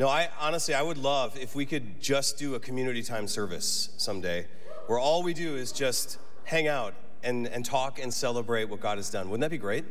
No, 0.00 0.08
I 0.08 0.28
honestly, 0.40 0.74
I 0.74 0.82
would 0.82 0.96
love 0.96 1.36
if 1.36 1.56
we 1.56 1.66
could 1.66 2.00
just 2.00 2.38
do 2.38 2.54
a 2.54 2.60
community 2.60 3.02
time 3.02 3.26
service 3.26 3.90
someday 3.96 4.46
where 4.86 4.96
all 4.98 5.24
we 5.24 5.34
do 5.34 5.56
is 5.56 5.72
just 5.72 6.18
hang 6.44 6.68
out 6.68 6.94
and, 7.24 7.48
and 7.48 7.64
talk 7.64 7.98
and 7.98 8.14
celebrate 8.14 8.66
what 8.66 8.80
God 8.80 8.98
has 8.98 9.10
done. 9.10 9.28
Wouldn't 9.28 9.40
that 9.40 9.50
be 9.50 9.58
great? 9.58 9.84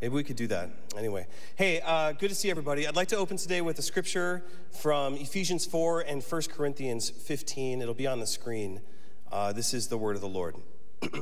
Maybe 0.00 0.14
we 0.14 0.24
could 0.24 0.36
do 0.36 0.46
that. 0.46 0.70
Anyway, 0.96 1.26
hey, 1.56 1.82
uh, 1.84 2.12
good 2.12 2.30
to 2.30 2.34
see 2.34 2.50
everybody. 2.50 2.88
I'd 2.88 2.96
like 2.96 3.08
to 3.08 3.18
open 3.18 3.36
today 3.36 3.60
with 3.60 3.78
a 3.78 3.82
scripture 3.82 4.44
from 4.80 5.14
Ephesians 5.14 5.66
4 5.66 6.02
and 6.02 6.22
1 6.22 6.42
Corinthians 6.50 7.10
15. 7.10 7.82
It'll 7.82 7.92
be 7.92 8.06
on 8.06 8.20
the 8.20 8.26
screen. 8.26 8.80
Uh, 9.30 9.52
this 9.52 9.74
is 9.74 9.88
the 9.88 9.98
word 9.98 10.16
of 10.16 10.22
the 10.22 10.28
Lord. 10.28 10.56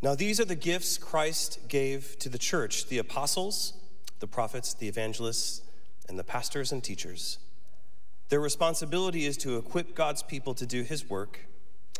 now, 0.00 0.14
these 0.14 0.40
are 0.40 0.46
the 0.46 0.56
gifts 0.56 0.96
Christ 0.96 1.58
gave 1.68 2.18
to 2.20 2.30
the 2.30 2.38
church 2.38 2.86
the 2.86 2.96
apostles, 2.96 3.74
the 4.20 4.26
prophets, 4.26 4.74
the 4.74 4.88
evangelists, 4.88 5.62
and 6.08 6.18
the 6.18 6.24
pastors 6.24 6.72
and 6.72 6.82
teachers. 6.82 7.38
Their 8.28 8.40
responsibility 8.40 9.24
is 9.24 9.36
to 9.38 9.56
equip 9.56 9.94
God's 9.94 10.22
people 10.22 10.54
to 10.54 10.66
do 10.66 10.82
his 10.82 11.08
work 11.08 11.46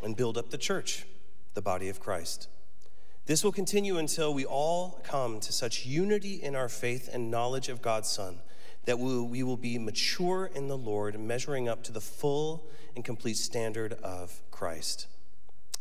and 0.03 0.15
build 0.15 0.37
up 0.37 0.49
the 0.49 0.57
church, 0.57 1.05
the 1.53 1.61
body 1.61 1.89
of 1.89 1.99
Christ. 1.99 2.47
This 3.25 3.43
will 3.43 3.51
continue 3.51 3.97
until 3.97 4.33
we 4.33 4.45
all 4.45 5.01
come 5.03 5.39
to 5.39 5.51
such 5.51 5.85
unity 5.85 6.35
in 6.35 6.55
our 6.55 6.69
faith 6.69 7.09
and 7.11 7.29
knowledge 7.29 7.69
of 7.69 7.81
God's 7.81 8.09
Son 8.09 8.39
that 8.85 8.97
we 8.97 9.43
will 9.43 9.57
be 9.57 9.77
mature 9.77 10.49
in 10.55 10.67
the 10.67 10.77
Lord, 10.77 11.19
measuring 11.19 11.69
up 11.69 11.83
to 11.83 11.91
the 11.91 12.01
full 12.01 12.67
and 12.95 13.05
complete 13.05 13.37
standard 13.37 13.93
of 14.01 14.41
Christ. 14.49 15.05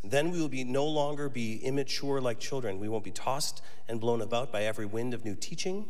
Then 0.05 0.30
we 0.30 0.41
will 0.41 0.48
be 0.48 0.62
no 0.62 0.84
longer 0.84 1.28
be 1.28 1.56
immature 1.56 2.20
like 2.20 2.39
children. 2.39 2.78
We 2.78 2.89
won't 2.89 3.05
be 3.05 3.11
tossed 3.11 3.62
and 3.89 4.00
blown 4.00 4.20
about 4.20 4.52
by 4.52 4.64
every 4.64 4.84
wind 4.84 5.14
of 5.14 5.25
new 5.25 5.34
teaching. 5.34 5.86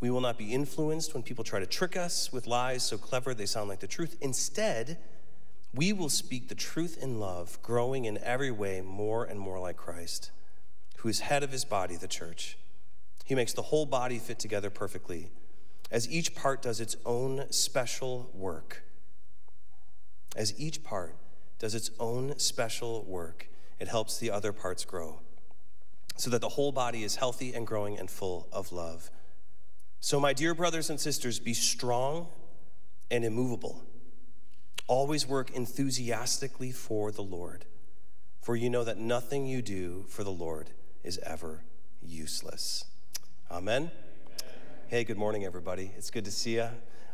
We 0.00 0.10
will 0.10 0.20
not 0.20 0.38
be 0.38 0.52
influenced 0.54 1.14
when 1.14 1.22
people 1.22 1.44
try 1.44 1.60
to 1.60 1.66
trick 1.66 1.96
us 1.96 2.32
with 2.32 2.46
lies 2.46 2.82
so 2.82 2.98
clever 2.98 3.34
they 3.34 3.46
sound 3.46 3.68
like 3.68 3.80
the 3.80 3.86
truth. 3.86 4.16
Instead, 4.20 4.98
we 5.74 5.92
will 5.92 6.08
speak 6.08 6.48
the 6.48 6.54
truth 6.54 6.96
in 7.02 7.18
love, 7.18 7.58
growing 7.62 8.04
in 8.04 8.18
every 8.18 8.50
way 8.50 8.80
more 8.80 9.24
and 9.24 9.38
more 9.38 9.58
like 9.58 9.76
Christ 9.76 10.30
who 10.98 11.08
is 11.08 11.20
head 11.20 11.42
of 11.42 11.52
his 11.52 11.64
body, 11.64 11.96
the 11.96 12.08
church. 12.08 12.58
He 13.24 13.34
makes 13.34 13.52
the 13.52 13.62
whole 13.62 13.86
body 13.86 14.18
fit 14.18 14.38
together 14.38 14.68
perfectly, 14.68 15.30
as 15.90 16.10
each 16.10 16.34
part 16.34 16.60
does 16.60 16.80
its 16.80 16.96
own 17.06 17.44
special 17.50 18.30
work. 18.34 18.82
As 20.36 20.58
each 20.58 20.82
part 20.82 21.16
does 21.58 21.74
its 21.74 21.90
own 22.00 22.38
special 22.38 23.04
work, 23.04 23.48
it 23.78 23.88
helps 23.88 24.18
the 24.18 24.30
other 24.30 24.52
parts 24.52 24.84
grow, 24.84 25.20
so 26.16 26.30
that 26.30 26.40
the 26.40 26.50
whole 26.50 26.72
body 26.72 27.04
is 27.04 27.16
healthy 27.16 27.54
and 27.54 27.66
growing 27.66 27.96
and 27.98 28.10
full 28.10 28.48
of 28.52 28.72
love. 28.72 29.10
So, 30.00 30.20
my 30.20 30.32
dear 30.32 30.54
brothers 30.54 30.90
and 30.90 31.00
sisters, 31.00 31.40
be 31.40 31.54
strong 31.54 32.28
and 33.10 33.24
immovable. 33.24 33.82
Always 34.86 35.26
work 35.26 35.50
enthusiastically 35.50 36.70
for 36.70 37.10
the 37.10 37.22
Lord, 37.22 37.64
for 38.40 38.54
you 38.54 38.70
know 38.70 38.84
that 38.84 38.98
nothing 38.98 39.46
you 39.46 39.60
do 39.60 40.04
for 40.08 40.22
the 40.22 40.30
Lord 40.30 40.70
is 41.02 41.18
ever 41.18 41.64
useless. 42.00 42.84
Amen? 43.50 43.76
Amen. 43.76 43.90
Hey, 44.86 45.04
good 45.04 45.18
morning, 45.18 45.44
everybody. 45.44 45.90
It's 45.96 46.10
good 46.10 46.24
to 46.26 46.30
see 46.30 46.54
you. 46.54 46.68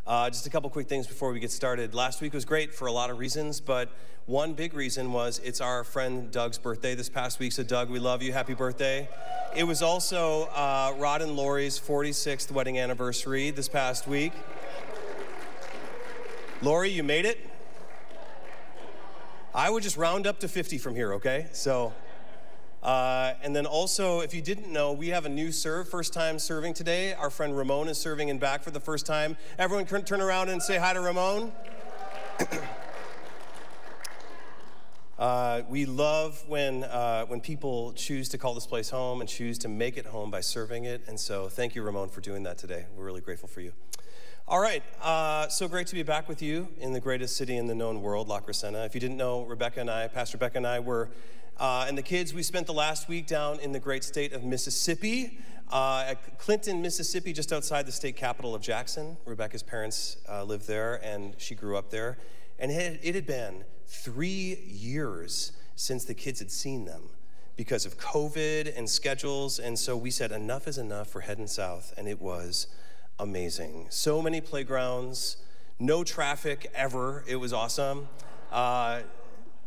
Uh, 0.06 0.28
just 0.28 0.46
a 0.46 0.50
couple 0.50 0.68
quick 0.68 0.86
things 0.86 1.06
before 1.06 1.32
we 1.32 1.40
get 1.40 1.50
started. 1.50 1.94
Last 1.94 2.20
week 2.20 2.34
was 2.34 2.44
great 2.44 2.74
for 2.74 2.84
a 2.84 2.92
lot 2.92 3.08
of 3.08 3.18
reasons, 3.18 3.58
but 3.58 3.88
one 4.26 4.52
big 4.52 4.74
reason 4.74 5.12
was 5.12 5.40
it's 5.42 5.62
our 5.62 5.82
friend 5.82 6.30
Doug's 6.30 6.58
birthday 6.58 6.94
this 6.94 7.08
past 7.08 7.38
week. 7.38 7.52
So, 7.52 7.62
Doug, 7.62 7.88
we 7.88 7.98
love 7.98 8.22
you. 8.22 8.30
Happy 8.30 8.52
birthday. 8.52 9.08
It 9.56 9.64
was 9.64 9.80
also 9.80 10.42
uh, 10.54 10.92
Rod 10.98 11.22
and 11.22 11.36
Lori's 11.36 11.80
46th 11.80 12.50
wedding 12.50 12.78
anniversary 12.78 13.50
this 13.50 13.66
past 13.66 14.06
week. 14.06 14.34
Lori, 16.60 16.90
you 16.90 17.02
made 17.02 17.24
it. 17.24 17.38
I 19.54 19.70
would 19.70 19.82
just 19.82 19.96
round 19.96 20.26
up 20.26 20.38
to 20.40 20.48
50 20.48 20.76
from 20.76 20.94
here, 20.94 21.14
okay? 21.14 21.46
So, 21.52 21.94
uh, 22.84 23.34
and 23.42 23.56
then 23.56 23.64
also, 23.64 24.20
if 24.20 24.34
you 24.34 24.42
didn't 24.42 24.70
know, 24.70 24.92
we 24.92 25.08
have 25.08 25.24
a 25.24 25.28
new 25.28 25.50
serve, 25.50 25.88
first 25.88 26.12
time 26.12 26.38
serving 26.38 26.74
today. 26.74 27.14
Our 27.14 27.30
friend 27.30 27.56
Ramon 27.56 27.88
is 27.88 27.96
serving 27.96 28.28
in 28.28 28.38
back 28.38 28.62
for 28.62 28.70
the 28.70 28.80
first 28.80 29.06
time. 29.06 29.38
Everyone 29.58 29.86
turn 29.86 30.20
around 30.20 30.50
and 30.50 30.62
say 30.62 30.76
hi 30.76 30.92
to 30.92 31.00
Ramon. 31.00 31.50
uh, 35.18 35.62
we 35.70 35.86
love 35.86 36.44
when, 36.46 36.84
uh, 36.84 37.24
when 37.24 37.40
people 37.40 37.94
choose 37.94 38.28
to 38.28 38.38
call 38.38 38.52
this 38.52 38.66
place 38.66 38.90
home 38.90 39.22
and 39.22 39.30
choose 39.30 39.56
to 39.60 39.68
make 39.68 39.96
it 39.96 40.04
home 40.04 40.30
by 40.30 40.42
serving 40.42 40.84
it. 40.84 41.00
And 41.08 41.18
so, 41.18 41.48
thank 41.48 41.74
you, 41.74 41.82
Ramon, 41.82 42.10
for 42.10 42.20
doing 42.20 42.42
that 42.42 42.58
today. 42.58 42.84
We're 42.94 43.04
really 43.04 43.22
grateful 43.22 43.48
for 43.48 43.62
you. 43.62 43.72
All 44.46 44.60
right, 44.60 44.82
uh, 45.02 45.48
so 45.48 45.68
great 45.68 45.86
to 45.86 45.94
be 45.94 46.02
back 46.02 46.28
with 46.28 46.42
you 46.42 46.68
in 46.78 46.92
the 46.92 47.00
greatest 47.00 47.38
city 47.38 47.56
in 47.56 47.66
the 47.66 47.74
known 47.74 48.02
world, 48.02 48.28
La 48.28 48.40
Crescenta. 48.40 48.84
If 48.84 48.94
you 48.94 49.00
didn't 49.00 49.16
know, 49.16 49.44
Rebecca 49.44 49.80
and 49.80 49.90
I, 49.90 50.06
Pastor 50.08 50.36
Rebecca 50.36 50.58
and 50.58 50.66
I, 50.66 50.80
were 50.80 51.08
uh, 51.58 51.86
and 51.88 51.96
the 51.96 52.02
kids, 52.02 52.34
we 52.34 52.42
spent 52.42 52.66
the 52.66 52.74
last 52.74 53.08
week 53.08 53.26
down 53.26 53.60
in 53.60 53.72
the 53.72 53.80
great 53.80 54.04
state 54.04 54.32
of 54.32 54.44
Mississippi, 54.44 55.38
uh, 55.72 56.04
at 56.08 56.38
Clinton, 56.38 56.82
Mississippi, 56.82 57.32
just 57.32 57.52
outside 57.52 57.86
the 57.86 57.92
state 57.92 58.16
capital 58.16 58.54
of 58.54 58.62
Jackson. 58.62 59.16
Rebecca's 59.24 59.62
parents 59.62 60.16
uh, 60.28 60.44
lived 60.44 60.66
there, 60.66 61.00
and 61.04 61.34
she 61.38 61.54
grew 61.54 61.76
up 61.76 61.90
there. 61.90 62.18
And 62.58 62.70
it 62.70 62.74
had, 62.74 62.98
it 63.02 63.14
had 63.14 63.26
been 63.26 63.64
three 63.86 64.60
years 64.66 65.52
since 65.76 66.04
the 66.04 66.14
kids 66.14 66.38
had 66.38 66.50
seen 66.50 66.84
them 66.84 67.02
because 67.56 67.86
of 67.86 67.98
COVID 67.98 68.76
and 68.76 68.88
schedules. 68.88 69.58
And 69.58 69.78
so 69.78 69.96
we 69.96 70.10
said, 70.10 70.32
enough 70.32 70.66
is 70.68 70.78
enough, 70.78 71.14
we're 71.14 71.22
heading 71.22 71.46
south. 71.46 71.94
And 71.96 72.08
it 72.08 72.20
was 72.20 72.66
amazing. 73.18 73.86
So 73.90 74.20
many 74.20 74.40
playgrounds, 74.40 75.36
no 75.78 76.04
traffic 76.04 76.70
ever. 76.74 77.24
It 77.26 77.36
was 77.36 77.52
awesome. 77.52 78.08
Uh, 78.50 79.00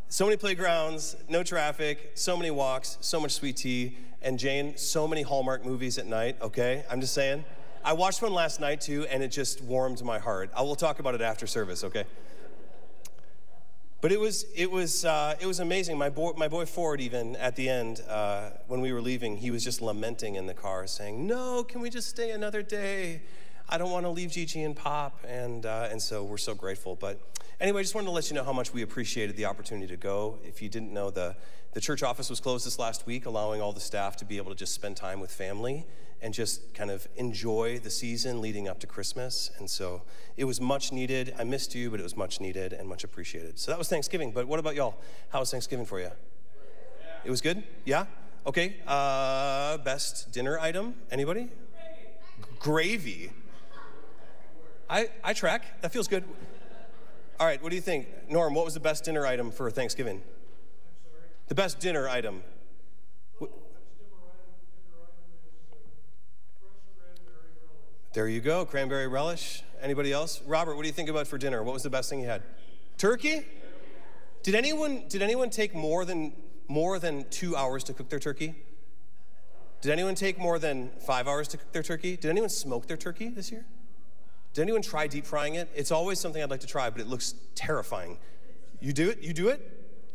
so 0.08 0.24
many 0.24 0.36
playgrounds, 0.36 1.16
no 1.28 1.42
traffic, 1.42 2.12
so 2.14 2.36
many 2.36 2.50
walks, 2.50 2.96
so 3.00 3.20
much 3.20 3.32
sweet 3.32 3.56
tea, 3.56 3.98
and 4.22 4.38
Jane, 4.38 4.76
so 4.76 5.06
many 5.06 5.22
Hallmark 5.22 5.64
movies 5.64 5.98
at 5.98 6.06
night, 6.06 6.36
okay? 6.40 6.84
I'm 6.90 7.00
just 7.00 7.12
saying. 7.12 7.44
I 7.84 7.92
watched 7.92 8.22
one 8.22 8.32
last 8.32 8.58
night 8.58 8.80
too, 8.80 9.06
and 9.10 9.22
it 9.22 9.28
just 9.28 9.62
warmed 9.62 10.02
my 10.02 10.18
heart. 10.18 10.50
I 10.56 10.62
will 10.62 10.76
talk 10.76 10.98
about 10.98 11.14
it 11.14 11.20
after 11.20 11.46
service, 11.46 11.84
okay? 11.84 12.04
But 14.00 14.12
it 14.12 14.18
was, 14.18 14.46
it 14.54 14.70
was, 14.70 15.04
uh, 15.04 15.34
it 15.40 15.46
was 15.46 15.60
amazing. 15.60 15.98
My 15.98 16.08
boy, 16.08 16.32
my 16.36 16.48
boy 16.48 16.64
Ford, 16.64 17.00
even 17.00 17.36
at 17.36 17.56
the 17.56 17.68
end, 17.68 18.00
uh, 18.08 18.50
when 18.66 18.80
we 18.80 18.92
were 18.92 19.02
leaving, 19.02 19.36
he 19.36 19.50
was 19.50 19.62
just 19.62 19.82
lamenting 19.82 20.36
in 20.36 20.46
the 20.46 20.54
car, 20.54 20.86
saying, 20.86 21.26
No, 21.26 21.64
can 21.64 21.80
we 21.80 21.90
just 21.90 22.08
stay 22.08 22.30
another 22.30 22.62
day? 22.62 23.22
I 23.68 23.76
don't 23.76 23.90
want 23.90 24.06
to 24.06 24.10
leave 24.10 24.30
Gigi 24.30 24.62
and 24.62 24.74
Pop. 24.74 25.24
And, 25.26 25.66
uh, 25.66 25.88
and 25.90 26.00
so 26.00 26.24
we're 26.24 26.38
so 26.38 26.54
grateful. 26.54 26.94
But 26.94 27.20
Anyway, 27.60 27.80
I 27.80 27.82
just 27.82 27.96
wanted 27.96 28.06
to 28.06 28.12
let 28.12 28.30
you 28.30 28.36
know 28.36 28.44
how 28.44 28.52
much 28.52 28.72
we 28.72 28.82
appreciated 28.82 29.36
the 29.36 29.46
opportunity 29.46 29.88
to 29.88 29.96
go. 29.96 30.38
If 30.44 30.62
you 30.62 30.68
didn't 30.68 30.92
know, 30.92 31.10
the, 31.10 31.34
the 31.72 31.80
church 31.80 32.04
office 32.04 32.30
was 32.30 32.38
closed 32.38 32.64
this 32.64 32.78
last 32.78 33.04
week, 33.04 33.26
allowing 33.26 33.60
all 33.60 33.72
the 33.72 33.80
staff 33.80 34.14
to 34.18 34.24
be 34.24 34.36
able 34.36 34.50
to 34.52 34.56
just 34.56 34.74
spend 34.74 34.96
time 34.96 35.18
with 35.18 35.32
family 35.32 35.84
and 36.22 36.32
just 36.32 36.72
kind 36.72 36.88
of 36.88 37.08
enjoy 37.16 37.80
the 37.80 37.90
season 37.90 38.40
leading 38.40 38.68
up 38.68 38.78
to 38.78 38.86
Christmas. 38.86 39.50
And 39.58 39.68
so 39.68 40.02
it 40.36 40.44
was 40.44 40.60
much 40.60 40.92
needed. 40.92 41.34
I 41.36 41.42
missed 41.42 41.74
you, 41.74 41.90
but 41.90 41.98
it 41.98 42.04
was 42.04 42.16
much 42.16 42.40
needed 42.40 42.72
and 42.72 42.88
much 42.88 43.02
appreciated. 43.02 43.58
So 43.58 43.72
that 43.72 43.78
was 43.78 43.88
Thanksgiving. 43.88 44.30
But 44.30 44.46
what 44.46 44.60
about 44.60 44.76
y'all? 44.76 44.94
How 45.30 45.40
was 45.40 45.50
Thanksgiving 45.50 45.84
for 45.84 45.98
you? 45.98 46.12
It 47.24 47.30
was 47.30 47.40
good? 47.40 47.64
Yeah? 47.84 48.06
Okay. 48.46 48.76
Uh, 48.86 49.78
best 49.78 50.30
dinner 50.30 50.60
item? 50.60 50.94
Anybody? 51.10 51.48
Gravy. 52.60 53.32
I, 54.88 55.08
I 55.24 55.32
track. 55.32 55.80
That 55.82 55.92
feels 55.92 56.06
good. 56.06 56.22
All 57.40 57.46
right, 57.46 57.62
what 57.62 57.70
do 57.70 57.76
you 57.76 57.82
think? 57.82 58.08
Norm, 58.28 58.54
what 58.54 58.64
was 58.64 58.74
the 58.74 58.80
best 58.80 59.04
dinner 59.04 59.24
item 59.24 59.52
for 59.52 59.70
Thanksgiving? 59.70 60.22
The 61.46 61.54
best 61.54 61.78
dinner 61.78 62.08
item. 62.08 62.42
There 68.12 68.26
you 68.26 68.40
go, 68.40 68.64
cranberry 68.64 69.06
relish. 69.06 69.62
Anybody 69.80 70.12
else? 70.12 70.42
Robert, 70.46 70.74
what 70.74 70.82
do 70.82 70.88
you 70.88 70.92
think 70.92 71.08
about 71.08 71.28
for 71.28 71.38
dinner? 71.38 71.62
What 71.62 71.74
was 71.74 71.84
the 71.84 71.90
best 71.90 72.10
thing 72.10 72.20
you 72.20 72.26
had? 72.26 72.42
Turkey? 72.96 73.46
Did 74.42 74.56
anyone 74.56 75.04
did 75.08 75.22
anyone 75.22 75.50
take 75.50 75.74
more 75.74 76.04
than 76.04 76.32
more 76.66 76.98
than 76.98 77.24
2 77.30 77.54
hours 77.54 77.84
to 77.84 77.92
cook 77.92 78.08
their 78.08 78.18
turkey? 78.18 78.56
Did 79.80 79.92
anyone 79.92 80.16
take 80.16 80.38
more 80.38 80.58
than 80.58 80.90
5 81.06 81.28
hours 81.28 81.46
to 81.48 81.56
cook 81.58 81.70
their 81.72 81.84
turkey? 81.84 82.16
Did 82.16 82.30
anyone 82.30 82.50
smoke 82.50 82.88
their 82.88 82.96
turkey 82.96 83.28
this 83.28 83.52
year? 83.52 83.64
Did 84.58 84.62
anyone 84.64 84.82
try 84.82 85.06
deep 85.06 85.24
frying 85.24 85.54
it? 85.54 85.68
It's 85.72 85.92
always 85.92 86.18
something 86.18 86.42
I'd 86.42 86.50
like 86.50 86.62
to 86.62 86.66
try, 86.66 86.90
but 86.90 87.00
it 87.00 87.06
looks 87.06 87.36
terrifying. 87.54 88.18
You 88.80 88.92
do 88.92 89.08
it? 89.08 89.20
You 89.20 89.32
do 89.32 89.50
it? 89.50 89.60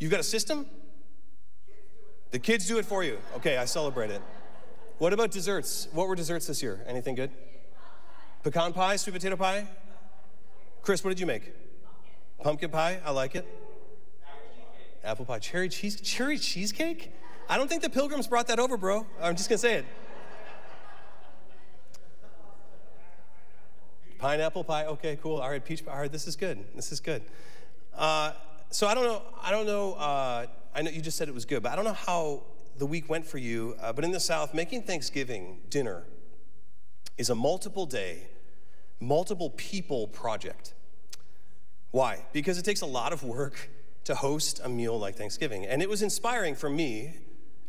You've 0.01 0.11
got 0.11 0.19
a 0.19 0.23
system? 0.23 0.65
The 2.31 2.39
kids 2.39 2.67
do 2.67 2.77
it 2.77 2.83
for 2.83 3.05
you. 3.05 3.19
Okay, 3.37 3.55
I 3.55 3.63
celebrate 3.63 4.11
it. 4.11 4.21
What 4.97 5.13
about 5.13 5.31
desserts? 5.31 5.87
What 5.93 6.09
were 6.09 6.15
desserts 6.15 6.45
this 6.45 6.61
year? 6.61 6.83
Anything 6.85 7.15
good? 7.15 7.31
Pecan 8.43 8.73
pie, 8.73 8.97
sweet 8.97 9.13
potato 9.13 9.37
pie? 9.37 9.65
Chris, 10.81 11.05
what 11.05 11.11
did 11.11 11.21
you 11.21 11.25
make? 11.25 11.53
Pumpkin 12.41 12.69
pie, 12.69 12.99
I 13.05 13.11
like 13.11 13.35
it. 13.35 13.47
Apple 15.05 15.23
pie, 15.23 15.39
cherry 15.39 15.69
cheese, 15.69 16.01
cherry 16.01 16.37
cheesecake? 16.37 17.13
I 17.47 17.55
don't 17.55 17.69
think 17.69 17.81
the 17.81 17.89
pilgrims 17.89 18.27
brought 18.27 18.47
that 18.47 18.59
over, 18.59 18.75
bro. 18.75 19.07
I'm 19.21 19.37
just 19.37 19.47
gonna 19.47 19.57
say 19.57 19.75
it. 19.75 19.85
Pineapple 24.23 24.63
pie. 24.63 24.85
Okay, 24.85 25.19
cool. 25.21 25.41
All 25.41 25.49
right, 25.49 25.63
peach 25.63 25.85
pie. 25.85 25.91
All 25.91 25.99
right, 25.99 26.09
this 26.09 26.27
is 26.27 26.37
good. 26.37 26.63
This 26.77 26.93
is 26.93 27.01
good. 27.01 27.23
Uh, 27.93 28.31
so 28.69 28.87
I 28.87 28.93
don't 28.93 29.03
know. 29.03 29.21
I 29.41 29.51
don't 29.51 29.65
know. 29.65 29.95
Uh, 29.95 30.45
I 30.73 30.81
know 30.81 30.91
you 30.91 31.01
just 31.01 31.17
said 31.17 31.27
it 31.27 31.33
was 31.33 31.43
good, 31.43 31.61
but 31.61 31.73
I 31.73 31.75
don't 31.75 31.83
know 31.83 31.91
how 31.91 32.43
the 32.77 32.85
week 32.85 33.09
went 33.09 33.25
for 33.25 33.37
you. 33.37 33.75
Uh, 33.81 33.91
but 33.91 34.05
in 34.05 34.11
the 34.11 34.21
South, 34.21 34.53
making 34.53 34.83
Thanksgiving 34.83 35.57
dinner 35.69 36.03
is 37.17 37.29
a 37.29 37.35
multiple 37.35 37.85
day, 37.85 38.27
multiple 39.01 39.49
people 39.49 40.07
project. 40.07 40.73
Why? 41.91 42.25
Because 42.31 42.57
it 42.57 42.63
takes 42.63 42.79
a 42.79 42.85
lot 42.85 43.11
of 43.11 43.23
work 43.23 43.69
to 44.05 44.15
host 44.15 44.61
a 44.63 44.69
meal 44.69 44.97
like 44.97 45.15
Thanksgiving. 45.15 45.65
And 45.65 45.81
it 45.81 45.89
was 45.89 46.01
inspiring 46.01 46.55
for 46.55 46.69
me 46.69 47.17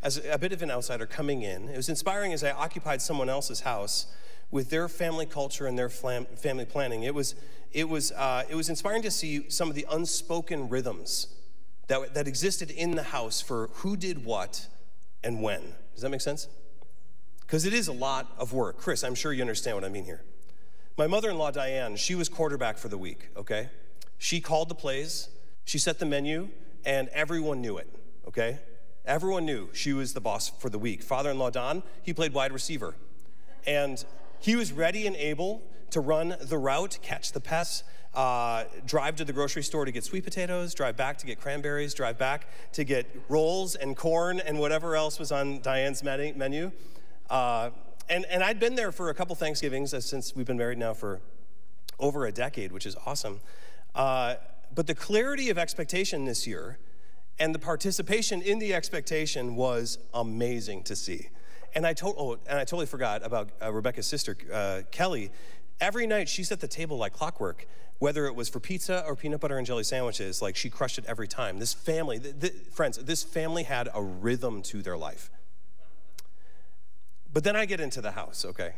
as 0.01 0.21
a 0.31 0.37
bit 0.37 0.53
of 0.53 0.61
an 0.61 0.71
outsider 0.71 1.05
coming 1.05 1.41
in. 1.41 1.67
It 1.67 1.75
was 1.75 1.89
inspiring 1.89 2.31
as 2.31 2.45
I 2.45 2.51
occupied 2.51 3.01
someone 3.01 3.27
else's 3.27 3.59
house 3.59 4.07
with 4.51 4.69
their 4.69 4.87
family 4.87 5.25
culture 5.25 5.67
and 5.67 5.77
their 5.77 5.89
family 5.89 6.65
planning. 6.65 7.03
It 7.03 7.13
was, 7.13 7.35
it 7.71 7.89
was, 7.89 8.11
uh, 8.11 8.43
it 8.49 8.55
was 8.55 8.69
inspiring 8.69 9.01
to 9.03 9.11
see 9.11 9.49
some 9.49 9.69
of 9.69 9.75
the 9.75 9.85
unspoken 9.91 10.69
rhythms 10.69 11.27
that, 11.87 12.13
that 12.13 12.27
existed 12.27 12.71
in 12.71 12.91
the 12.91 13.03
house 13.03 13.41
for 13.41 13.69
who 13.73 13.97
did 13.97 14.25
what 14.25 14.67
and 15.23 15.41
when. 15.41 15.61
Does 15.93 16.01
that 16.01 16.09
make 16.09 16.21
sense? 16.21 16.47
Because 17.41 17.65
it 17.65 17.73
is 17.73 17.87
a 17.87 17.93
lot 17.93 18.31
of 18.37 18.53
work. 18.53 18.77
Chris, 18.77 19.03
I'm 19.03 19.15
sure 19.15 19.31
you 19.33 19.41
understand 19.41 19.77
what 19.77 19.83
I 19.83 19.89
mean 19.89 20.05
here. 20.05 20.23
My 20.97 21.07
mother 21.07 21.29
in 21.29 21.37
law, 21.37 21.51
Diane, 21.51 21.95
she 21.97 22.15
was 22.15 22.29
quarterback 22.29 22.77
for 22.77 22.87
the 22.87 22.97
week, 22.97 23.29
okay? 23.35 23.69
She 24.17 24.39
called 24.39 24.69
the 24.69 24.75
plays, 24.75 25.29
she 25.65 25.77
set 25.77 25.99
the 25.99 26.05
menu, 26.05 26.49
and 26.85 27.09
everyone 27.09 27.61
knew 27.61 27.77
it, 27.77 27.87
okay? 28.27 28.59
Everyone 29.05 29.45
knew 29.45 29.69
she 29.73 29.93
was 29.93 30.13
the 30.13 30.21
boss 30.21 30.49
for 30.49 30.69
the 30.69 30.79
week. 30.79 31.03
Father 31.03 31.29
in 31.29 31.37
law, 31.37 31.49
Don, 31.49 31.83
he 32.01 32.13
played 32.13 32.33
wide 32.33 32.51
receiver. 32.51 32.95
And 33.67 34.03
he 34.39 34.55
was 34.55 34.71
ready 34.71 35.07
and 35.07 35.15
able 35.15 35.63
to 35.91 35.99
run 35.99 36.35
the 36.41 36.57
route, 36.57 36.97
catch 37.01 37.31
the 37.31 37.39
pass, 37.39 37.83
uh, 38.13 38.63
drive 38.85 39.15
to 39.17 39.25
the 39.25 39.33
grocery 39.33 39.63
store 39.63 39.85
to 39.85 39.91
get 39.91 40.03
sweet 40.03 40.23
potatoes, 40.23 40.73
drive 40.73 40.95
back 40.95 41.17
to 41.17 41.25
get 41.25 41.39
cranberries, 41.39 41.93
drive 41.93 42.17
back 42.17 42.47
to 42.73 42.83
get 42.83 43.05
rolls 43.29 43.75
and 43.75 43.95
corn 43.97 44.39
and 44.39 44.59
whatever 44.59 44.95
else 44.95 45.19
was 45.19 45.31
on 45.31 45.61
Diane's 45.61 46.03
menu. 46.03 46.71
Uh, 47.29 47.69
and, 48.09 48.25
and 48.25 48.43
I'd 48.43 48.59
been 48.59 48.75
there 48.75 48.91
for 48.91 49.09
a 49.09 49.13
couple 49.13 49.35
Thanksgivings 49.35 49.93
uh, 49.93 49.99
since 49.99 50.35
we've 50.35 50.45
been 50.45 50.57
married 50.57 50.77
now 50.77 50.93
for 50.93 51.21
over 51.99 52.25
a 52.25 52.31
decade, 52.31 52.71
which 52.71 52.85
is 52.85 52.95
awesome. 53.05 53.41
Uh, 53.93 54.35
but 54.73 54.87
the 54.87 54.95
clarity 54.95 55.49
of 55.49 55.57
expectation 55.57 56.25
this 56.25 56.45
year 56.45 56.77
and 57.39 57.53
the 57.53 57.59
participation 57.59 58.41
in 58.41 58.59
the 58.59 58.73
expectation 58.73 59.55
was 59.55 59.97
amazing 60.13 60.83
to 60.83 60.95
see. 60.95 61.29
And 61.75 61.85
I, 61.85 61.93
to- 61.93 62.05
oh, 62.17 62.37
and 62.47 62.57
I 62.57 62.63
totally 62.63 62.85
forgot 62.85 63.25
about 63.25 63.49
uh, 63.61 63.71
Rebecca's 63.71 64.07
sister, 64.07 64.37
uh, 64.51 64.81
Kelly. 64.91 65.29
Every 65.81 66.07
night 66.07 66.29
she 66.29 66.43
set 66.45 66.61
the 66.61 66.69
table 66.69 66.97
like 66.97 67.11
clockwork, 67.11 67.67
whether 67.99 68.25
it 68.27 68.35
was 68.35 68.47
for 68.47 68.61
pizza 68.61 69.03
or 69.05 69.15
peanut 69.17 69.41
butter 69.41 69.57
and 69.57 69.67
jelly 69.67 69.83
sandwiches, 69.83 70.41
like 70.41 70.55
she 70.55 70.69
crushed 70.69 70.97
it 70.97 71.03
every 71.05 71.27
time. 71.27 71.59
This 71.59 71.73
family, 71.73 72.17
th- 72.19 72.39
th- 72.39 72.53
friends, 72.71 72.97
this 72.97 73.23
family 73.23 73.63
had 73.63 73.89
a 73.93 74.01
rhythm 74.01 74.61
to 74.63 74.81
their 74.81 74.95
life. 74.97 75.29
But 77.33 77.43
then 77.43 77.57
I 77.57 77.65
get 77.65 77.81
into 77.81 77.99
the 77.99 78.11
house, 78.11 78.45
okay? 78.45 78.75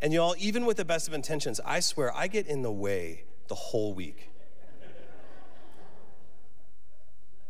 And 0.00 0.12
y'all, 0.12 0.34
even 0.38 0.66
with 0.66 0.76
the 0.76 0.84
best 0.84 1.06
of 1.06 1.14
intentions, 1.14 1.60
I 1.64 1.78
swear 1.78 2.14
I 2.14 2.26
get 2.26 2.48
in 2.48 2.62
the 2.62 2.72
way 2.72 3.22
the 3.46 3.54
whole 3.54 3.94
week. 3.94 4.30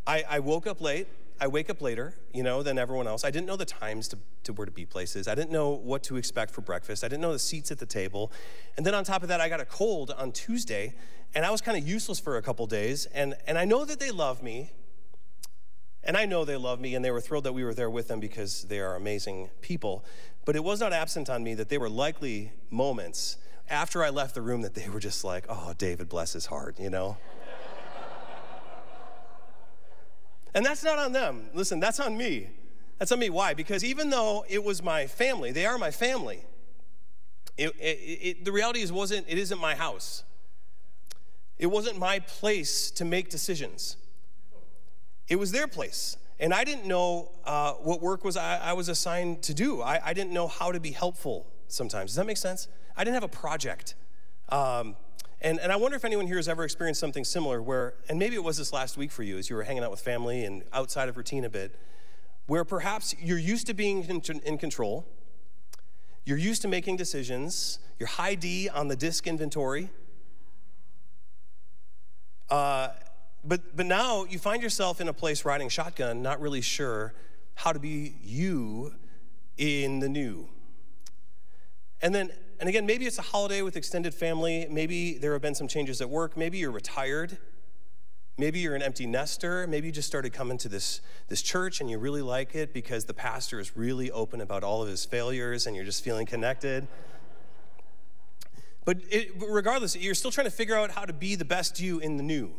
I, 0.07 0.23
I 0.29 0.39
woke 0.41 0.67
up 0.67 0.83
late. 0.83 1.09
I 1.41 1.49
wake 1.49 1.69
up 1.69 1.83
later, 1.83 2.15
you 2.33 2.43
know, 2.43 2.63
than 2.63 2.79
everyone 2.79 3.07
else. 3.07 3.25
I 3.25 3.31
didn't 3.31 3.47
know 3.47 3.57
the 3.57 3.67
times 3.67 4.09
to, 4.09 4.19
to 4.45 4.53
where 4.55 4.65
to 4.65 4.73
be 4.73 4.87
places. 4.87 5.29
I 5.29 5.35
didn't 5.35 5.51
know 5.51 5.71
what 5.71 6.03
to 6.05 6.17
expect 6.17 6.53
for 6.53 6.63
breakfast. 6.63 7.05
I 7.05 7.09
didn't 7.09 7.23
know 7.23 7.33
the 7.33 7.39
seats 7.39 7.71
at 7.71 7.79
the 7.79 7.87
table. 7.87 8.33
And 8.77 8.87
then 8.87 8.95
on 8.95 9.05
top 9.05 9.23
of 9.23 9.29
that, 9.29 9.41
I 9.41 9.49
got 9.49 9.61
a 9.61 9.67
cold 9.67 10.13
on 10.17 10.33
Tuesday, 10.33 10.95
and 11.35 11.45
I 11.45 11.51
was 11.51 11.61
kind 11.61 11.77
of 11.77 11.87
useless 11.87 12.19
for 12.19 12.39
a 12.39 12.43
couple 12.43 12.67
days. 12.67 13.07
And, 13.07 13.35
and 13.47 13.59
I 13.59 13.67
know 13.67 13.85
that 13.85 14.01
they 14.01 14.11
love 14.11 14.43
me, 14.43 14.71
and 16.03 16.17
I 16.17 16.25
know 16.25 16.45
they 16.45 16.57
love 16.57 16.81
me, 16.81 16.95
and 16.95 17.05
they 17.05 17.11
were 17.11 17.21
thrilled 17.21 17.45
that 17.45 17.53
we 17.53 17.65
were 17.65 17.75
there 17.75 17.91
with 17.91 18.09
them 18.09 18.21
because 18.21 18.63
they 18.65 18.81
are 18.81 18.95
amazing 18.95 19.51
people. 19.61 20.05
But 20.47 20.57
it 20.57 20.65
was 20.65 20.81
not 20.81 20.93
absent 20.93 21.29
on 21.29 21.43
me 21.43 21.55
that 21.55 21.69
they 21.69 21.79
were 21.79 21.91
likely 21.91 22.53
moments 22.71 23.37
after 23.69 24.05
I 24.05 24.11
left 24.11 24.35
the 24.35 24.43
room 24.43 24.63
that 24.63 24.75
they 24.75 24.89
were 24.89 25.01
just 25.01 25.25
like, 25.25 25.45
oh, 25.49 25.75
David, 25.77 26.09
bless 26.09 26.33
his 26.33 26.47
heart, 26.47 26.79
you 26.79 26.89
know? 26.89 27.19
And 30.57 30.65
that's 30.65 30.83
not 30.83 30.99
on 30.99 31.13
them. 31.13 31.51
Listen, 31.53 31.81
that's 31.81 32.01
on 32.01 32.17
me. 32.17 32.49
That's 32.99 33.13
on 33.13 33.19
me. 33.19 33.29
Why? 33.29 33.53
Because 33.53 33.85
even 33.85 34.09
though 34.09 34.47
it 34.49 34.65
was 34.65 34.83
my 34.83 35.07
family, 35.07 35.53
they 35.53 35.67
are 35.67 35.77
my 35.77 35.91
family. 35.91 36.47
It, 37.59 37.73
it, 37.79 37.83
it, 37.83 38.45
the 38.47 38.53
reality 38.53 38.81
is, 38.81 38.91
wasn't 38.91 39.27
it 39.29 39.37
isn't 39.37 39.61
my 39.61 39.75
house. 39.75 40.25
It 41.59 41.67
wasn't 41.67 41.99
my 41.99 42.21
place 42.21 42.91
to 42.93 43.05
make 43.05 43.29
decisions. 43.29 43.99
It 45.29 45.37
was 45.37 45.53
their 45.53 45.67
place, 45.67 46.17
and 46.41 46.55
I 46.55 46.65
didn't 46.65 46.87
know 46.87 47.33
uh, 47.45 47.73
what 47.73 48.01
work 48.01 48.25
was 48.25 48.39
I, 48.39 48.59
I, 48.59 48.73
was 48.73 48.89
assigned 48.89 49.43
to 49.43 49.55
do. 49.55 49.83
I, 49.83 50.01
I, 50.03 50.13
didn't 50.13 50.33
know 50.33 50.47
how 50.47 50.71
to 50.71 50.79
be 50.79 50.93
helpful. 50.93 51.47
Sometimes 51.69 52.13
does 52.13 52.17
that 52.17 52.27
make 52.27 52.37
sense? 52.37 52.69
I 52.97 53.05
didn't 53.05 53.15
have 53.15 53.25
a 53.25 53.29
project. 53.29 53.95
Um, 54.51 54.97
and, 55.41 55.61
and 55.61 55.71
I 55.71 55.77
wonder 55.77 55.97
if 55.97 56.05
anyone 56.05 56.27
here 56.27 56.37
has 56.37 56.49
ever 56.49 56.65
experienced 56.65 57.01
something 57.01 57.25
similar 57.25 57.61
where, 57.61 57.95
and 58.09 58.19
maybe 58.19 58.37
it 58.37 58.45
was 58.45 58.57
this 58.57 58.73
last 58.73 58.97
week 58.97 59.11
for 59.11 59.23
you 59.23 59.37
as 59.37 59.51
you 59.51 59.57
were 59.57 59.65
hanging 59.65 59.83
out 59.83 59.91
with 59.91 60.01
family 60.01 60.45
and 60.45 60.63
outside 60.73 61.09
of 61.09 61.17
routine 61.17 61.45
a 61.45 61.51
bit, 61.51 61.79
where 62.47 62.65
perhaps 62.65 63.15
you're 63.21 63.39
used 63.39 63.67
to 63.67 63.75
being 63.75 64.05
in, 64.05 64.59
control, 64.59 65.07
you're 66.25 66.39
used 66.39 66.63
to 66.63 66.69
making 66.69 66.97
decisions, 66.97 67.79
you're 67.99 68.09
high 68.09 68.35
D 68.35 68.69
on 68.69 68.89
the 68.89 68.97
DISC 68.97 69.27
inventory. 69.27 69.91
Uh, 72.49 72.89
but, 73.45 73.77
but 73.77 73.87
now 73.87 74.25
you 74.25 74.39
find 74.39 74.63
yourself 74.63 75.01
in 75.01 75.09
a 75.09 75.13
place 75.13 75.45
riding 75.45 75.69
shotgun, 75.69 76.23
not 76.23 76.41
really 76.41 76.61
sure 76.61 77.13
how 77.55 77.73
to 77.73 77.79
be 77.79 78.15
you 78.23 78.95
in 79.59 80.01
the 80.01 80.09
new. 80.09 80.49
And 82.01 82.15
then 82.15 82.31
and 82.61 82.69
again, 82.69 82.87
maybe 82.87 83.07
it's 83.07 83.19
a 83.19 83.23
holiday 83.23 83.63
with 83.63 83.77
extended 83.77 84.15
family. 84.15 84.67
Maybe 84.71 85.19
there 85.19 85.33
have 85.33 85.43
been 85.43 85.55
some 85.55 85.69
changes 85.69 86.01
at 86.01 86.09
work. 86.09 86.37
Maybe 86.37 86.59
you're 86.59 86.71
retired. 86.71 87.39
Maybe 88.39 88.61
you're 88.61 88.75
an 88.75 88.83
empty 88.83 89.07
nester. 89.07 89.67
Maybe 89.67 89.87
you 89.87 89.93
just 89.93 90.09
started 90.09 90.33
coming 90.33 90.59
to 90.59 90.69
this, 90.69 91.01
this 91.29 91.41
church 91.43 91.81
and 91.81 91.91
you 91.91 91.99
really 91.99 92.23
like 92.23 92.55
it 92.55 92.75
because 92.75 93.07
the 93.07 93.15
pastor 93.15 93.59
is 93.59 93.77
really 93.77 94.11
open 94.11 94.41
about 94.41 94.63
all 94.63 94.83
of 94.83 94.89
his 94.89 95.05
failures 95.05 95.67
and 95.67 95.75
you're 95.75 95.85
just 95.85 96.05
feeling 96.05 96.27
connected. 96.27 96.87
But 98.85 98.99
it, 99.11 99.33
regardless, 99.49 99.97
you're 99.97 100.15
still 100.15 100.31
trying 100.31 100.47
to 100.47 100.51
figure 100.51 100.77
out 100.77 100.91
how 100.93 101.05
to 101.05 101.13
be 101.13 101.35
the 101.35 101.45
best 101.45 101.81
you 101.81 101.99
in 101.99 102.19
the 102.19 102.23
new. 102.23 102.53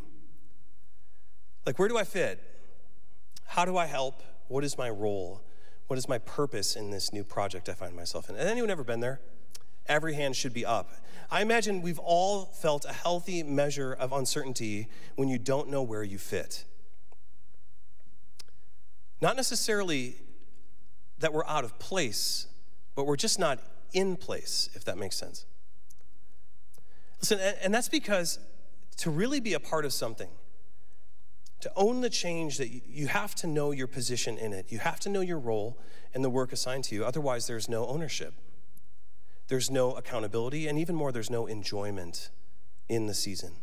Like, 1.65 1.79
where 1.79 1.87
do 1.87 1.97
I 1.97 2.03
fit? 2.03 2.43
How 3.45 3.65
do 3.65 3.77
I 3.77 3.85
help? 3.85 4.21
What 4.47 4.63
is 4.63 4.77
my 4.77 4.89
role? 4.89 5.41
What 5.87 5.97
is 5.97 6.09
my 6.09 6.17
purpose 6.17 6.75
in 6.75 6.91
this 6.91 7.13
new 7.13 7.23
project 7.23 7.69
I 7.69 7.73
find 7.73 7.95
myself 7.95 8.29
in? 8.29 8.35
Has 8.35 8.45
anyone 8.45 8.69
ever 8.69 8.83
been 8.83 8.99
there? 8.99 9.21
Every 9.87 10.13
hand 10.13 10.35
should 10.35 10.53
be 10.53 10.65
up. 10.65 10.91
I 11.29 11.41
imagine 11.41 11.81
we've 11.81 11.99
all 11.99 12.45
felt 12.45 12.85
a 12.85 12.93
healthy 12.93 13.43
measure 13.43 13.93
of 13.93 14.13
uncertainty 14.13 14.87
when 15.15 15.27
you 15.27 15.37
don't 15.37 15.69
know 15.69 15.83
where 15.83 16.03
you 16.03 16.17
fit. 16.17 16.63
Not 19.21 19.35
necessarily 19.35 20.15
that 21.19 21.33
we're 21.33 21.45
out 21.45 21.63
of 21.63 21.77
place, 21.79 22.47
but 22.95 23.05
we're 23.05 23.17
just 23.17 23.39
not 23.39 23.59
in 23.93 24.15
place, 24.15 24.69
if 24.73 24.85
that 24.85 24.97
makes 24.97 25.17
sense. 25.17 25.45
Listen, 27.19 27.39
and 27.61 27.73
that's 27.73 27.89
because 27.89 28.39
to 28.97 29.09
really 29.09 29.39
be 29.39 29.53
a 29.53 29.59
part 29.59 29.85
of 29.85 29.93
something, 29.93 30.29
to 31.59 31.71
own 31.75 32.01
the 32.01 32.09
change 32.09 32.57
that 32.57 32.69
you 32.69 33.07
have 33.07 33.33
to 33.35 33.47
know 33.47 33.71
your 33.71 33.87
position 33.87 34.37
in 34.37 34.53
it. 34.53 34.67
You 34.69 34.79
have 34.79 34.99
to 35.01 35.09
know 35.09 35.21
your 35.21 35.39
role 35.39 35.77
and 36.13 36.23
the 36.23 36.29
work 36.29 36.53
assigned 36.53 36.83
to 36.85 36.95
you. 36.95 37.03
Otherwise, 37.03 37.47
there's 37.47 37.67
no 37.67 37.87
ownership 37.87 38.33
there's 39.47 39.71
no 39.71 39.93
accountability, 39.93 40.67
and 40.67 40.77
even 40.77 40.95
more, 40.95 41.11
there's 41.11 41.29
no 41.29 41.47
enjoyment 41.47 42.29
in 42.89 43.07
the 43.07 43.13
season. 43.13 43.53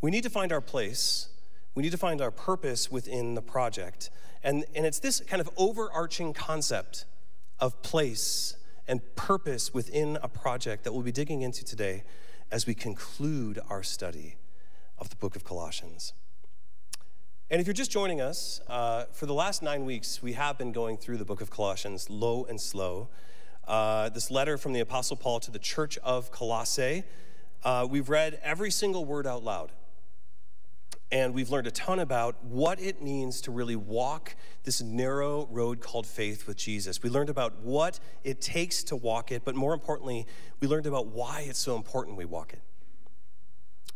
We 0.00 0.10
need 0.10 0.22
to 0.22 0.30
find 0.30 0.52
our 0.52 0.60
place. 0.60 1.28
We 1.74 1.82
need 1.82 1.92
to 1.92 1.98
find 1.98 2.20
our 2.20 2.30
purpose 2.30 2.90
within 2.90 3.34
the 3.34 3.42
project. 3.42 4.10
And, 4.42 4.64
and 4.74 4.84
it's 4.84 4.98
this 4.98 5.20
kind 5.20 5.40
of 5.40 5.50
overarching 5.56 6.34
concept 6.34 7.04
of 7.58 7.82
place 7.82 8.56
and 8.86 9.00
purpose 9.16 9.72
within 9.72 10.18
a 10.22 10.28
project 10.28 10.84
that 10.84 10.92
we'll 10.92 11.02
be 11.02 11.12
digging 11.12 11.42
into 11.42 11.64
today 11.64 12.04
as 12.50 12.66
we 12.66 12.74
conclude 12.74 13.58
our 13.68 13.82
study 13.82 14.36
of 14.98 15.08
the 15.10 15.16
book 15.16 15.36
of 15.36 15.44
Colossians. 15.44 16.12
And 17.50 17.60
if 17.60 17.66
you're 17.66 17.74
just 17.74 17.90
joining 17.90 18.20
us, 18.20 18.60
uh, 18.68 19.04
for 19.12 19.26
the 19.26 19.34
last 19.34 19.62
nine 19.62 19.84
weeks, 19.84 20.22
we 20.22 20.32
have 20.34 20.58
been 20.58 20.72
going 20.72 20.96
through 20.96 21.18
the 21.18 21.24
book 21.24 21.40
of 21.40 21.50
Colossians 21.50 22.08
low 22.10 22.44
and 22.44 22.60
slow 22.60 23.08
uh, 23.66 24.08
this 24.10 24.30
letter 24.30 24.58
from 24.58 24.72
the 24.72 24.80
Apostle 24.80 25.16
Paul 25.16 25.40
to 25.40 25.50
the 25.50 25.58
church 25.58 25.98
of 26.02 26.30
Colossae. 26.30 27.04
Uh, 27.62 27.86
we've 27.90 28.08
read 28.08 28.38
every 28.42 28.70
single 28.70 29.04
word 29.04 29.26
out 29.26 29.42
loud. 29.42 29.72
and 31.14 31.32
we've 31.32 31.50
learned 31.50 31.66
a 31.68 31.70
ton 31.70 32.00
about 32.00 32.42
what 32.44 32.80
it 32.80 33.00
means 33.00 33.40
to 33.42 33.52
really 33.52 33.76
walk 33.76 34.34
this 34.64 34.82
narrow 34.82 35.46
road 35.50 35.80
called 35.80 36.06
faith 36.06 36.46
with 36.46 36.56
Jesus. 36.56 37.02
We 37.02 37.08
learned 37.10 37.30
about 37.30 37.60
what 37.62 38.00
it 38.24 38.40
takes 38.40 38.82
to 38.84 38.96
walk 38.96 39.30
it, 39.30 39.44
but 39.44 39.54
more 39.54 39.74
importantly, 39.74 40.26
we 40.58 40.66
learned 40.66 40.86
about 40.86 41.06
why 41.06 41.44
it's 41.46 41.60
so 41.60 41.76
important 41.76 42.16
we 42.16 42.24
walk 42.24 42.52
it. 42.52 42.62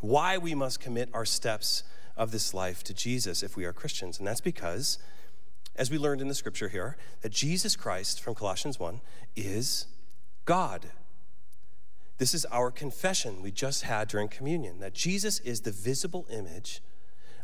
Why 0.00 0.38
we 0.38 0.54
must 0.54 0.78
commit 0.78 1.08
our 1.12 1.25
steps 1.25 1.82
of 2.16 2.30
this 2.30 2.54
life 2.54 2.84
to 2.84 2.94
Jesus 2.94 3.42
if 3.42 3.56
we 3.56 3.64
are 3.64 3.72
Christians. 3.72 4.18
And 4.18 4.26
that's 4.28 4.40
because, 4.40 4.98
as 5.78 5.90
we 5.90 5.97
learned 5.97 6.20
in 6.20 6.28
the 6.28 6.35
scripture 6.35 6.68
here, 6.68 6.97
that 7.23 7.30
Jesus 7.30 7.76
Christ 7.76 8.20
from 8.20 8.35
Colossians 8.35 8.80
1 8.80 9.00
is 9.37 9.87
God. 10.44 10.87
This 12.18 12.35
is 12.35 12.44
our 12.47 12.73
confession 12.73 13.42
we 13.42 13.52
just 13.52 13.85
had 13.85 14.08
during 14.08 14.28
communion 14.28 14.80
that 14.80 14.92
Jesus 14.92 15.38
is 15.40 15.61
the 15.61 15.70
visible 15.70 16.26
image 16.30 16.82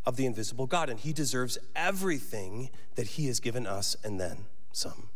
of 0.04 0.16
the 0.16 0.26
invisible 0.26 0.66
God, 0.66 0.90
and 0.90 0.98
he 0.98 1.12
deserves 1.12 1.56
everything 1.76 2.70
that 2.96 3.06
he 3.06 3.28
has 3.28 3.38
given 3.38 3.66
us 3.66 3.96
and 4.04 4.20
then 4.20 4.46
some. 4.72 5.08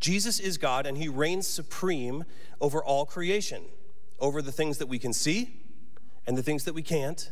Jesus 0.00 0.40
is 0.40 0.58
God, 0.58 0.84
and 0.84 0.98
he 0.98 1.08
reigns 1.08 1.46
supreme 1.46 2.24
over 2.60 2.82
all 2.82 3.06
creation, 3.06 3.62
over 4.18 4.42
the 4.42 4.52
things 4.52 4.78
that 4.78 4.88
we 4.88 4.98
can 4.98 5.12
see 5.12 5.60
and 6.26 6.36
the 6.36 6.42
things 6.42 6.64
that 6.64 6.74
we 6.74 6.82
can't, 6.82 7.30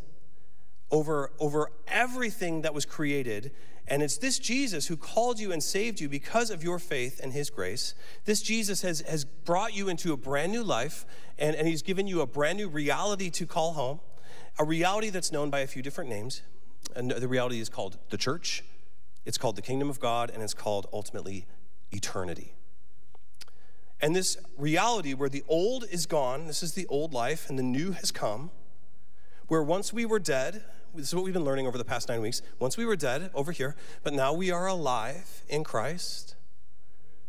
over, 0.92 1.32
over 1.40 1.72
everything 1.88 2.62
that 2.62 2.75
was 2.75 2.84
created. 2.84 3.50
And 3.88 4.02
it's 4.02 4.18
this 4.18 4.38
Jesus 4.38 4.87
who 4.87 4.96
called 4.96 5.40
you 5.40 5.50
and 5.50 5.62
saved 5.62 6.00
you 6.00 6.08
because 6.08 6.50
of 6.50 6.62
your 6.62 6.78
faith 6.78 7.18
and 7.20 7.32
his 7.32 7.50
grace. 7.50 7.94
This 8.26 8.42
Jesus 8.42 8.82
has, 8.82 9.00
has 9.00 9.25
brought 9.25 9.75
you 9.75 9.88
into 9.88 10.12
a 10.12 10.16
brand 10.16 10.52
new 10.52 10.62
life, 10.62 11.04
and, 11.38 11.56
and 11.56 11.66
he's 11.66 11.82
given 11.82 12.06
you 12.06 12.20
a 12.20 12.26
brand 12.26 12.58
new 12.58 12.68
reality 12.68 13.30
to 13.30 13.46
call 13.46 13.72
home, 13.72 14.00
a 14.58 14.64
reality 14.64 15.11
that's 15.11 15.32
known 15.32 15.50
by 15.50 15.61
a 15.61 15.66
few 15.66 15.82
different 15.82 16.11
names. 16.11 16.42
And 16.94 17.11
the 17.11 17.28
reality 17.28 17.58
is 17.58 17.68
called 17.68 17.99
the 18.11 18.18
church, 18.18 18.62
it's 19.25 19.38
called 19.38 19.56
the 19.56 19.62
kingdom 19.62 19.88
of 19.88 19.99
God, 19.99 20.30
and 20.30 20.42
it's 20.42 20.54
called 20.54 20.87
ultimately 20.92 21.46
eternity. 21.90 22.54
And 24.00 24.16
this 24.16 24.37
reality 24.58 25.14
where 25.14 25.28
the 25.28 25.44
old 25.49 25.84
is 25.90 26.06
gone, 26.06 26.49
this 26.49 26.62
is 26.62 26.75
the 26.75 26.87
old 26.88 27.14
life, 27.14 27.49
and 27.49 27.58
the 27.58 27.62
new 27.62 27.92
has 27.92 28.11
come, 28.11 28.50
where 29.46 29.62
once 29.62 29.92
we 29.92 30.04
were 30.04 30.18
dead, 30.18 30.64
this 30.94 31.08
is 31.08 31.14
what 31.14 31.25
we've 31.25 31.34
been 31.34 31.44
learning 31.44 31.66
over 31.66 31.78
the 31.78 31.84
past 31.84 32.08
nine 32.08 32.20
weeks. 32.20 32.42
Once 32.58 32.76
we 32.76 32.84
were 32.84 32.96
dead 32.96 33.30
over 33.34 33.52
here, 33.52 33.75
but 34.02 34.12
now 34.12 34.32
we 34.32 34.50
are 34.50 34.66
alive 34.66 35.42
in 35.49 35.64
Christ. 35.64 36.37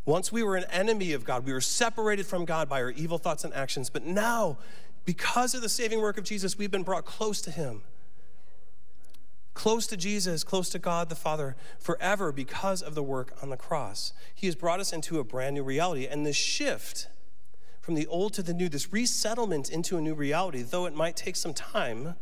Once 0.05 0.31
we 0.31 0.43
were 0.43 0.55
an 0.55 0.65
enemy 0.69 1.13
of 1.13 1.23
God, 1.23 1.45
we 1.45 1.53
were 1.53 1.61
separated 1.61 2.25
from 2.25 2.43
God 2.45 2.67
by 2.67 2.81
our 2.81 2.91
evil 2.91 3.17
thoughts 3.17 3.43
and 3.43 3.53
actions, 3.53 3.89
but 3.89 4.05
now, 4.05 4.57
because 5.05 5.53
of 5.53 5.61
the 5.61 5.69
saving 5.69 6.01
work 6.01 6.17
of 6.17 6.23
Jesus, 6.23 6.57
we've 6.57 6.71
been 6.71 6.83
brought 6.83 7.05
close 7.05 7.41
to 7.41 7.51
Him. 7.51 7.83
Close 9.53 9.85
to 9.87 9.97
Jesus, 9.97 10.43
close 10.43 10.69
to 10.69 10.79
God 10.79 11.09
the 11.09 11.15
Father 11.15 11.55
forever 11.77 12.31
because 12.31 12.81
of 12.81 12.95
the 12.95 13.03
work 13.03 13.33
on 13.41 13.49
the 13.49 13.57
cross. 13.57 14.13
He 14.33 14.47
has 14.47 14.55
brought 14.55 14.79
us 14.79 14.91
into 14.91 15.19
a 15.19 15.23
brand 15.23 15.55
new 15.55 15.63
reality. 15.63 16.07
And 16.07 16.25
this 16.25 16.35
shift 16.35 17.07
from 17.79 17.93
the 17.93 18.07
old 18.07 18.33
to 18.33 18.41
the 18.41 18.53
new, 18.53 18.67
this 18.67 18.91
resettlement 18.91 19.69
into 19.69 19.97
a 19.97 20.01
new 20.01 20.15
reality, 20.15 20.63
though 20.63 20.85
it 20.85 20.95
might 20.95 21.15
take 21.15 21.35
some 21.35 21.53
time, 21.53 22.15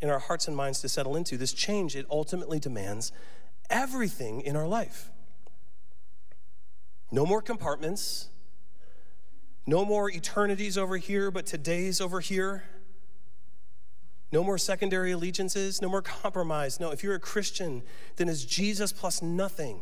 in 0.00 0.10
our 0.10 0.18
hearts 0.18 0.46
and 0.48 0.56
minds 0.56 0.80
to 0.80 0.88
settle 0.88 1.16
into. 1.16 1.36
This 1.36 1.52
change, 1.52 1.96
it 1.96 2.06
ultimately 2.10 2.58
demands 2.58 3.12
everything 3.70 4.40
in 4.40 4.56
our 4.56 4.66
life. 4.66 5.10
No 7.10 7.24
more 7.24 7.42
compartments. 7.42 8.28
No 9.66 9.84
more 9.84 10.10
eternities 10.10 10.78
over 10.78 10.96
here, 10.96 11.30
but 11.30 11.46
today's 11.46 12.00
over 12.00 12.20
here. 12.20 12.64
No 14.32 14.44
more 14.44 14.58
secondary 14.58 15.12
allegiances. 15.12 15.80
No 15.80 15.88
more 15.88 16.02
compromise. 16.02 16.78
No, 16.78 16.90
if 16.90 17.02
you're 17.02 17.14
a 17.14 17.20
Christian, 17.20 17.82
then 18.16 18.28
it's 18.28 18.44
Jesus 18.44 18.92
plus 18.92 19.22
nothing. 19.22 19.80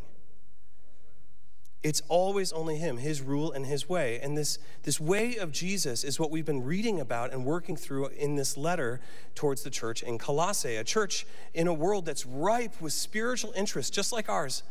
It's 1.85 2.01
always 2.07 2.51
only 2.51 2.77
Him, 2.77 2.97
His 2.97 3.21
rule 3.21 3.51
and 3.51 3.67
His 3.67 3.87
way. 3.87 4.19
And 4.19 4.35
this, 4.35 4.57
this 4.81 4.99
way 4.99 5.35
of 5.35 5.51
Jesus 5.51 6.03
is 6.03 6.19
what 6.19 6.31
we've 6.31 6.43
been 6.43 6.63
reading 6.63 6.99
about 6.99 7.31
and 7.31 7.45
working 7.45 7.75
through 7.75 8.07
in 8.07 8.37
this 8.37 8.57
letter 8.57 8.99
towards 9.35 9.61
the 9.61 9.69
church 9.69 10.01
in 10.01 10.17
Colossae, 10.17 10.77
a 10.77 10.83
church 10.83 11.27
in 11.53 11.67
a 11.67 11.73
world 11.75 12.07
that's 12.07 12.25
ripe 12.25 12.81
with 12.81 12.91
spiritual 12.91 13.53
interests, 13.55 13.91
just 13.91 14.11
like 14.11 14.29
ours, 14.29 14.63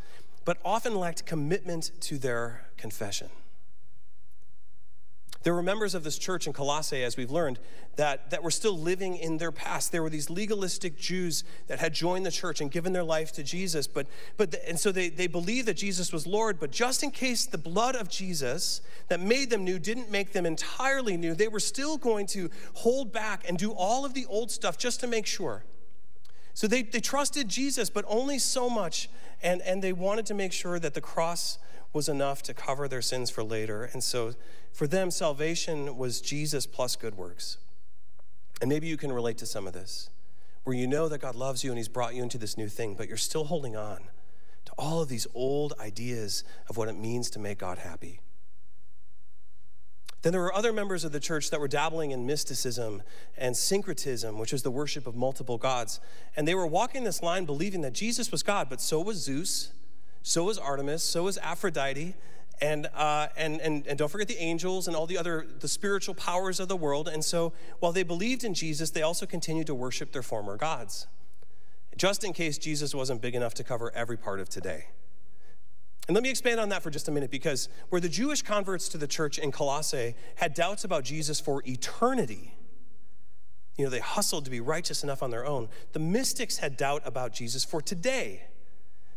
but 0.44 0.58
often 0.64 0.96
lacked 0.96 1.24
commitment 1.24 1.92
to 2.00 2.18
their 2.18 2.66
confession. 2.76 3.28
There 5.44 5.54
were 5.54 5.62
members 5.62 5.94
of 5.94 6.04
this 6.04 6.16
church 6.16 6.46
in 6.46 6.54
Colossae, 6.54 7.04
as 7.04 7.18
we've 7.18 7.30
learned, 7.30 7.58
that, 7.96 8.30
that 8.30 8.42
were 8.42 8.50
still 8.50 8.76
living 8.76 9.16
in 9.16 9.36
their 9.36 9.52
past. 9.52 9.92
There 9.92 10.02
were 10.02 10.08
these 10.08 10.30
legalistic 10.30 10.98
Jews 10.98 11.44
that 11.66 11.78
had 11.78 11.92
joined 11.92 12.24
the 12.24 12.30
church 12.30 12.62
and 12.62 12.70
given 12.70 12.94
their 12.94 13.04
life 13.04 13.30
to 13.32 13.42
Jesus. 13.42 13.86
But, 13.86 14.06
but 14.38 14.52
the, 14.52 14.68
and 14.68 14.80
so 14.80 14.90
they, 14.90 15.10
they 15.10 15.26
believed 15.26 15.68
that 15.68 15.74
Jesus 15.74 16.14
was 16.14 16.26
Lord. 16.26 16.58
But 16.58 16.70
just 16.70 17.02
in 17.02 17.10
case 17.10 17.44
the 17.44 17.58
blood 17.58 17.94
of 17.94 18.08
Jesus 18.08 18.80
that 19.08 19.20
made 19.20 19.50
them 19.50 19.64
new 19.64 19.78
didn't 19.78 20.10
make 20.10 20.32
them 20.32 20.46
entirely 20.46 21.18
new, 21.18 21.34
they 21.34 21.48
were 21.48 21.60
still 21.60 21.98
going 21.98 22.26
to 22.28 22.50
hold 22.72 23.12
back 23.12 23.46
and 23.46 23.58
do 23.58 23.70
all 23.72 24.06
of 24.06 24.14
the 24.14 24.24
old 24.26 24.50
stuff 24.50 24.78
just 24.78 24.98
to 25.00 25.06
make 25.06 25.26
sure. 25.26 25.62
So 26.54 26.66
they, 26.66 26.82
they 26.82 27.00
trusted 27.00 27.48
Jesus, 27.48 27.90
but 27.90 28.06
only 28.08 28.38
so 28.38 28.70
much. 28.70 29.10
And, 29.42 29.60
and 29.60 29.84
they 29.84 29.92
wanted 29.92 30.24
to 30.26 30.34
make 30.34 30.52
sure 30.52 30.78
that 30.78 30.94
the 30.94 31.02
cross 31.02 31.58
was 31.94 32.08
enough 32.08 32.42
to 32.42 32.52
cover 32.52 32.88
their 32.88 33.00
sins 33.00 33.30
for 33.30 33.42
later. 33.42 33.84
And 33.84 34.02
so 34.02 34.34
for 34.72 34.86
them, 34.86 35.10
salvation 35.10 35.96
was 35.96 36.20
Jesus 36.20 36.66
plus 36.66 36.96
good 36.96 37.16
works. 37.16 37.56
And 38.60 38.68
maybe 38.68 38.88
you 38.88 38.96
can 38.96 39.12
relate 39.12 39.38
to 39.38 39.46
some 39.46 39.66
of 39.66 39.72
this, 39.72 40.10
where 40.64 40.76
you 40.76 40.86
know 40.86 41.08
that 41.08 41.18
God 41.18 41.36
loves 41.36 41.64
you 41.64 41.70
and 41.70 41.78
He's 41.78 41.88
brought 41.88 42.14
you 42.14 42.22
into 42.22 42.36
this 42.36 42.58
new 42.58 42.68
thing, 42.68 42.94
but 42.94 43.08
you're 43.08 43.16
still 43.16 43.44
holding 43.44 43.76
on 43.76 44.00
to 44.64 44.72
all 44.76 45.00
of 45.00 45.08
these 45.08 45.26
old 45.34 45.72
ideas 45.78 46.42
of 46.68 46.76
what 46.76 46.88
it 46.88 46.96
means 46.96 47.30
to 47.30 47.38
make 47.38 47.58
God 47.58 47.78
happy. 47.78 48.20
Then 50.22 50.32
there 50.32 50.40
were 50.40 50.54
other 50.54 50.72
members 50.72 51.04
of 51.04 51.12
the 51.12 51.20
church 51.20 51.50
that 51.50 51.60
were 51.60 51.68
dabbling 51.68 52.10
in 52.10 52.24
mysticism 52.24 53.02
and 53.36 53.54
syncretism, 53.54 54.38
which 54.38 54.54
is 54.54 54.62
the 54.62 54.70
worship 54.70 55.06
of 55.06 55.14
multiple 55.14 55.58
gods. 55.58 56.00
And 56.34 56.48
they 56.48 56.54
were 56.54 56.66
walking 56.66 57.04
this 57.04 57.22
line 57.22 57.44
believing 57.44 57.82
that 57.82 57.92
Jesus 57.92 58.32
was 58.32 58.42
God, 58.42 58.70
but 58.70 58.80
so 58.80 59.02
was 59.02 59.18
Zeus 59.18 59.72
so 60.26 60.44
was 60.44 60.56
Artemis, 60.56 61.04
so 61.04 61.24
was 61.24 61.36
Aphrodite, 61.36 62.14
and, 62.62 62.86
uh, 62.94 63.26
and, 63.36 63.60
and, 63.60 63.86
and 63.86 63.98
don't 63.98 64.08
forget 64.10 64.26
the 64.26 64.38
angels 64.38 64.88
and 64.88 64.96
all 64.96 65.06
the 65.06 65.18
other 65.18 65.46
the 65.60 65.68
spiritual 65.68 66.14
powers 66.14 66.58
of 66.60 66.68
the 66.68 66.76
world. 66.76 67.08
And 67.08 67.22
so 67.22 67.52
while 67.80 67.92
they 67.92 68.04
believed 68.04 68.42
in 68.42 68.54
Jesus, 68.54 68.88
they 68.88 69.02
also 69.02 69.26
continued 69.26 69.66
to 69.66 69.74
worship 69.74 70.12
their 70.12 70.22
former 70.22 70.56
gods, 70.56 71.08
just 71.94 72.24
in 72.24 72.32
case 72.32 72.56
Jesus 72.56 72.94
wasn't 72.94 73.20
big 73.20 73.34
enough 73.34 73.52
to 73.54 73.64
cover 73.64 73.92
every 73.94 74.16
part 74.16 74.40
of 74.40 74.48
today. 74.48 74.86
And 76.08 76.14
let 76.14 76.22
me 76.22 76.30
expand 76.30 76.58
on 76.58 76.70
that 76.70 76.82
for 76.82 76.88
just 76.88 77.06
a 77.06 77.12
minute 77.12 77.30
because 77.30 77.68
where 77.90 78.00
the 78.00 78.08
Jewish 78.08 78.40
converts 78.40 78.88
to 78.90 78.98
the 78.98 79.06
church 79.06 79.38
in 79.38 79.52
Colossae 79.52 80.14
had 80.36 80.54
doubts 80.54 80.84
about 80.84 81.04
Jesus 81.04 81.38
for 81.38 81.62
eternity, 81.66 82.54
you 83.76 83.84
know, 83.84 83.90
they 83.90 84.00
hustled 84.00 84.46
to 84.46 84.50
be 84.50 84.60
righteous 84.60 85.04
enough 85.04 85.22
on 85.22 85.30
their 85.30 85.44
own. 85.44 85.68
The 85.92 85.98
mystics 85.98 86.58
had 86.58 86.78
doubt 86.78 87.02
about 87.04 87.34
Jesus 87.34 87.62
for 87.62 87.82
today. 87.82 88.44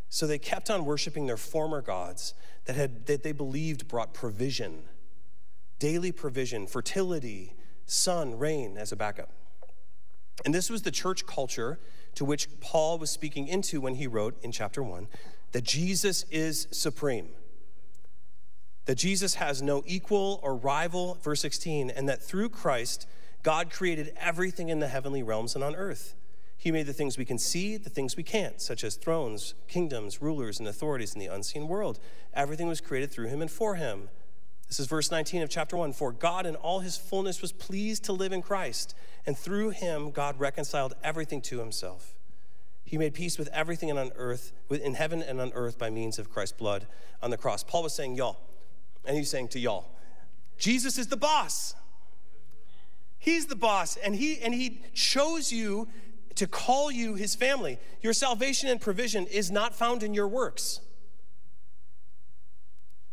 So 0.10 0.26
they 0.26 0.40
kept 0.40 0.70
on 0.70 0.86
worshiping 0.86 1.28
their 1.28 1.38
former 1.38 1.82
gods 1.82 2.34
that, 2.66 2.76
had, 2.76 3.06
that 3.08 3.24
they 3.24 3.32
believed 3.32 3.88
brought 3.88 4.14
provision, 4.14 4.84
daily 5.80 6.12
provision, 6.12 6.68
fertility, 6.68 7.56
sun, 7.86 8.38
rain 8.38 8.78
as 8.78 8.92
a 8.92 8.96
backup. 8.96 9.30
And 10.46 10.54
this 10.54 10.70
was 10.70 10.84
the 10.84 10.92
church 10.92 11.26
culture 11.26 11.80
to 12.16 12.26
which 12.26 12.48
Paul 12.62 12.98
was 13.00 13.10
speaking 13.10 13.48
into 13.48 13.82
when 13.82 13.96
he 13.96 14.08
wrote 14.08 14.42
in 14.44 14.52
chapter 14.52 14.82
1 14.82 15.08
that 15.52 15.64
Jesus 15.64 16.24
is 16.30 16.68
supreme. 16.72 17.30
That 18.86 18.96
Jesus 18.96 19.36
has 19.36 19.62
no 19.62 19.84
equal 19.86 20.40
or 20.44 20.56
rival, 20.56 21.18
verse 21.22 21.42
16, 21.42 21.90
and 21.90 22.08
that 22.08 22.22
through 22.22 22.50
Christ, 22.50 23.08
God 23.44 23.70
created 23.70 24.14
everything 24.20 24.70
in 24.70 24.80
the 24.80 24.88
heavenly 24.88 25.24
realms 25.24 25.56
and 25.56 25.64
on 25.64 25.76
earth. 25.76 26.16
He 26.58 26.72
made 26.72 26.88
the 26.88 26.94
things 26.94 27.18
we 27.18 27.26
can 27.26 27.38
see, 27.38 27.78
the 27.78 27.90
things 27.90 28.18
we 28.18 28.24
can't, 28.24 28.60
such 28.60 28.84
as 28.84 28.96
thrones, 28.96 29.54
kingdoms, 29.68 30.22
rulers, 30.22 30.60
and 30.60 30.68
authorities 30.68 31.14
in 31.14 31.20
the 31.20 31.28
unseen 31.28 31.68
world. 31.68 32.00
Everything 32.34 32.68
was 32.68 32.82
created 32.82 33.12
through 33.12 33.28
him 33.28 33.42
and 33.42 33.52
for 33.52 33.76
him. 33.76 34.10
This 34.68 34.80
is 34.80 34.88
verse 34.88 35.12
19 35.12 35.44
of 35.44 35.50
chapter 35.50 35.78
1. 35.78 35.94
For 35.94 36.12
God 36.12 36.46
in 36.46 36.56
all 36.56 36.80
his 36.80 36.98
fullness 36.98 37.42
was 37.42 37.52
pleased 37.52 38.04
to 38.06 38.14
live 38.14 38.34
in 38.34 38.42
Christ, 38.42 38.96
and 39.26 39.38
through 39.38 39.70
him 39.70 40.10
God 40.10 40.40
reconciled 40.40 40.94
everything 41.04 41.42
to 41.44 41.60
himself. 41.60 42.16
He 42.84 42.98
made 42.98 43.14
peace 43.14 43.38
with 43.38 43.50
everything 43.54 43.96
on 43.96 44.12
earth, 44.16 44.52
in 44.70 44.96
heaven 44.96 45.22
and 45.22 45.40
on 45.40 45.52
earth 45.54 45.78
by 45.78 45.90
means 45.90 46.18
of 46.18 46.32
Christ's 46.32 46.58
blood 46.58 46.88
on 47.22 47.30
the 47.30 47.38
cross. 47.38 47.64
Paul 47.64 47.84
was 47.84 47.94
saying, 47.94 48.16
y'all, 48.16 48.40
and 49.06 49.16
he's 49.16 49.30
saying 49.30 49.50
to 49.50 49.60
y'all, 49.60 49.90
Jesus 50.58 50.98
is 50.98 51.08
the 51.08 51.18
boss. 51.18 51.76
He's 53.20 53.48
the 53.48 53.56
boss, 53.56 53.98
and 53.98 54.16
he 54.16 54.40
and 54.40 54.54
he 54.54 54.82
chose 54.94 55.52
you 55.52 55.88
to 56.38 56.48
call 56.48 56.90
you 56.90 57.16
his 57.16 57.36
family. 57.36 57.78
Your 58.02 58.14
salvation 58.14 58.70
and 58.70 58.82
provision 58.82 59.28
is 59.28 59.52
not 59.52 59.76
found 59.76 60.02
in 60.02 60.14
your 60.14 60.28
works. 60.28 60.80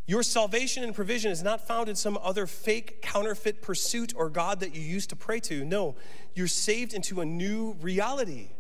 Your 0.06 0.22
salvation 0.22 0.84
and 0.84 0.94
provision 0.94 1.32
is 1.32 1.42
not 1.42 1.66
found 1.66 1.88
in 1.88 1.96
some 1.96 2.18
other 2.22 2.46
fake, 2.46 3.00
counterfeit 3.00 3.62
pursuit 3.62 4.12
or 4.14 4.28
God 4.28 4.60
that 4.60 4.74
you 4.74 4.82
used 4.82 5.10
to 5.10 5.16
pray 5.16 5.40
to. 5.40 5.64
No, 5.64 5.96
you're 6.34 6.46
saved 6.46 6.92
into 6.92 7.20
a 7.22 7.24
new 7.24 7.76
reality. 7.80 8.50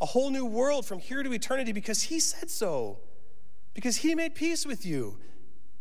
a 0.00 0.06
whole 0.06 0.30
new 0.30 0.46
world 0.46 0.86
from 0.86 0.98
here 0.98 1.22
to 1.22 1.32
eternity 1.32 1.72
because 1.72 2.02
He 2.04 2.20
said 2.20 2.50
so, 2.50 2.98
because 3.74 3.98
He 3.98 4.14
made 4.14 4.34
peace 4.34 4.64
with 4.64 4.86
you. 4.86 5.18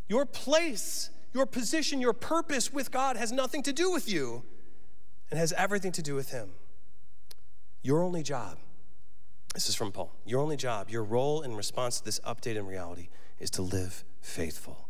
Your 0.08 0.26
place, 0.26 1.10
your 1.34 1.46
position, 1.46 2.02
your 2.02 2.14
purpose 2.14 2.74
with 2.74 2.92
God 2.92 3.16
has 3.16 3.32
nothing 3.32 3.64
to 3.64 3.74
do 3.74 3.92
with 3.92 4.10
you 4.10 4.44
and 5.30 5.40
has 5.40 5.54
everything 5.54 5.92
to 5.94 6.02
do 6.02 6.16
with 6.16 6.32
Him. 6.32 6.50
Your 7.82 8.04
only 8.04 8.24
job, 8.24 8.58
this 9.54 9.70
is 9.70 9.76
from 9.76 9.92
Paul, 9.92 10.12
your 10.26 10.42
only 10.42 10.58
job, 10.58 10.90
your 10.90 11.04
role 11.04 11.42
in 11.42 11.56
response 11.56 12.00
to 12.00 12.06
this 12.06 12.20
update 12.22 12.56
in 12.56 12.66
reality 12.66 13.10
is 13.40 13.50
to 13.52 13.62
live 13.62 14.04
faithful. 14.22 14.88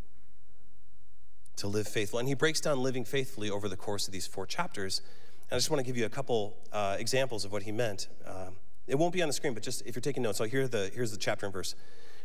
To 1.57 1.67
live 1.67 1.87
faithful. 1.87 2.19
And 2.19 2.27
he 2.27 2.33
breaks 2.33 2.59
down 2.61 2.81
living 2.81 3.05
faithfully 3.05 3.49
over 3.49 3.69
the 3.69 3.77
course 3.77 4.07
of 4.07 4.13
these 4.13 4.25
four 4.25 4.45
chapters. 4.45 5.01
And 5.49 5.55
I 5.55 5.57
just 5.57 5.69
want 5.69 5.79
to 5.79 5.85
give 5.85 5.97
you 5.97 6.05
a 6.05 6.09
couple 6.09 6.57
uh, 6.71 6.95
examples 6.99 7.45
of 7.45 7.51
what 7.51 7.63
he 7.63 7.71
meant. 7.71 8.07
Um, 8.25 8.55
it 8.87 8.97
won't 8.97 9.13
be 9.13 9.21
on 9.21 9.29
the 9.29 9.33
screen, 9.33 9.53
but 9.53 9.61
just 9.61 9.85
if 9.85 9.95
you're 9.95 10.01
taking 10.01 10.23
notes, 10.23 10.39
so 10.39 10.45
here 10.45 10.67
the, 10.67 10.89
here's 10.93 11.11
the 11.11 11.17
chapter 11.17 11.45
and 11.45 11.53
verse. 11.53 11.75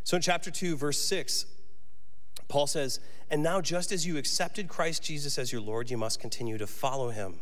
So 0.02 0.16
in 0.16 0.22
chapter 0.22 0.50
2, 0.50 0.76
verse 0.76 1.00
6, 1.00 1.46
Paul 2.48 2.66
says, 2.66 3.00
And 3.30 3.42
now, 3.42 3.60
just 3.60 3.92
as 3.92 4.06
you 4.06 4.16
accepted 4.16 4.68
Christ 4.68 5.02
Jesus 5.02 5.38
as 5.38 5.52
your 5.52 5.60
Lord, 5.60 5.90
you 5.90 5.96
must 5.96 6.20
continue 6.20 6.58
to 6.58 6.66
follow 6.66 7.10
him. 7.10 7.40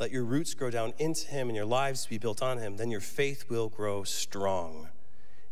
Let 0.00 0.10
your 0.10 0.24
roots 0.24 0.54
grow 0.54 0.70
down 0.70 0.94
into 0.98 1.28
him 1.28 1.48
and 1.48 1.56
your 1.56 1.66
lives 1.66 2.06
be 2.06 2.16
built 2.16 2.42
on 2.42 2.56
him. 2.56 2.78
Then 2.78 2.90
your 2.90 3.00
faith 3.00 3.44
will 3.50 3.68
grow 3.68 4.02
strong 4.02 4.88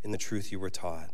in 0.03 0.11
the 0.11 0.19
truth 0.19 0.51
you 0.51 0.59
were 0.59 0.71
taught. 0.71 1.11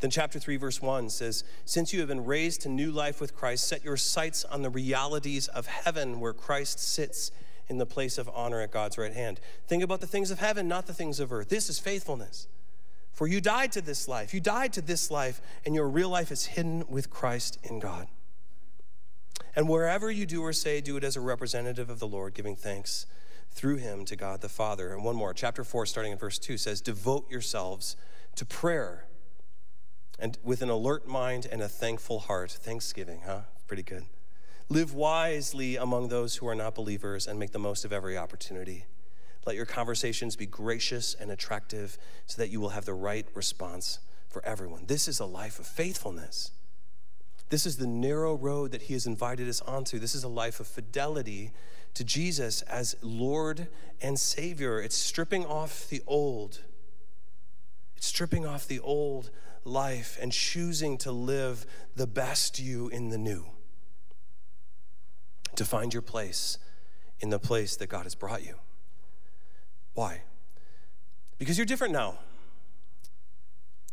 Then, 0.00 0.10
chapter 0.10 0.38
3, 0.38 0.58
verse 0.58 0.82
1 0.82 1.08
says, 1.08 1.42
Since 1.64 1.94
you 1.94 2.00
have 2.00 2.08
been 2.08 2.26
raised 2.26 2.60
to 2.60 2.68
new 2.68 2.90
life 2.90 3.18
with 3.18 3.34
Christ, 3.34 3.66
set 3.66 3.82
your 3.82 3.96
sights 3.96 4.44
on 4.44 4.60
the 4.60 4.68
realities 4.68 5.48
of 5.48 5.66
heaven 5.66 6.20
where 6.20 6.34
Christ 6.34 6.78
sits 6.78 7.30
in 7.68 7.78
the 7.78 7.86
place 7.86 8.18
of 8.18 8.28
honor 8.34 8.60
at 8.60 8.70
God's 8.70 8.98
right 8.98 9.14
hand. 9.14 9.40
Think 9.66 9.82
about 9.82 10.00
the 10.00 10.06
things 10.06 10.30
of 10.30 10.38
heaven, 10.38 10.68
not 10.68 10.86
the 10.86 10.92
things 10.92 11.18
of 11.18 11.32
earth. 11.32 11.48
This 11.48 11.70
is 11.70 11.78
faithfulness. 11.78 12.46
For 13.12 13.26
you 13.26 13.40
died 13.40 13.72
to 13.72 13.80
this 13.80 14.06
life. 14.06 14.34
You 14.34 14.40
died 14.40 14.74
to 14.74 14.82
this 14.82 15.10
life, 15.10 15.40
and 15.64 15.74
your 15.74 15.88
real 15.88 16.10
life 16.10 16.30
is 16.30 16.44
hidden 16.44 16.84
with 16.90 17.08
Christ 17.08 17.58
in 17.62 17.80
God. 17.80 18.06
And 19.56 19.68
wherever 19.68 20.10
you 20.10 20.26
do 20.26 20.42
or 20.42 20.52
say, 20.52 20.82
do 20.82 20.98
it 20.98 21.02
as 21.02 21.16
a 21.16 21.20
representative 21.20 21.88
of 21.88 21.98
the 21.98 22.06
Lord, 22.06 22.34
giving 22.34 22.54
thanks 22.54 23.06
through 23.50 23.76
him 23.76 24.04
to 24.04 24.14
God 24.14 24.42
the 24.42 24.50
Father. 24.50 24.92
And 24.92 25.02
one 25.02 25.16
more, 25.16 25.32
chapter 25.32 25.64
4, 25.64 25.86
starting 25.86 26.12
in 26.12 26.18
verse 26.18 26.38
2, 26.38 26.58
says, 26.58 26.82
Devote 26.82 27.30
yourselves 27.30 27.96
to 28.34 28.44
prayer 28.44 29.06
and 30.18 30.36
with 30.44 30.60
an 30.60 30.68
alert 30.68 31.08
mind 31.08 31.46
and 31.50 31.62
a 31.62 31.68
thankful 31.68 32.20
heart. 32.20 32.50
Thanksgiving, 32.50 33.22
huh? 33.24 33.40
Pretty 33.66 33.82
good. 33.82 34.04
Live 34.68 34.92
wisely 34.92 35.76
among 35.76 36.08
those 36.08 36.36
who 36.36 36.46
are 36.46 36.54
not 36.54 36.74
believers 36.74 37.26
and 37.26 37.38
make 37.38 37.52
the 37.52 37.58
most 37.58 37.84
of 37.84 37.92
every 37.92 38.18
opportunity. 38.18 38.84
Let 39.46 39.56
your 39.56 39.64
conversations 39.64 40.36
be 40.36 40.46
gracious 40.46 41.14
and 41.14 41.30
attractive 41.30 41.96
so 42.26 42.42
that 42.42 42.50
you 42.50 42.60
will 42.60 42.70
have 42.70 42.84
the 42.84 42.94
right 42.94 43.26
response 43.32 44.00
for 44.28 44.44
everyone. 44.44 44.84
This 44.86 45.08
is 45.08 45.20
a 45.20 45.24
life 45.24 45.58
of 45.58 45.66
faithfulness. 45.66 46.50
This 47.48 47.66
is 47.66 47.76
the 47.76 47.86
narrow 47.86 48.34
road 48.34 48.72
that 48.72 48.82
He 48.82 48.94
has 48.94 49.06
invited 49.06 49.48
us 49.48 49.60
onto. 49.60 49.98
This 49.98 50.14
is 50.14 50.24
a 50.24 50.28
life 50.28 50.60
of 50.60 50.66
fidelity 50.66 51.52
to 51.94 52.04
Jesus 52.04 52.62
as 52.62 52.96
Lord 53.02 53.68
and 54.02 54.18
Savior. 54.18 54.80
It's 54.80 54.96
stripping 54.96 55.46
off 55.46 55.88
the 55.88 56.02
old, 56.06 56.62
it's 57.96 58.06
stripping 58.06 58.44
off 58.46 58.66
the 58.66 58.80
old 58.80 59.30
life 59.64 60.18
and 60.20 60.32
choosing 60.32 60.98
to 60.98 61.12
live 61.12 61.66
the 61.96 62.06
best 62.06 62.58
you 62.58 62.88
in 62.88 63.10
the 63.10 63.18
new 63.18 63.46
to 65.56 65.64
find 65.64 65.92
your 65.92 66.02
place 66.02 66.58
in 67.20 67.30
the 67.30 67.38
place 67.38 67.76
that 67.76 67.88
God 67.88 68.04
has 68.04 68.14
brought 68.14 68.44
you. 68.44 68.56
Why? 69.94 70.22
Because 71.38 71.56
you're 71.58 71.66
different 71.66 71.92
now. 71.92 72.18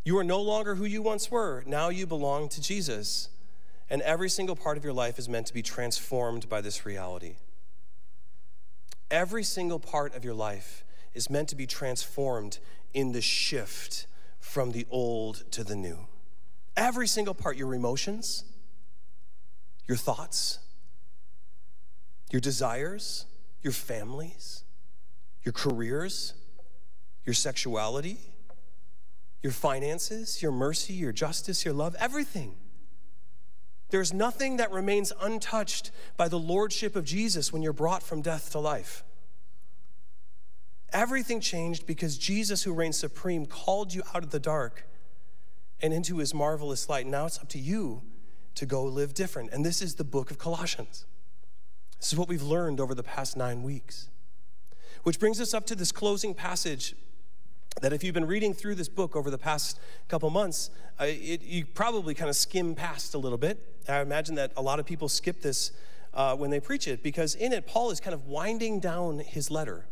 You 0.04 0.18
are 0.18 0.24
no 0.24 0.42
longer 0.42 0.76
who 0.76 0.86
you 0.86 1.02
once 1.02 1.32
were. 1.32 1.64
Now 1.66 1.90
you 1.90 2.06
belong 2.06 2.50
to 2.50 2.62
Jesus. 2.62 3.30
And 3.94 4.02
every 4.02 4.28
single 4.28 4.56
part 4.56 4.76
of 4.76 4.84
your 4.84 4.92
life 4.92 5.20
is 5.20 5.30
meant 5.30 5.46
to 5.46 5.54
be 5.54 5.62
transformed 5.62 6.50
by 6.50 6.62
this 6.62 6.84
reality. 6.84 7.36
Every 9.12 9.44
single 9.44 9.78
part 9.78 10.16
of 10.16 10.26
your 10.26 10.34
life 10.34 10.84
is 11.14 11.30
meant 11.30 11.48
to 11.50 11.56
be 11.56 11.68
transformed 11.68 12.58
in 12.96 13.12
the 13.12 13.22
shift 13.22 14.08
from 14.40 14.72
the 14.72 14.88
old 14.90 15.44
to 15.52 15.64
the 15.64 15.76
new. 15.76 16.08
Every 16.76 17.08
single 17.08 17.36
part, 17.36 17.56
your 17.56 17.76
emotions, 17.76 18.46
your 19.88 19.98
thoughts, 19.98 20.58
your 22.32 22.42
desires, 22.42 23.28
your 23.62 23.74
families, 23.74 24.64
your 25.44 25.54
careers, 25.54 26.34
your 27.26 27.36
sexuality, 27.36 28.18
your 29.44 29.54
finances, 29.54 30.42
your 30.42 30.52
mercy, 30.52 30.94
your 30.94 31.12
justice, 31.12 31.64
your 31.64 31.76
love, 31.76 31.96
everything. 32.00 32.56
There's 33.94 34.12
nothing 34.12 34.58
that 34.58 34.72
remains 34.72 35.14
untouched 35.22 35.92
by 36.18 36.28
the 36.28 36.40
lordship 36.40 36.96
of 36.96 37.06
Jesus 37.06 37.54
when 37.54 37.62
you're 37.62 37.74
brought 37.74 38.02
from 38.02 38.24
death 38.24 38.52
to 38.54 38.60
life. 38.60 39.04
Everything 40.92 41.40
changed 41.40 41.86
because 41.86 42.18
Jesus, 42.18 42.64
who 42.64 42.74
reigns 42.74 42.98
supreme, 42.98 43.46
called 43.46 43.94
you 43.94 44.02
out 44.16 44.24
of 44.24 44.32
the 44.32 44.40
dark 44.40 44.88
and 45.80 45.94
into 45.94 46.18
his 46.18 46.34
marvelous 46.34 46.90
light. 46.90 47.06
Now 47.06 47.28
it's 47.28 47.38
up 47.38 47.50
to 47.50 47.60
you 47.60 48.02
to 48.56 48.66
go 48.66 48.84
live 48.84 49.14
different. 49.14 49.52
And 49.54 49.64
this 49.64 49.80
is 49.80 49.94
the 49.94 50.04
book 50.04 50.32
of 50.32 50.40
Colossians. 50.40 51.06
This 52.00 52.14
is 52.14 52.18
what 52.18 52.28
we've 52.28 52.42
learned 52.42 52.80
over 52.80 52.96
the 52.96 53.04
past 53.04 53.38
nine 53.38 53.62
weeks. 53.62 54.10
Which 55.04 55.20
brings 55.20 55.40
us 55.40 55.54
up 55.54 55.68
to 55.68 55.76
this 55.76 55.92
closing 55.92 56.34
passage 56.34 56.96
that 57.82 57.94
if 57.94 58.04
you've 58.04 58.14
been 58.14 58.28
reading 58.28 58.54
through 58.54 58.76
this 58.76 58.90
book 58.90 59.16
over 59.16 59.30
the 59.30 59.38
past 59.38 59.80
couple 60.08 60.30
months, 60.30 60.70
uh, 61.00 61.06
it, 61.06 61.42
you 61.42 61.66
probably 61.66 62.14
kind 62.14 62.30
of 62.30 62.36
skim 62.36 62.76
past 62.76 63.14
a 63.14 63.18
little 63.18 63.38
bit. 63.38 63.60
I 63.88 64.02
imagine 64.02 64.36
that 64.36 64.52
a 64.56 64.62
lot 64.62 64.80
of 64.80 64.86
people 64.86 65.10
skip 65.10 65.42
this 65.42 65.72
uh, 66.14 66.36
when 66.36 66.52
they 66.52 66.60
preach 66.60 66.88
it 66.88 67.02
because 67.04 67.36
in 67.36 67.52
it, 67.52 67.66
Paul 67.66 67.92
is 67.92 68.00
kind 68.00 68.14
of 68.14 68.26
winding 68.26 68.80
down 68.80 69.20
his 69.20 69.50
letter. 69.50 69.88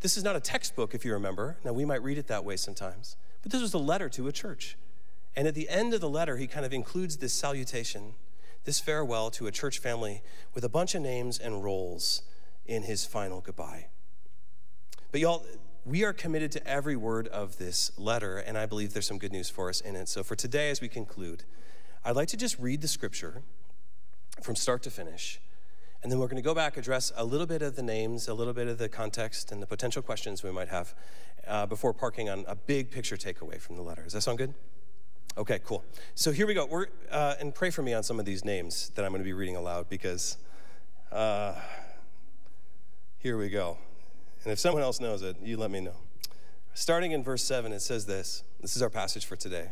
This 0.00 0.16
is 0.16 0.24
not 0.24 0.36
a 0.36 0.40
textbook, 0.40 0.94
if 0.94 1.04
you 1.04 1.12
remember. 1.12 1.56
Now, 1.64 1.72
we 1.72 1.84
might 1.84 2.02
read 2.02 2.18
it 2.18 2.26
that 2.26 2.44
way 2.44 2.56
sometimes, 2.56 3.16
but 3.42 3.52
this 3.52 3.62
was 3.62 3.72
a 3.72 3.78
letter 3.78 4.08
to 4.10 4.28
a 4.28 4.32
church. 4.32 4.76
And 5.34 5.48
at 5.48 5.54
the 5.54 5.68
end 5.68 5.94
of 5.94 6.00
the 6.00 6.10
letter, 6.10 6.36
he 6.36 6.46
kind 6.46 6.66
of 6.66 6.72
includes 6.72 7.16
this 7.16 7.32
salutation 7.32 8.14
this 8.64 8.80
farewell 8.80 9.30
to 9.30 9.46
a 9.46 9.50
church 9.50 9.78
family 9.78 10.22
with 10.54 10.64
a 10.64 10.68
bunch 10.68 10.94
of 10.94 11.02
names 11.02 11.38
and 11.38 11.64
roles 11.64 12.22
in 12.66 12.84
his 12.84 13.04
final 13.04 13.40
goodbye. 13.40 13.86
But 15.10 15.20
y'all, 15.20 15.44
we 15.84 16.04
are 16.04 16.12
committed 16.12 16.52
to 16.52 16.66
every 16.66 16.96
word 16.96 17.26
of 17.28 17.58
this 17.58 17.90
letter, 17.98 18.38
and 18.38 18.56
I 18.56 18.66
believe 18.66 18.92
there's 18.92 19.06
some 19.06 19.18
good 19.18 19.32
news 19.32 19.50
for 19.50 19.68
us 19.68 19.80
in 19.80 19.96
it. 19.96 20.08
So 20.08 20.22
for 20.22 20.36
today, 20.36 20.70
as 20.70 20.80
we 20.80 20.88
conclude, 20.88 21.42
I'd 22.04 22.14
like 22.14 22.28
to 22.28 22.36
just 22.36 22.58
read 22.58 22.82
the 22.82 22.88
scripture 22.88 23.42
from 24.42 24.54
start 24.54 24.82
to 24.84 24.90
finish. 24.90 25.40
And 26.02 26.10
then 26.10 26.18
we're 26.18 26.26
going 26.26 26.36
to 26.36 26.42
go 26.42 26.54
back, 26.54 26.76
address 26.76 27.12
a 27.16 27.24
little 27.24 27.46
bit 27.46 27.62
of 27.62 27.76
the 27.76 27.82
names, 27.82 28.28
a 28.28 28.34
little 28.34 28.52
bit 28.52 28.68
of 28.68 28.78
the 28.78 28.88
context, 28.88 29.52
and 29.52 29.62
the 29.62 29.66
potential 29.66 30.02
questions 30.02 30.42
we 30.42 30.50
might 30.50 30.68
have 30.68 30.94
uh, 31.46 31.66
before 31.66 31.92
parking 31.92 32.28
on 32.28 32.44
a 32.46 32.54
big 32.54 32.90
picture 32.90 33.16
takeaway 33.16 33.60
from 33.60 33.76
the 33.76 33.82
letter. 33.82 34.02
Does 34.02 34.12
that 34.12 34.22
sound 34.22 34.38
good? 34.38 34.54
Okay, 35.36 35.60
cool. 35.64 35.84
So 36.14 36.30
here 36.30 36.46
we 36.46 36.54
go. 36.54 36.66
We're, 36.66 36.86
uh, 37.10 37.34
and 37.40 37.54
pray 37.54 37.70
for 37.70 37.82
me 37.82 37.94
on 37.94 38.02
some 38.02 38.20
of 38.20 38.26
these 38.26 38.44
names 38.44 38.90
that 38.90 39.04
I'm 39.04 39.12
going 39.12 39.22
to 39.22 39.24
be 39.24 39.32
reading 39.32 39.56
aloud 39.56 39.88
because 39.88 40.36
uh, 41.10 41.54
here 43.18 43.36
we 43.38 43.48
go. 43.48 43.78
And 44.44 44.52
if 44.52 44.58
someone 44.58 44.82
else 44.82 45.00
knows 45.00 45.22
it, 45.22 45.36
you 45.42 45.56
let 45.56 45.70
me 45.70 45.80
know. 45.80 45.96
Starting 46.74 47.12
in 47.12 47.22
verse 47.22 47.44
7, 47.44 47.72
it 47.72 47.80
says 47.80 48.06
this. 48.06 48.42
This 48.60 48.76
is 48.76 48.82
our 48.82 48.90
passage 48.90 49.24
for 49.24 49.36
today. 49.36 49.70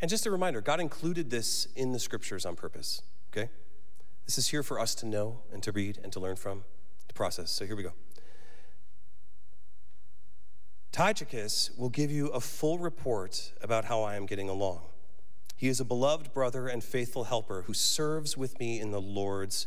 And 0.00 0.08
just 0.08 0.26
a 0.26 0.30
reminder 0.30 0.60
God 0.60 0.80
included 0.80 1.30
this 1.30 1.68
in 1.76 1.92
the 1.92 1.98
scriptures 1.98 2.44
on 2.44 2.56
purpose, 2.56 3.02
okay? 3.32 3.50
This 4.26 4.38
is 4.38 4.48
here 4.48 4.62
for 4.62 4.78
us 4.80 4.94
to 4.96 5.06
know 5.06 5.40
and 5.52 5.62
to 5.62 5.72
read 5.72 5.98
and 6.02 6.12
to 6.12 6.20
learn 6.20 6.36
from, 6.36 6.64
to 7.08 7.14
process. 7.14 7.50
So 7.50 7.66
here 7.66 7.76
we 7.76 7.82
go. 7.82 7.92
Tychicus 10.92 11.70
will 11.76 11.88
give 11.88 12.10
you 12.10 12.28
a 12.28 12.40
full 12.40 12.78
report 12.78 13.52
about 13.62 13.84
how 13.84 14.02
I 14.02 14.16
am 14.16 14.26
getting 14.26 14.48
along. 14.48 14.82
He 15.56 15.68
is 15.68 15.78
a 15.78 15.84
beloved 15.84 16.32
brother 16.32 16.68
and 16.68 16.82
faithful 16.82 17.24
helper 17.24 17.62
who 17.66 17.74
serves 17.74 18.36
with 18.36 18.58
me 18.58 18.80
in 18.80 18.90
the 18.90 19.00
Lord's 19.00 19.66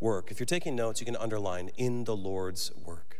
work. 0.00 0.30
If 0.30 0.40
you're 0.40 0.46
taking 0.46 0.74
notes, 0.74 1.00
you 1.00 1.06
can 1.06 1.16
underline 1.16 1.70
in 1.76 2.04
the 2.04 2.16
Lord's 2.16 2.72
work. 2.84 3.13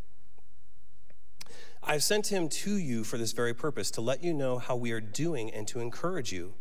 I've 1.86 2.02
sent 2.02 2.28
him 2.28 2.48
to 2.48 2.76
you 2.78 3.04
for 3.04 3.18
this 3.18 3.32
very 3.32 3.52
purpose, 3.52 3.90
to 3.92 4.00
let 4.00 4.24
you 4.24 4.32
know 4.32 4.58
how 4.58 4.74
we 4.74 4.92
are 4.92 5.02
doing 5.02 5.52
and 5.52 5.68
to 5.68 5.80
encourage 5.80 6.32
you. 6.32 6.54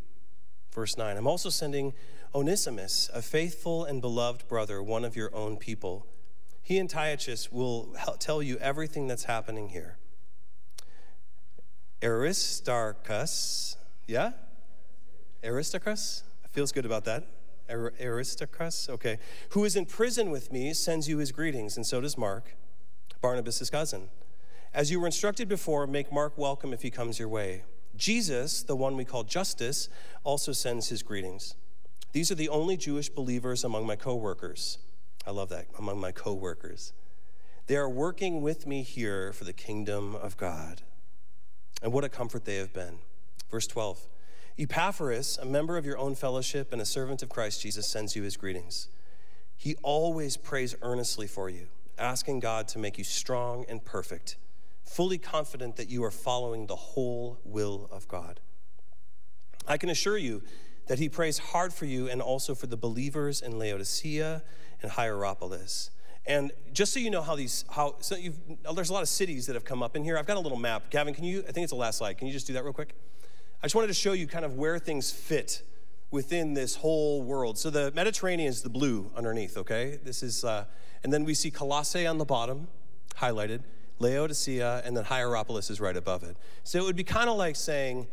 Verse 0.74 0.98
9 0.98 1.16
I'm 1.16 1.28
also 1.28 1.50
sending 1.50 1.94
Onesimus, 2.36 3.10
a 3.14 3.22
faithful 3.22 3.86
and 3.86 4.02
beloved 4.02 4.48
brother, 4.50 4.84
one 4.84 5.06
of 5.06 5.16
your 5.16 5.34
own 5.34 5.56
people. 5.56 6.08
He 6.62 6.78
and 6.78 6.90
Tychicus 6.90 7.52
will 7.52 7.96
tell 8.20 8.44
you 8.44 8.58
everything 8.58 9.08
that's 9.08 9.26
happening 9.26 9.70
here. 9.70 9.98
Aristarchus, 12.02 13.78
yeah? 14.08 14.32
Aristarchus? 15.44 16.24
Feels 16.52 16.72
good 16.72 16.86
about 16.86 17.06
that. 17.06 17.26
Aristarchus, 17.70 18.90
okay. 18.90 19.20
Who 19.50 19.64
is 19.64 19.76
in 19.78 19.86
prison 19.86 20.32
with 20.32 20.52
me 20.52 20.74
sends 20.74 21.08
you 21.08 21.20
his 21.20 21.32
greetings, 21.32 21.78
and 21.78 21.86
so 21.86 22.02
does 22.02 22.18
Mark, 22.18 22.56
Barnabas' 23.22 23.70
cousin. 23.70 24.10
As 24.74 24.90
you 24.90 25.00
were 25.00 25.06
instructed 25.06 25.48
before, 25.48 25.86
make 25.86 26.12
Mark 26.12 26.36
welcome 26.36 26.74
if 26.74 26.82
he 26.82 26.90
comes 26.90 27.20
your 27.20 27.28
way. 27.28 27.64
Jesus, 27.96 28.64
the 28.64 28.76
one 28.76 28.98
we 28.98 29.06
call 29.06 29.24
Justus, 29.24 29.88
also 30.24 30.52
sends 30.52 30.90
his 30.90 31.04
greetings. 31.04 31.54
These 32.12 32.32
are 32.32 32.36
the 32.36 32.50
only 32.50 32.76
Jewish 32.76 33.10
believers 33.10 33.64
among 33.64 33.86
my 33.86 33.96
coworkers. 33.96 34.80
I 35.28 35.32
love 35.32 35.50
that, 35.50 35.68
among 35.78 36.00
my 36.00 36.12
coworkers. 36.12 36.94
They 37.68 37.76
are 37.76 37.88
working 37.88 38.42
with 38.42 38.66
me 38.66 38.82
here 38.82 39.32
for 39.32 39.44
the 39.44 39.54
kingdom 39.54 40.16
of 40.16 40.38
God. 40.38 40.82
And 41.84 41.94
what 41.94 42.04
a 42.04 42.10
comfort 42.10 42.46
they 42.46 42.56
have 42.56 42.74
been. 42.74 42.98
Verse 43.52 43.68
12 43.68 44.08
Epaphras, 44.58 45.38
a 45.40 45.46
member 45.46 45.78
of 45.78 45.86
your 45.86 45.98
own 46.00 46.16
fellowship 46.16 46.74
and 46.74 46.82
a 46.82 46.86
servant 46.86 47.22
of 47.22 47.30
Christ 47.30 47.62
Jesus, 47.62 47.88
sends 47.88 48.16
you 48.16 48.24
his 48.24 48.38
greetings. 48.38 48.88
He 49.56 49.76
always 49.84 50.36
prays 50.36 50.76
earnestly 50.82 51.28
for 51.28 51.50
you, 51.50 51.68
asking 51.98 52.40
God 52.40 52.68
to 52.70 52.80
make 52.80 52.98
you 52.98 53.04
strong 53.04 53.66
and 53.70 53.84
perfect, 53.84 54.38
fully 54.84 55.18
confident 55.18 55.76
that 55.78 55.90
you 55.90 56.04
are 56.04 56.12
following 56.12 56.68
the 56.68 56.76
whole 56.76 57.40
will 57.44 57.88
of 57.92 58.08
God. 58.08 58.40
I 59.68 59.78
can 59.78 59.90
assure 59.90 60.18
you 60.18 60.44
that 60.88 61.00
he 61.00 61.08
prays 61.08 61.38
hard 61.38 61.74
for 61.74 61.86
you 61.86 62.10
and 62.10 62.22
also 62.22 62.54
for 62.54 62.68
the 62.68 62.78
believers 62.78 63.42
in 63.42 63.58
Laodicea 63.58 64.44
and 64.82 64.92
Hierapolis. 64.92 65.90
And 66.26 66.52
just 66.72 66.94
so 66.94 67.00
you 67.00 67.10
know 67.10 67.22
how 67.22 67.36
these, 67.36 67.66
how, 67.70 67.96
so 68.00 68.16
you've, 68.16 68.38
there's 68.76 68.90
a 68.90 68.94
lot 68.94 69.02
of 69.02 69.10
cities 69.10 69.46
that 69.48 69.54
have 69.54 69.66
come 69.66 69.84
up 69.84 69.96
in 69.96 70.04
here. 70.04 70.18
I've 70.18 70.26
got 70.26 70.38
a 70.38 70.40
little 70.40 70.58
map. 70.60 70.90
Gavin, 70.90 71.14
can 71.14 71.24
you, 71.24 71.40
I 71.40 71.52
think 71.52 71.64
it's 71.64 71.72
the 71.72 71.78
last 71.78 71.98
slide. 71.98 72.18
Can 72.18 72.28
you 72.28 72.34
just 72.34 72.48
do 72.48 72.54
that 72.54 72.64
real 72.64 72.74
quick? 72.74 72.96
I 73.62 73.66
just 73.66 73.76
wanted 73.76 73.88
to 73.88 73.94
show 73.94 74.14
you 74.14 74.28
kind 74.28 74.46
of 74.46 74.56
where 74.56 74.80
things 74.80 75.12
fit 75.12 75.64
within 76.12 76.54
this 76.54 76.76
whole 76.76 77.24
world. 77.24 77.58
So 77.58 77.70
the 77.70 77.92
Mediterranean 77.96 78.50
is 78.50 78.62
the 78.62 78.70
blue 78.70 79.12
underneath, 79.16 79.58
okay? 79.58 80.00
This 80.04 80.22
is, 80.22 80.44
uh, 80.44 80.66
and 81.04 81.12
then 81.12 81.24
we 81.24 81.34
see 81.34 81.50
Colossae 81.50 82.06
on 82.06 82.18
the 82.18 82.26
bottom, 82.26 82.68
highlighted, 83.18 83.62
Laodicea, 84.00 84.82
and 84.86 84.96
then 84.96 85.06
Hierapolis 85.06 85.70
is 85.70 85.80
right 85.80 85.96
above 85.96 86.24
it. 86.24 86.36
So 86.64 86.80
it 86.80 86.84
would 86.84 86.96
be 86.96 87.04
kind 87.04 87.30
of 87.30 87.38
like 87.38 87.56
saying 87.56 88.08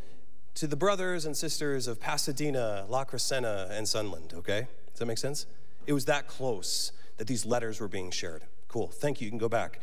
to 0.54 0.66
the 0.66 0.76
brothers 0.76 1.24
and 1.26 1.36
sisters 1.36 1.86
of 1.86 2.00
Pasadena, 2.00 2.84
La 2.88 3.04
Crescenta, 3.04 3.70
and 3.70 3.88
Sunland, 3.88 4.34
okay? 4.34 4.66
Does 4.90 4.98
that 4.98 5.06
make 5.06 5.18
sense? 5.18 5.46
It 5.86 5.92
was 5.92 6.04
that 6.06 6.26
close 6.26 6.92
that 7.16 7.26
these 7.26 7.46
letters 7.46 7.80
were 7.80 7.88
being 7.88 8.10
shared. 8.10 8.42
Cool, 8.68 8.88
thank 8.88 9.20
you. 9.20 9.24
You 9.26 9.30
can 9.30 9.38
go 9.38 9.48
back. 9.48 9.80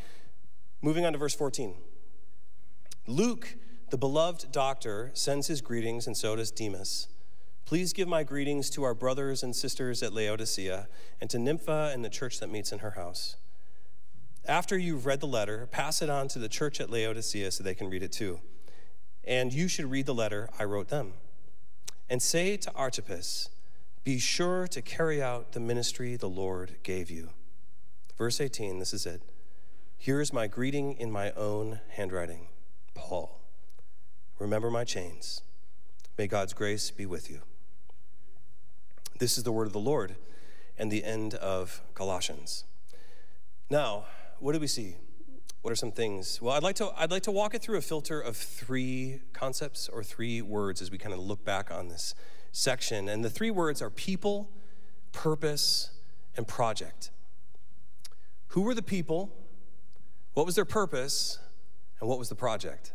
Moving 0.81 1.05
on 1.05 1.13
to 1.13 1.19
verse 1.19 1.33
14. 1.33 1.73
Luke 3.07 3.55
the 3.89 3.97
beloved 3.97 4.51
doctor 4.51 5.12
sends 5.13 5.47
his 5.47 5.62
greetings, 5.62 6.07
and 6.07 6.17
so 6.17 6.36
does 6.36 6.51
Demas. 6.51 7.07
Please 7.63 7.93
give 7.93 8.07
my 8.07 8.23
greetings 8.23 8.69
to 8.71 8.83
our 8.83 8.93
brothers 8.93 9.43
and 9.43 9.55
sisters 9.55 10.03
at 10.03 10.13
Laodicea 10.13 10.89
and 11.21 11.29
to 11.29 11.39
Nympha 11.39 11.91
and 11.93 12.03
the 12.03 12.10
church 12.10 12.39
that 12.39 12.49
meets 12.49 12.73
in 12.73 12.79
her 12.79 12.91
house. 12.91 13.38
After 14.47 14.77
you've 14.77 15.05
read 15.05 15.19
the 15.19 15.27
letter, 15.27 15.67
pass 15.69 16.01
it 16.01 16.10
on 16.10 16.29
to 16.29 16.39
the 16.39 16.47
church 16.47 16.79
at 16.79 16.89
Laodicea 16.89 17.51
so 17.51 17.63
they 17.63 17.75
can 17.75 17.89
read 17.89 18.01
it 18.01 18.13
too. 18.13 18.39
And 19.25 19.51
you 19.51 19.67
should 19.67 19.91
read 19.91 20.05
the 20.05 20.15
letter 20.15 20.49
I 20.57 20.63
wrote 20.63 20.88
them. 20.88 21.13
And 22.10 22.21
say 22.21 22.55
to 22.55 22.73
Archippus, 22.73 23.49
Be 24.05 24.19
sure 24.19 24.65
to 24.67 24.81
carry 24.81 25.21
out 25.21 25.51
the 25.51 25.60
ministry 25.60 26.15
the 26.15 26.29
Lord 26.29 26.77
gave 26.83 27.12
you. 27.12 27.31
Verse 28.17 28.39
18, 28.39 28.79
this 28.79 28.93
is 28.93 29.05
it. 29.05 29.21
Here 29.97 30.21
is 30.21 30.31
my 30.31 30.47
greeting 30.47 30.93
in 30.93 31.12
my 31.12 31.31
own 31.31 31.81
handwriting 31.89 32.47
Paul. 32.93 33.41
Remember 34.39 34.71
my 34.71 34.86
chains. 34.86 35.41
May 36.17 36.27
God's 36.27 36.53
grace 36.53 36.89
be 36.89 37.05
with 37.05 37.29
you. 37.29 37.41
This 39.19 39.38
is 39.38 39.43
the 39.43 39.51
word 39.51 39.67
of 39.67 39.73
the 39.73 39.79
Lord 39.79 40.15
and 40.77 40.89
the 40.89 41.03
end 41.03 41.33
of 41.33 41.81
Colossians. 41.93 42.63
Now, 43.69 44.05
what 44.39 44.54
do 44.54 44.60
we 44.60 44.67
see? 44.67 44.95
What 45.62 45.71
are 45.71 45.76
some 45.76 45.91
things? 45.91 46.41
Well, 46.41 46.54
I'd 46.54 46.63
like 46.63 46.76
to 46.76 46.91
I'd 46.95 47.12
like 47.12 47.23
to 47.23 47.32
walk 47.32 47.54
it 47.54 47.62
through 47.62 47.78
a 47.78 47.82
filter 47.82 48.21
of 48.21 48.38
three 48.38 49.21
concepts 49.34 49.89
or 49.89 50.04
three 50.04 50.41
words 50.41 50.82
as 50.82 50.91
we 50.91 50.97
kind 50.97 51.13
of 51.13 51.19
look 51.19 51.43
back 51.43 51.71
on 51.71 51.89
this 51.89 52.15
section. 52.52 53.10
And 53.10 53.23
the 53.23 53.30
three 53.30 53.52
words 53.52 53.82
are 53.82 53.89
people, 53.89 54.50
purpose, 55.12 55.91
and 56.36 56.47
project. 56.47 57.12
Who 58.50 58.62
were 58.62 58.73
the 58.73 58.82
people? 58.82 59.36
What 60.34 60.45
was 60.45 60.56
their 60.56 60.65
purpose? 60.65 61.39
And 62.00 62.08
what 62.08 62.19
was 62.19 62.30
the 62.30 62.36
project? 62.36 62.93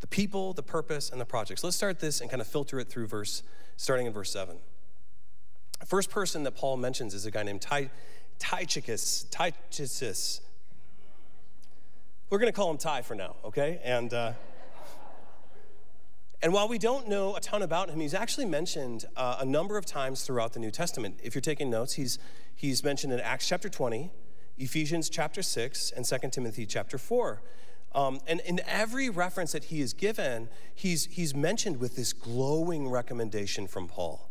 the 0.00 0.06
people, 0.06 0.52
the 0.52 0.62
purpose, 0.62 1.10
and 1.10 1.20
the 1.20 1.26
project. 1.26 1.60
So 1.60 1.66
Let's 1.66 1.76
start 1.76 2.00
this 2.00 2.20
and 2.20 2.30
kind 2.30 2.40
of 2.40 2.48
filter 2.48 2.80
it 2.80 2.88
through 2.88 3.06
verse, 3.06 3.42
starting 3.76 4.06
in 4.06 4.12
verse 4.12 4.32
7. 4.32 4.56
The 5.78 5.86
first 5.86 6.10
person 6.10 6.42
that 6.44 6.52
Paul 6.52 6.76
mentions 6.76 7.14
is 7.14 7.26
a 7.26 7.30
guy 7.30 7.42
named 7.42 7.60
Ty, 7.62 7.90
Tychicus. 8.40 9.26
Tychicus. 9.30 10.40
We're 12.28 12.38
going 12.38 12.52
to 12.52 12.56
call 12.56 12.70
him 12.70 12.78
Ty 12.78 13.02
for 13.02 13.14
now, 13.14 13.36
okay? 13.44 13.80
And, 13.84 14.12
uh, 14.12 14.32
and 16.42 16.52
while 16.52 16.68
we 16.68 16.78
don't 16.78 17.08
know 17.08 17.36
a 17.36 17.40
ton 17.40 17.62
about 17.62 17.90
him, 17.90 18.00
he's 18.00 18.14
actually 18.14 18.46
mentioned 18.46 19.04
uh, 19.16 19.36
a 19.40 19.44
number 19.44 19.76
of 19.76 19.84
times 19.84 20.24
throughout 20.24 20.52
the 20.52 20.58
New 20.58 20.70
Testament. 20.70 21.18
If 21.22 21.34
you're 21.34 21.42
taking 21.42 21.70
notes, 21.70 21.94
he's, 21.94 22.18
he's 22.54 22.82
mentioned 22.82 23.12
in 23.12 23.20
Acts 23.20 23.46
chapter 23.46 23.68
20, 23.68 24.10
Ephesians 24.58 25.10
chapter 25.10 25.42
6, 25.42 25.92
and 25.92 26.04
2 26.04 26.30
Timothy 26.30 26.66
chapter 26.66 26.98
4. 26.98 27.42
Um, 27.92 28.20
and 28.26 28.40
in 28.40 28.60
every 28.66 29.10
reference 29.10 29.52
that 29.52 29.64
he 29.64 29.80
is 29.80 29.92
given, 29.92 30.48
he's, 30.74 31.06
he's 31.06 31.34
mentioned 31.34 31.78
with 31.78 31.96
this 31.96 32.12
glowing 32.12 32.88
recommendation 32.88 33.66
from 33.66 33.88
Paul. 33.88 34.28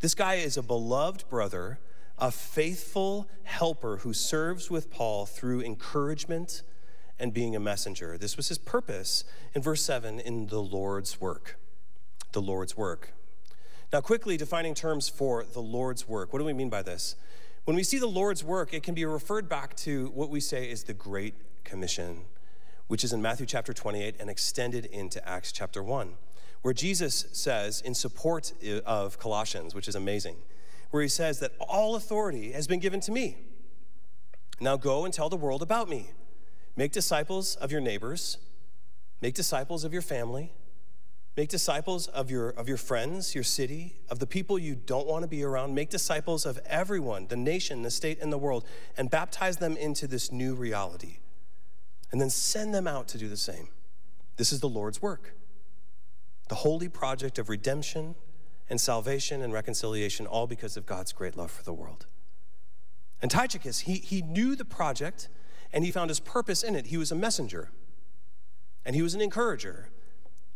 This 0.00 0.14
guy 0.14 0.34
is 0.34 0.56
a 0.56 0.62
beloved 0.62 1.28
brother, 1.28 1.78
a 2.18 2.30
faithful 2.30 3.28
helper 3.44 3.98
who 3.98 4.12
serves 4.12 4.70
with 4.70 4.90
Paul 4.90 5.26
through 5.26 5.62
encouragement 5.62 6.62
and 7.18 7.32
being 7.32 7.56
a 7.56 7.60
messenger. 7.60 8.18
This 8.18 8.36
was 8.36 8.48
his 8.48 8.58
purpose 8.58 9.24
in 9.54 9.62
verse 9.62 9.82
7 9.82 10.20
in 10.20 10.48
the 10.48 10.62
Lord's 10.62 11.20
work. 11.20 11.58
The 12.32 12.42
Lord's 12.42 12.76
work. 12.76 13.12
Now, 13.92 14.00
quickly 14.00 14.36
defining 14.36 14.74
terms 14.74 15.08
for 15.08 15.44
the 15.44 15.60
Lord's 15.60 16.06
work. 16.08 16.32
What 16.32 16.40
do 16.40 16.44
we 16.44 16.52
mean 16.52 16.68
by 16.68 16.82
this? 16.82 17.16
When 17.64 17.76
we 17.76 17.82
see 17.82 17.98
the 17.98 18.06
Lord's 18.06 18.44
work, 18.44 18.74
it 18.74 18.82
can 18.82 18.94
be 18.94 19.04
referred 19.04 19.48
back 19.48 19.74
to 19.76 20.10
what 20.14 20.30
we 20.30 20.40
say 20.40 20.70
is 20.70 20.84
the 20.84 20.94
Great 20.94 21.34
Commission 21.64 22.24
which 22.88 23.04
is 23.04 23.12
in 23.12 23.22
Matthew 23.22 23.46
chapter 23.46 23.72
28 23.72 24.16
and 24.18 24.28
extended 24.28 24.86
into 24.86 25.26
Acts 25.28 25.52
chapter 25.52 25.82
1, 25.82 26.14
where 26.62 26.74
Jesus 26.74 27.26
says, 27.32 27.80
in 27.82 27.94
support 27.94 28.52
of 28.84 29.18
Colossians, 29.18 29.74
which 29.74 29.86
is 29.86 29.94
amazing, 29.94 30.36
where 30.90 31.02
he 31.02 31.08
says 31.08 31.40
that 31.40 31.52
all 31.60 31.96
authority 31.96 32.52
has 32.52 32.66
been 32.66 32.80
given 32.80 33.00
to 33.00 33.12
me. 33.12 33.36
Now 34.60 34.76
go 34.76 35.04
and 35.04 35.14
tell 35.14 35.28
the 35.28 35.36
world 35.36 35.62
about 35.62 35.88
me. 35.88 36.10
Make 36.76 36.92
disciples 36.92 37.56
of 37.56 37.72
your 37.72 37.80
neighbors, 37.80 38.38
make 39.20 39.34
disciples 39.34 39.84
of 39.84 39.92
your 39.92 40.02
family, 40.02 40.52
make 41.36 41.48
disciples 41.48 42.06
of 42.08 42.30
your, 42.30 42.50
of 42.50 42.68
your 42.68 42.76
friends, 42.76 43.34
your 43.34 43.44
city, 43.44 44.00
of 44.10 44.18
the 44.18 44.26
people 44.26 44.58
you 44.58 44.74
don't 44.74 45.06
want 45.06 45.22
to 45.22 45.28
be 45.28 45.42
around. 45.42 45.74
Make 45.74 45.90
disciples 45.90 46.46
of 46.46 46.58
everyone, 46.66 47.26
the 47.28 47.36
nation, 47.36 47.82
the 47.82 47.90
state, 47.90 48.20
and 48.20 48.32
the 48.32 48.38
world, 48.38 48.64
and 48.96 49.10
baptize 49.10 49.56
them 49.56 49.76
into 49.76 50.06
this 50.06 50.30
new 50.32 50.54
reality 50.54 51.18
and 52.10 52.20
then 52.20 52.30
send 52.30 52.74
them 52.74 52.86
out 52.86 53.08
to 53.08 53.18
do 53.18 53.28
the 53.28 53.36
same. 53.36 53.68
This 54.36 54.52
is 54.52 54.60
the 54.60 54.68
Lord's 54.68 55.02
work. 55.02 55.34
The 56.48 56.54
holy 56.54 56.88
project 56.88 57.38
of 57.38 57.48
redemption 57.48 58.14
and 58.70 58.80
salvation 58.80 59.42
and 59.42 59.52
reconciliation, 59.52 60.26
all 60.26 60.46
because 60.46 60.76
of 60.76 60.86
God's 60.86 61.12
great 61.12 61.36
love 61.36 61.50
for 61.50 61.62
the 61.62 61.72
world. 61.72 62.06
And 63.20 63.30
Tychicus, 63.30 63.80
he, 63.80 63.94
he 63.94 64.22
knew 64.22 64.54
the 64.54 64.64
project 64.64 65.28
and 65.72 65.84
he 65.84 65.90
found 65.90 66.10
his 66.10 66.20
purpose 66.20 66.62
in 66.62 66.76
it. 66.76 66.86
He 66.86 66.96
was 66.96 67.10
a 67.10 67.14
messenger 67.14 67.70
and 68.84 68.94
he 68.94 69.02
was 69.02 69.14
an 69.14 69.20
encourager. 69.20 69.88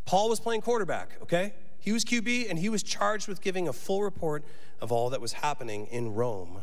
Paul 0.04 0.28
was 0.28 0.40
playing 0.40 0.62
quarterback, 0.62 1.18
okay? 1.22 1.54
He 1.78 1.92
was 1.92 2.04
QB 2.04 2.48
and 2.48 2.58
he 2.58 2.68
was 2.68 2.82
charged 2.82 3.28
with 3.28 3.40
giving 3.40 3.68
a 3.68 3.72
full 3.72 4.02
report 4.02 4.44
of 4.80 4.92
all 4.92 5.10
that 5.10 5.20
was 5.20 5.34
happening 5.34 5.86
in 5.86 6.14
Rome 6.14 6.62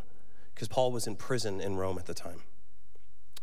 because 0.53 0.67
Paul 0.67 0.91
was 0.91 1.07
in 1.07 1.15
prison 1.15 1.59
in 1.59 1.75
Rome 1.75 1.97
at 1.97 2.05
the 2.05 2.13
time. 2.13 2.41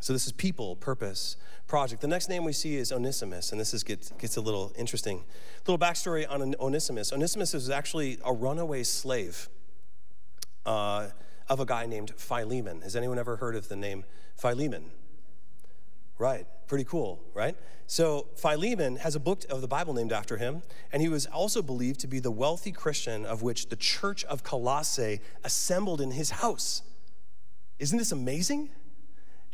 So 0.07 0.13
this 0.13 0.27
is 0.27 0.33
people, 0.33 0.77
purpose, 0.77 1.37
project. 1.67 2.01
The 2.01 2.07
next 2.07 2.29
name 2.29 2.45
we 2.45 2.53
see 2.53 2.77
is 2.77 2.93
Onesimus, 2.93 3.51
and 3.51 3.61
this 3.61 3.75
is, 3.75 3.83
gets, 3.83 4.13
gets 4.13 4.37
a 4.37 4.41
little 4.41 4.73
interesting. 4.79 5.17
A 5.19 5.69
little 5.69 5.85
backstory 5.85 6.25
on 6.31 6.55
Onesimus. 6.61 7.13
Onesimus 7.13 7.55
is 7.55 7.71
actually 7.71 8.17
a 8.25 8.33
runaway 8.33 8.85
slave 8.85 9.49
uh, 10.65 11.09
of 11.49 11.59
a 11.59 11.67
guy 11.67 11.87
named 11.87 12.13
Philemon. 12.17 12.83
Has 12.83 12.95
anyone 12.95 13.19
ever 13.19 13.35
heard 13.35 13.57
of 13.57 13.67
the 13.69 13.75
name 13.75 14.05
Philemon? 14.37 14.93
Right, 16.19 16.47
pretty 16.69 16.85
cool, 16.85 17.19
right? 17.35 17.57
So 17.89 18.29
Philemon 18.37 18.99
has 18.99 19.17
a 19.17 19.21
book 19.21 19.43
of 19.51 19.61
the 19.61 19.67
Bible 19.67 19.93
named 19.93 20.13
after 20.13 20.37
him, 20.37 20.63
and 20.93 21.03
he 21.03 21.09
was 21.09 21.27
also 21.27 21.63
believed 21.63 21.99
to 21.99 22.07
be 22.07 22.21
the 22.21 22.31
wealthy 22.31 22.71
Christian 22.71 23.27
of 23.27 23.43
which 23.43 23.71
the 23.71 23.77
church 23.77 24.23
of 24.27 24.45
Colossae 24.45 25.19
assembled 25.43 26.01
in 26.01 26.13
his 26.13 26.31
house. 26.31 26.83
Isn't 27.81 27.99
this 27.99 28.13
amazing? 28.13 28.71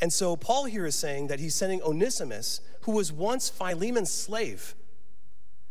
And 0.02 0.12
so 0.12 0.34
Paul 0.34 0.64
here 0.64 0.84
is 0.84 0.96
saying 0.96 1.28
that 1.28 1.38
he's 1.38 1.54
sending 1.54 1.80
Onesimus, 1.80 2.60
who 2.80 2.90
was 2.90 3.12
once 3.12 3.48
Philemon's 3.48 4.12
slave. 4.12 4.74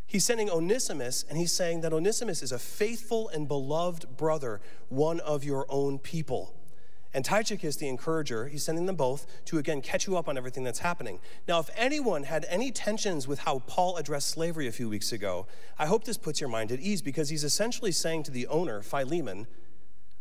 He's 0.08 0.24
sending 0.24 0.50
Onesimus, 0.50 1.26
and 1.28 1.38
he's 1.38 1.52
saying 1.52 1.82
that 1.82 1.92
Onesimus 1.92 2.42
is 2.42 2.54
a 2.54 2.58
faithful 2.58 3.28
and 3.28 3.46
beloved 3.46 4.16
brother, 4.16 4.62
one 4.88 5.20
of 5.20 5.44
your 5.44 5.66
own 5.68 6.00
people. 6.00 6.56
And 7.14 7.26
Tychicus, 7.26 7.76
the 7.76 7.90
encourager, 7.90 8.48
he's 8.48 8.64
sending 8.64 8.86
them 8.86 8.96
both 8.96 9.28
to 9.48 9.58
again 9.58 9.82
catch 9.82 10.08
you 10.08 10.16
up 10.16 10.30
on 10.30 10.38
everything 10.38 10.64
that's 10.64 10.80
happening. 10.80 11.20
Now, 11.46 11.60
if 11.60 11.70
anyone 11.76 12.24
had 12.24 12.46
any 12.48 12.72
tensions 12.72 13.28
with 13.28 13.40
how 13.40 13.60
Paul 13.68 13.98
addressed 13.98 14.30
slavery 14.30 14.66
a 14.66 14.72
few 14.72 14.88
weeks 14.88 15.12
ago, 15.12 15.46
I 15.78 15.88
hope 15.88 16.06
this 16.06 16.18
puts 16.18 16.40
your 16.40 16.50
mind 16.50 16.72
at 16.72 16.80
ease 16.80 17.02
because 17.02 17.28
he's 17.28 17.44
essentially 17.44 17.92
saying 17.92 18.24
to 18.24 18.32
the 18.32 18.48
owner, 18.48 18.82
Philemon, 18.82 19.48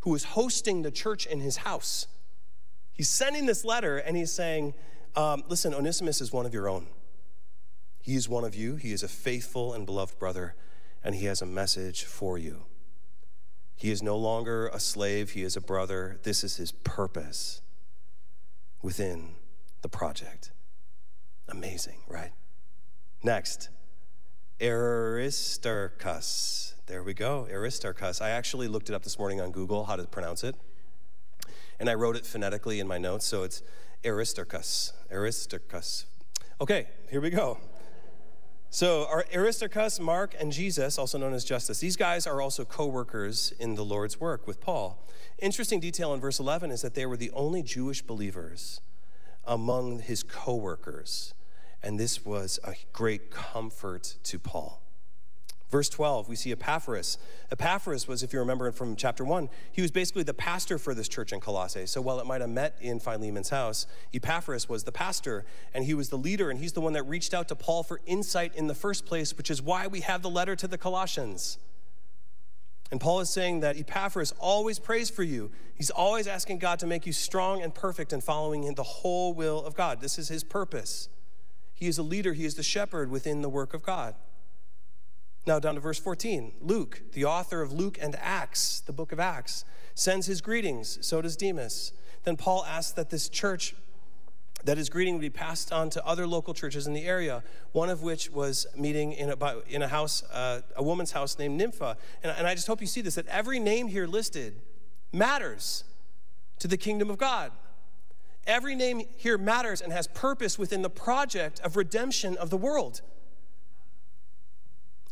who 0.00 0.12
is 0.16 0.24
hosting 0.24 0.82
the 0.82 0.90
church 0.90 1.26
in 1.26 1.38
his 1.38 1.58
house, 1.58 2.08
he's 2.92 3.08
sending 3.08 3.46
this 3.46 3.64
letter 3.64 3.98
and 3.98 4.16
he's 4.16 4.32
saying, 4.32 4.74
um, 5.16 5.42
Listen, 5.48 5.74
Onesimus 5.74 6.20
is 6.20 6.32
one 6.32 6.46
of 6.46 6.54
your 6.54 6.68
own. 6.68 6.86
He 8.02 8.14
is 8.14 8.28
one 8.28 8.44
of 8.44 8.54
you, 8.54 8.76
he 8.76 8.92
is 8.92 9.02
a 9.02 9.08
faithful 9.08 9.74
and 9.74 9.84
beloved 9.84 10.18
brother, 10.18 10.54
and 11.04 11.14
he 11.14 11.26
has 11.26 11.42
a 11.42 11.46
message 11.46 12.04
for 12.04 12.38
you. 12.38 12.64
He 13.76 13.90
is 13.90 14.02
no 14.02 14.16
longer 14.16 14.68
a 14.68 14.80
slave, 14.80 15.30
he 15.30 15.42
is 15.42 15.56
a 15.56 15.60
brother. 15.60 16.18
This 16.22 16.44
is 16.44 16.56
his 16.56 16.72
purpose 16.72 17.62
within 18.82 19.34
the 19.82 19.88
project. 19.88 20.52
Amazing, 21.48 21.96
right? 22.06 22.30
Next, 23.22 23.68
Aristarchus. 24.60 26.74
There 26.86 27.02
we 27.02 27.14
go, 27.14 27.46
Aristarchus. 27.50 28.20
I 28.20 28.30
actually 28.30 28.68
looked 28.68 28.90
it 28.90 28.94
up 28.94 29.02
this 29.02 29.18
morning 29.18 29.40
on 29.40 29.50
Google 29.50 29.84
how 29.84 29.96
to 29.96 30.04
pronounce 30.04 30.44
it, 30.44 30.54
and 31.80 31.88
I 31.88 31.94
wrote 31.94 32.14
it 32.14 32.26
phonetically 32.26 32.78
in 32.78 32.86
my 32.86 32.98
notes, 32.98 33.26
so 33.26 33.42
it's 33.42 33.62
Aristarchus. 34.04 34.92
Aristarchus. 35.10 36.04
Okay, 36.60 36.86
here 37.10 37.22
we 37.22 37.30
go. 37.30 37.58
So, 38.68 39.06
our 39.08 39.24
Aristarchus, 39.34 39.98
Mark, 39.98 40.36
and 40.38 40.52
Jesus, 40.52 40.98
also 40.98 41.18
known 41.18 41.32
as 41.32 41.44
Justus, 41.44 41.80
these 41.80 41.96
guys 41.96 42.26
are 42.26 42.40
also 42.40 42.64
co 42.64 42.86
workers 42.86 43.52
in 43.58 43.74
the 43.74 43.84
Lord's 43.84 44.20
work 44.20 44.46
with 44.46 44.60
Paul. 44.60 45.04
Interesting 45.38 45.80
detail 45.80 46.14
in 46.14 46.20
verse 46.20 46.38
11 46.38 46.70
is 46.70 46.82
that 46.82 46.94
they 46.94 47.06
were 47.06 47.16
the 47.16 47.30
only 47.32 47.62
Jewish 47.62 48.02
believers 48.02 48.80
among 49.44 50.00
his 50.00 50.22
co 50.22 50.54
workers, 50.54 51.34
and 51.82 51.98
this 51.98 52.24
was 52.24 52.60
a 52.62 52.74
great 52.92 53.30
comfort 53.30 54.16
to 54.24 54.38
Paul. 54.38 54.82
Verse 55.70 55.88
12, 55.88 56.28
we 56.28 56.34
see 56.34 56.50
Epaphras. 56.50 57.16
Epaphras 57.52 58.08
was, 58.08 58.24
if 58.24 58.32
you 58.32 58.40
remember 58.40 58.72
from 58.72 58.96
chapter 58.96 59.24
1, 59.24 59.48
he 59.70 59.80
was 59.80 59.92
basically 59.92 60.24
the 60.24 60.34
pastor 60.34 60.78
for 60.78 60.94
this 60.94 61.08
church 61.08 61.32
in 61.32 61.38
Colossae. 61.38 61.86
So 61.86 62.00
while 62.00 62.18
it 62.18 62.26
might 62.26 62.40
have 62.40 62.50
met 62.50 62.76
in 62.80 62.98
Philemon's 62.98 63.50
house, 63.50 63.86
Epaphras 64.12 64.68
was 64.68 64.82
the 64.82 64.90
pastor 64.90 65.44
and 65.72 65.84
he 65.84 65.94
was 65.94 66.08
the 66.08 66.18
leader, 66.18 66.50
and 66.50 66.58
he's 66.58 66.72
the 66.72 66.80
one 66.80 66.94
that 66.94 67.04
reached 67.04 67.32
out 67.32 67.46
to 67.48 67.54
Paul 67.54 67.84
for 67.84 68.00
insight 68.04 68.56
in 68.56 68.66
the 68.66 68.74
first 68.74 69.06
place, 69.06 69.36
which 69.36 69.48
is 69.48 69.62
why 69.62 69.86
we 69.86 70.00
have 70.00 70.22
the 70.22 70.30
letter 70.30 70.56
to 70.56 70.66
the 70.66 70.76
Colossians. 70.76 71.58
And 72.90 73.00
Paul 73.00 73.20
is 73.20 73.30
saying 73.30 73.60
that 73.60 73.78
Epaphras 73.78 74.34
always 74.40 74.80
prays 74.80 75.08
for 75.08 75.22
you. 75.22 75.52
He's 75.76 75.90
always 75.90 76.26
asking 76.26 76.58
God 76.58 76.80
to 76.80 76.86
make 76.86 77.06
you 77.06 77.12
strong 77.12 77.62
and 77.62 77.72
perfect 77.72 78.12
and 78.12 78.24
following 78.24 78.64
in 78.64 78.74
the 78.74 78.82
whole 78.82 79.32
will 79.32 79.64
of 79.64 79.76
God. 79.76 80.00
This 80.00 80.18
is 80.18 80.28
his 80.28 80.42
purpose. 80.42 81.08
He 81.72 81.86
is 81.86 81.96
a 81.96 82.02
leader, 82.02 82.32
he 82.32 82.44
is 82.44 82.56
the 82.56 82.64
shepherd 82.64 83.08
within 83.08 83.40
the 83.40 83.48
work 83.48 83.72
of 83.72 83.84
God. 83.84 84.16
Now, 85.46 85.58
down 85.58 85.74
to 85.74 85.80
verse 85.80 85.98
14. 85.98 86.52
Luke, 86.60 87.02
the 87.12 87.24
author 87.24 87.62
of 87.62 87.72
Luke 87.72 87.98
and 88.00 88.14
Acts, 88.16 88.80
the 88.80 88.92
book 88.92 89.10
of 89.10 89.18
Acts, 89.18 89.64
sends 89.94 90.26
his 90.26 90.40
greetings. 90.40 90.98
So 91.00 91.22
does 91.22 91.36
Demas. 91.36 91.92
Then 92.24 92.36
Paul 92.36 92.64
asks 92.66 92.92
that 92.92 93.10
this 93.10 93.28
church, 93.28 93.74
that 94.64 94.76
his 94.76 94.90
greeting 94.90 95.14
would 95.14 95.22
be 95.22 95.30
passed 95.30 95.72
on 95.72 95.88
to 95.90 96.04
other 96.04 96.26
local 96.26 96.52
churches 96.52 96.86
in 96.86 96.92
the 96.92 97.04
area, 97.04 97.42
one 97.72 97.88
of 97.88 98.02
which 98.02 98.30
was 98.30 98.66
meeting 98.76 99.12
in 99.12 99.30
a, 99.30 99.58
in 99.68 99.80
a 99.80 99.88
house, 99.88 100.22
uh, 100.30 100.60
a 100.76 100.82
woman's 100.82 101.12
house 101.12 101.38
named 101.38 101.56
Nympha. 101.56 101.96
And, 102.22 102.32
and 102.36 102.46
I 102.46 102.54
just 102.54 102.66
hope 102.66 102.82
you 102.82 102.86
see 102.86 103.00
this 103.00 103.14
that 103.14 103.26
every 103.26 103.58
name 103.58 103.88
here 103.88 104.06
listed 104.06 104.60
matters 105.12 105.84
to 106.58 106.68
the 106.68 106.76
kingdom 106.76 107.10
of 107.10 107.16
God. 107.16 107.52
Every 108.46 108.74
name 108.74 109.02
here 109.16 109.38
matters 109.38 109.80
and 109.80 109.92
has 109.92 110.06
purpose 110.06 110.58
within 110.58 110.82
the 110.82 110.90
project 110.90 111.60
of 111.60 111.76
redemption 111.76 112.36
of 112.36 112.50
the 112.50 112.56
world. 112.56 113.00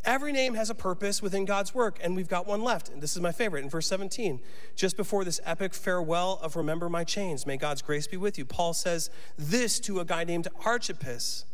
Every 0.05 0.33
name 0.33 0.55
has 0.55 0.71
a 0.71 0.75
purpose 0.75 1.21
within 1.21 1.45
God's 1.45 1.75
work, 1.75 1.99
and 2.03 2.15
we've 2.15 2.29
got 2.29 2.47
one 2.47 2.63
left. 2.63 2.89
And 2.89 3.03
this 3.03 3.17
is 3.17 3.23
my 3.23 3.33
favorite 3.33 3.65
in 3.65 3.71
verse 3.71 3.87
17. 3.89 4.41
Just 4.77 4.97
before 4.97 5.25
this 5.25 5.41
epic 5.45 5.75
farewell 5.75 6.39
of 6.43 6.57
Remember 6.57 6.89
My 6.89 7.05
Chains, 7.05 7.47
may 7.47 7.57
God's 7.57 7.83
grace 7.83 8.07
be 8.07 8.17
with 8.17 8.39
you, 8.39 8.45
Paul 8.45 8.75
says 8.75 9.11
this 9.37 9.81
to 9.81 10.01
a 10.01 10.05
guy 10.05 10.25
named 10.25 10.49
Archippus. 10.65 11.45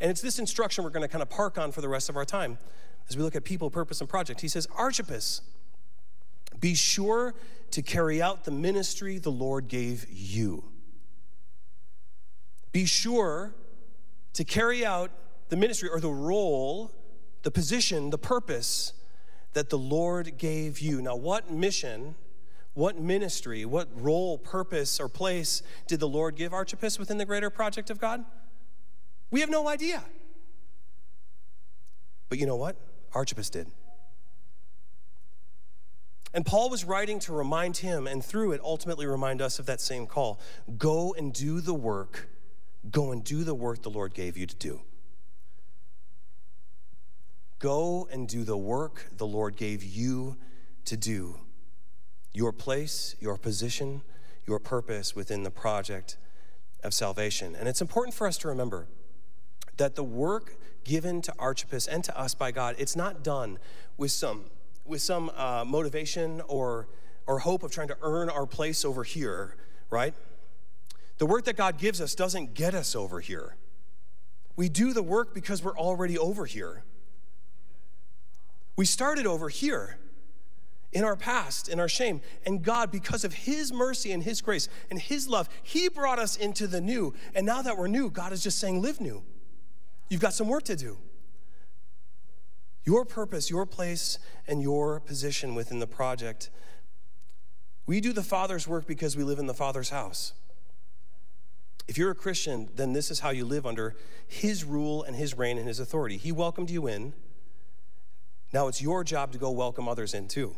And 0.00 0.10
it's 0.10 0.20
this 0.20 0.38
instruction 0.38 0.82
we're 0.84 0.90
going 0.90 1.02
to 1.02 1.08
kind 1.08 1.22
of 1.22 1.30
park 1.30 1.58
on 1.58 1.70
for 1.70 1.80
the 1.80 1.88
rest 1.88 2.08
of 2.08 2.16
our 2.16 2.24
time 2.24 2.58
as 3.08 3.16
we 3.16 3.22
look 3.22 3.36
at 3.36 3.44
people, 3.44 3.70
purpose, 3.70 4.00
and 4.00 4.08
project. 4.08 4.40
He 4.40 4.48
says, 4.48 4.66
Archippus, 4.76 5.42
be 6.58 6.74
sure 6.74 7.34
to 7.72 7.82
carry 7.82 8.20
out 8.22 8.44
the 8.44 8.50
ministry 8.50 9.18
the 9.18 9.30
Lord 9.30 9.68
gave 9.68 10.06
you. 10.10 10.64
Be 12.72 12.86
sure 12.86 13.54
to 14.32 14.44
carry 14.44 14.84
out 14.84 15.10
the 15.50 15.56
ministry 15.56 15.88
or 15.88 16.00
the 16.00 16.10
role 16.10 16.90
the 17.42 17.50
position, 17.50 18.10
the 18.10 18.18
purpose 18.18 18.92
that 19.52 19.70
the 19.70 19.78
Lord 19.78 20.38
gave 20.38 20.78
you. 20.78 21.02
Now, 21.02 21.16
what 21.16 21.50
mission, 21.50 22.14
what 22.74 22.98
ministry, 22.98 23.64
what 23.64 23.88
role, 23.94 24.38
purpose, 24.38 24.98
or 24.98 25.08
place 25.08 25.62
did 25.86 26.00
the 26.00 26.08
Lord 26.08 26.36
give 26.36 26.52
Archippus 26.52 26.98
within 26.98 27.18
the 27.18 27.24
greater 27.26 27.50
project 27.50 27.90
of 27.90 28.00
God? 28.00 28.24
We 29.30 29.40
have 29.40 29.50
no 29.50 29.68
idea. 29.68 30.02
But 32.28 32.38
you 32.38 32.46
know 32.46 32.56
what? 32.56 32.76
Archippus 33.14 33.50
did. 33.50 33.66
And 36.34 36.46
Paul 36.46 36.70
was 36.70 36.84
writing 36.84 37.18
to 37.20 37.32
remind 37.32 37.78
him, 37.78 38.06
and 38.06 38.24
through 38.24 38.52
it, 38.52 38.60
ultimately 38.64 39.04
remind 39.04 39.42
us 39.42 39.58
of 39.58 39.66
that 39.66 39.80
same 39.80 40.06
call 40.06 40.40
go 40.78 41.12
and 41.12 41.32
do 41.32 41.60
the 41.60 41.74
work. 41.74 42.28
Go 42.90 43.12
and 43.12 43.22
do 43.22 43.44
the 43.44 43.54
work 43.54 43.82
the 43.82 43.90
Lord 43.90 44.14
gave 44.14 44.36
you 44.36 44.46
to 44.46 44.56
do. 44.56 44.80
Go 47.62 48.08
and 48.10 48.26
do 48.26 48.42
the 48.42 48.56
work 48.56 49.06
the 49.18 49.26
Lord 49.26 49.56
gave 49.56 49.84
you 49.84 50.36
to 50.84 50.96
do. 50.96 51.38
Your 52.32 52.50
place, 52.50 53.14
your 53.20 53.38
position, 53.38 54.02
your 54.48 54.58
purpose 54.58 55.14
within 55.14 55.44
the 55.44 55.50
project 55.50 56.16
of 56.82 56.92
salvation. 56.92 57.54
And 57.54 57.68
it's 57.68 57.80
important 57.80 58.14
for 58.14 58.26
us 58.26 58.36
to 58.38 58.48
remember 58.48 58.88
that 59.76 59.94
the 59.94 60.02
work 60.02 60.56
given 60.82 61.22
to 61.22 61.32
Archippus 61.38 61.86
and 61.86 62.02
to 62.02 62.18
us 62.18 62.34
by 62.34 62.50
God, 62.50 62.74
it's 62.78 62.96
not 62.96 63.22
done 63.22 63.60
with 63.96 64.10
some, 64.10 64.46
with 64.84 65.00
some 65.00 65.30
uh, 65.36 65.64
motivation 65.64 66.40
or, 66.48 66.88
or 67.28 67.38
hope 67.38 67.62
of 67.62 67.70
trying 67.70 67.86
to 67.88 67.96
earn 68.02 68.28
our 68.28 68.44
place 68.44 68.84
over 68.84 69.04
here, 69.04 69.54
right? 69.88 70.14
The 71.18 71.26
work 71.26 71.44
that 71.44 71.56
God 71.56 71.78
gives 71.78 72.00
us 72.00 72.16
doesn't 72.16 72.54
get 72.54 72.74
us 72.74 72.96
over 72.96 73.20
here. 73.20 73.54
We 74.56 74.68
do 74.68 74.92
the 74.92 75.02
work 75.04 75.32
because 75.32 75.62
we're 75.62 75.78
already 75.78 76.18
over 76.18 76.44
here. 76.44 76.82
We 78.76 78.86
started 78.86 79.26
over 79.26 79.48
here 79.48 79.98
in 80.92 81.04
our 81.04 81.16
past, 81.16 81.68
in 81.68 81.80
our 81.80 81.88
shame. 81.88 82.20
And 82.44 82.62
God, 82.62 82.90
because 82.90 83.24
of 83.24 83.32
His 83.32 83.72
mercy 83.72 84.12
and 84.12 84.22
His 84.22 84.40
grace 84.40 84.68
and 84.90 84.98
His 84.98 85.28
love, 85.28 85.48
He 85.62 85.88
brought 85.88 86.18
us 86.18 86.36
into 86.36 86.66
the 86.66 86.80
new. 86.80 87.14
And 87.34 87.46
now 87.46 87.62
that 87.62 87.76
we're 87.76 87.88
new, 87.88 88.10
God 88.10 88.32
is 88.32 88.42
just 88.42 88.58
saying, 88.58 88.82
live 88.82 89.00
new. 89.00 89.22
You've 90.08 90.20
got 90.20 90.34
some 90.34 90.48
work 90.48 90.64
to 90.64 90.76
do. 90.76 90.98
Your 92.84 93.04
purpose, 93.04 93.48
your 93.48 93.64
place, 93.64 94.18
and 94.46 94.60
your 94.60 95.00
position 95.00 95.54
within 95.54 95.78
the 95.78 95.86
project. 95.86 96.50
We 97.86 98.00
do 98.00 98.12
the 98.12 98.22
Father's 98.22 98.68
work 98.68 98.86
because 98.86 99.16
we 99.16 99.22
live 99.22 99.38
in 99.38 99.46
the 99.46 99.54
Father's 99.54 99.90
house. 99.90 100.34
If 101.88 101.96
you're 101.96 102.10
a 102.10 102.14
Christian, 102.14 102.68
then 102.74 102.92
this 102.92 103.10
is 103.10 103.20
how 103.20 103.30
you 103.30 103.44
live 103.44 103.66
under 103.66 103.96
His 104.26 104.64
rule 104.64 105.02
and 105.02 105.16
His 105.16 105.36
reign 105.36 105.58
and 105.58 105.66
His 105.66 105.80
authority. 105.80 106.16
He 106.16 106.32
welcomed 106.32 106.70
you 106.70 106.86
in. 106.86 107.12
Now 108.52 108.68
it's 108.68 108.82
your 108.82 109.02
job 109.02 109.32
to 109.32 109.38
go 109.38 109.50
welcome 109.50 109.88
others 109.88 110.14
in 110.14 110.28
too. 110.28 110.56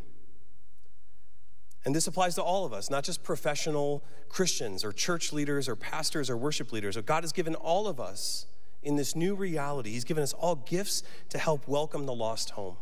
And 1.85 1.94
this 1.94 2.07
applies 2.07 2.35
to 2.37 2.42
all 2.42 2.64
of 2.64 2.72
us, 2.72 2.90
not 2.90 3.04
just 3.04 3.22
professional 3.22 4.02
Christians 4.28 4.85
or 4.85 4.92
church 4.92 5.33
leaders 5.33 5.68
or 5.68 5.76
pastors 5.76 6.30
or 6.30 6.37
worship 6.37 6.72
leaders. 6.72 6.96
God 6.96 7.22
has 7.24 7.33
given 7.33 7.54
all 7.54 7.87
of 7.87 8.00
us 8.00 8.46
in 8.83 8.96
this 8.96 9.14
new 9.16 9.35
reality, 9.35 9.92
He's 9.92 10.04
given 10.04 10.22
us 10.22 10.33
all 10.35 10.57
gifts 10.57 11.02
to 11.30 11.38
help 11.38 11.66
welcome 11.66 12.04
the 12.07 12.14
lost 12.14 12.50
home. 12.50 12.76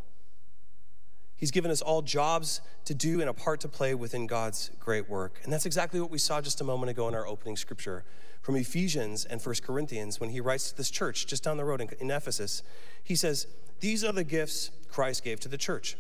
He's 1.42 1.50
given 1.50 1.72
us 1.72 1.82
all 1.82 2.02
jobs 2.02 2.60
to 2.84 2.94
do 2.94 3.20
and 3.20 3.28
a 3.28 3.32
part 3.32 3.58
to 3.62 3.68
play 3.68 3.96
within 3.96 4.28
God's 4.28 4.70
great 4.78 5.10
work. 5.10 5.40
And 5.42 5.52
that's 5.52 5.66
exactly 5.66 6.00
what 6.00 6.08
we 6.08 6.18
saw 6.18 6.40
just 6.40 6.60
a 6.60 6.64
moment 6.64 6.90
ago 6.90 7.08
in 7.08 7.16
our 7.16 7.26
opening 7.26 7.56
scripture 7.56 8.04
from 8.42 8.54
Ephesians 8.54 9.24
and 9.24 9.42
First 9.42 9.64
Corinthians 9.64 10.20
when 10.20 10.30
he 10.30 10.40
writes 10.40 10.70
to 10.70 10.76
this 10.76 10.88
church 10.88 11.26
just 11.26 11.42
down 11.42 11.56
the 11.56 11.64
road 11.64 11.80
in 11.98 12.10
Ephesus. 12.12 12.62
He 13.02 13.16
says, 13.16 13.48
These 13.80 14.04
are 14.04 14.12
the 14.12 14.22
gifts 14.22 14.70
Christ 14.88 15.24
gave 15.24 15.40
to 15.40 15.48
the 15.48 15.58
church 15.58 15.96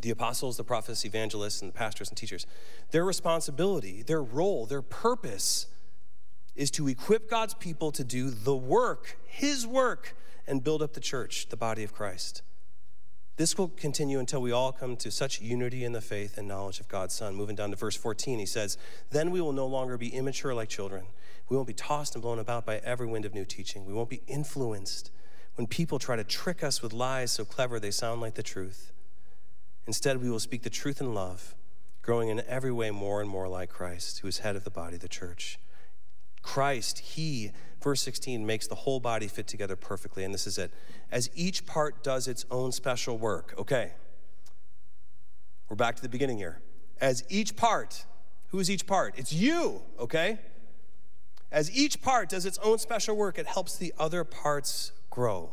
the 0.00 0.08
apostles, 0.08 0.56
the 0.56 0.64
prophets, 0.64 1.04
evangelists, 1.04 1.60
and 1.60 1.70
the 1.70 1.76
pastors 1.76 2.08
and 2.08 2.16
teachers. 2.16 2.46
Their 2.90 3.04
responsibility, 3.04 4.00
their 4.00 4.22
role, 4.22 4.64
their 4.64 4.80
purpose 4.80 5.66
is 6.56 6.70
to 6.70 6.88
equip 6.88 7.28
God's 7.28 7.52
people 7.52 7.92
to 7.92 8.02
do 8.02 8.30
the 8.30 8.56
work, 8.56 9.18
His 9.26 9.66
work, 9.66 10.16
and 10.46 10.64
build 10.64 10.80
up 10.80 10.94
the 10.94 11.00
church, 11.00 11.50
the 11.50 11.56
body 11.58 11.84
of 11.84 11.92
Christ. 11.92 12.40
This 13.38 13.56
will 13.56 13.68
continue 13.68 14.18
until 14.18 14.42
we 14.42 14.50
all 14.50 14.72
come 14.72 14.96
to 14.96 15.12
such 15.12 15.40
unity 15.40 15.84
in 15.84 15.92
the 15.92 16.00
faith 16.00 16.36
and 16.38 16.48
knowledge 16.48 16.80
of 16.80 16.88
God's 16.88 17.14
Son. 17.14 17.36
Moving 17.36 17.54
down 17.54 17.70
to 17.70 17.76
verse 17.76 17.94
14, 17.94 18.40
he 18.40 18.46
says, 18.46 18.76
Then 19.10 19.30
we 19.30 19.40
will 19.40 19.52
no 19.52 19.64
longer 19.64 19.96
be 19.96 20.08
immature 20.08 20.52
like 20.54 20.68
children. 20.68 21.04
We 21.48 21.54
won't 21.54 21.68
be 21.68 21.72
tossed 21.72 22.16
and 22.16 22.22
blown 22.22 22.40
about 22.40 22.66
by 22.66 22.78
every 22.78 23.06
wind 23.06 23.24
of 23.24 23.34
new 23.34 23.44
teaching. 23.44 23.86
We 23.86 23.92
won't 23.92 24.10
be 24.10 24.22
influenced 24.26 25.12
when 25.54 25.68
people 25.68 26.00
try 26.00 26.16
to 26.16 26.24
trick 26.24 26.64
us 26.64 26.82
with 26.82 26.92
lies 26.92 27.30
so 27.30 27.44
clever 27.44 27.78
they 27.78 27.92
sound 27.92 28.20
like 28.20 28.34
the 28.34 28.42
truth. 28.42 28.92
Instead, 29.86 30.20
we 30.20 30.28
will 30.28 30.40
speak 30.40 30.64
the 30.64 30.68
truth 30.68 31.00
in 31.00 31.14
love, 31.14 31.54
growing 32.02 32.30
in 32.30 32.42
every 32.48 32.72
way 32.72 32.90
more 32.90 33.20
and 33.20 33.30
more 33.30 33.46
like 33.46 33.70
Christ, 33.70 34.18
who 34.18 34.26
is 34.26 34.38
head 34.38 34.56
of 34.56 34.64
the 34.64 34.70
body, 34.70 34.96
the 34.96 35.08
church. 35.08 35.60
Christ, 36.48 37.00
He, 37.00 37.52
verse 37.82 38.00
16, 38.00 38.46
makes 38.46 38.66
the 38.66 38.74
whole 38.74 39.00
body 39.00 39.28
fit 39.28 39.46
together 39.46 39.76
perfectly. 39.76 40.24
And 40.24 40.32
this 40.32 40.46
is 40.46 40.56
it. 40.56 40.72
As 41.12 41.28
each 41.34 41.66
part 41.66 42.02
does 42.02 42.26
its 42.26 42.46
own 42.50 42.72
special 42.72 43.18
work. 43.18 43.54
Okay. 43.58 43.92
We're 45.68 45.76
back 45.76 45.96
to 45.96 46.02
the 46.02 46.08
beginning 46.08 46.38
here. 46.38 46.62
As 47.02 47.22
each 47.28 47.54
part, 47.54 48.06
who 48.46 48.60
is 48.60 48.70
each 48.70 48.86
part? 48.86 49.12
It's 49.18 49.30
you, 49.30 49.82
okay? 50.00 50.38
As 51.52 51.70
each 51.70 52.00
part 52.00 52.30
does 52.30 52.46
its 52.46 52.56
own 52.64 52.78
special 52.78 53.14
work, 53.14 53.38
it 53.38 53.46
helps 53.46 53.76
the 53.76 53.92
other 53.98 54.24
parts 54.24 54.92
grow. 55.10 55.52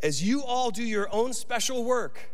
As 0.00 0.22
you 0.22 0.44
all 0.44 0.70
do 0.70 0.84
your 0.84 1.12
own 1.12 1.32
special 1.32 1.82
work, 1.84 2.30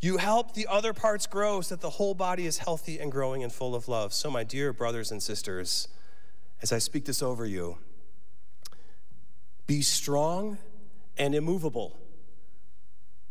you 0.00 0.18
help 0.18 0.54
the 0.54 0.66
other 0.68 0.92
parts 0.92 1.26
grow 1.26 1.60
so 1.60 1.74
that 1.74 1.80
the 1.80 1.90
whole 1.90 2.14
body 2.14 2.46
is 2.46 2.58
healthy 2.58 2.98
and 2.98 3.10
growing 3.10 3.42
and 3.42 3.52
full 3.52 3.74
of 3.74 3.88
love. 3.88 4.12
So, 4.12 4.30
my 4.30 4.44
dear 4.44 4.72
brothers 4.72 5.10
and 5.10 5.22
sisters, 5.22 5.88
as 6.62 6.72
I 6.72 6.78
speak 6.78 7.04
this 7.04 7.22
over 7.22 7.44
you, 7.44 7.78
be 9.66 9.82
strong 9.82 10.58
and 11.16 11.34
immovable. 11.34 11.98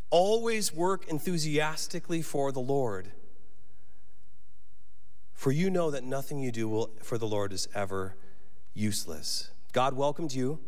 Always 0.10 0.73
work 0.73 1.08
enthusiastically 1.08 2.21
for 2.21 2.51
the 2.51 2.60
Lord. 2.60 3.12
For 5.34 5.51
you 5.51 5.69
know 5.69 5.91
that 5.91 6.03
nothing 6.03 6.39
you 6.39 6.51
do 6.51 6.67
will, 6.67 6.91
for 7.01 7.17
the 7.17 7.27
Lord 7.27 7.53
is 7.53 7.67
ever 7.73 8.15
useless. 8.73 9.51
God 9.71 9.93
welcomed 9.93 10.34
you. 10.34 10.60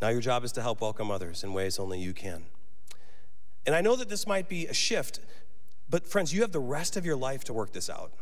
Now 0.00 0.08
your 0.08 0.20
job 0.20 0.44
is 0.44 0.52
to 0.52 0.62
help 0.62 0.80
welcome 0.80 1.10
others 1.10 1.44
in 1.44 1.52
ways 1.52 1.78
only 1.78 2.00
you 2.00 2.12
can. 2.12 2.46
And 3.66 3.74
I 3.74 3.80
know 3.80 3.96
that 3.96 4.08
this 4.08 4.26
might 4.26 4.48
be 4.48 4.66
a 4.66 4.74
shift, 4.74 5.20
but 5.88 6.06
friends, 6.06 6.32
you 6.32 6.42
have 6.42 6.52
the 6.52 6.60
rest 6.60 6.96
of 6.96 7.04
your 7.04 7.16
life 7.16 7.44
to 7.44 7.52
work 7.52 7.72
this 7.72 7.90
out. 7.90 8.12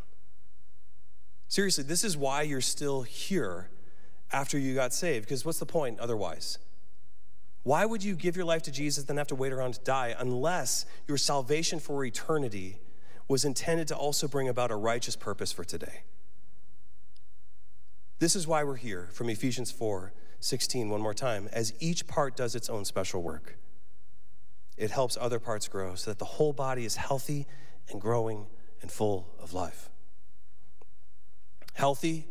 Seriously, 1.49 1.85
this 1.85 2.05
is 2.05 2.17
why 2.17 2.43
you're 2.43 2.61
still 2.61 3.03
here 3.03 3.71
after 4.31 4.59
you 4.59 4.75
got 4.75 4.93
saved, 4.93 5.25
because 5.25 5.45
what's 5.45 5.59
the 5.59 5.67
point 5.67 5.99
otherwise? 5.99 6.59
Why 7.63 7.87
would 7.87 8.05
you 8.05 8.15
give 8.15 8.37
your 8.37 8.45
life 8.45 8.63
to 8.63 8.71
Jesus 8.71 9.05
then 9.05 9.17
have 9.17 9.27
to 9.29 9.35
wait 9.35 9.53
around 9.53 9.75
to 9.75 9.81
die 9.81 10.15
unless 10.19 10.87
your 11.07 11.19
salvation 11.19 11.81
for 11.81 12.05
eternity 12.05 12.79
was 13.27 13.45
intended 13.45 13.89
to 13.89 13.97
also 13.97 14.29
bring 14.29 14.49
about 14.49 14.71
a 14.71 14.77
righteous 14.77 15.17
purpose 15.17 15.53
for 15.53 15.65
today? 15.65 16.03
This 18.19 18.35
is 18.35 18.47
why 18.47 18.65
we're 18.65 18.77
here 18.77 19.09
from 19.13 19.29
Ephesians 19.29 19.71
4 19.71 20.13
16, 20.41 20.89
one 20.89 21.01
more 21.01 21.15
time. 21.15 21.49
As 21.53 21.75
each 21.81 22.07
part 22.07 22.37
does 22.37 22.55
its 22.55 22.71
own 22.71 22.85
special 22.85 23.23
work, 23.23 23.59
it 24.79 24.91
helps 24.91 25.19
other 25.21 25.39
parts 25.39 25.69
grow 25.69 25.95
so 25.95 26.11
that 26.11 26.19
the 26.19 26.25
whole 26.25 26.53
body 26.53 26.85
is 26.85 26.97
healthy 26.97 27.47
and 27.91 28.01
growing 28.01 28.47
and 28.81 28.91
full 28.91 29.29
of 29.41 29.53
life 29.53 29.91
healthy, 31.75 32.27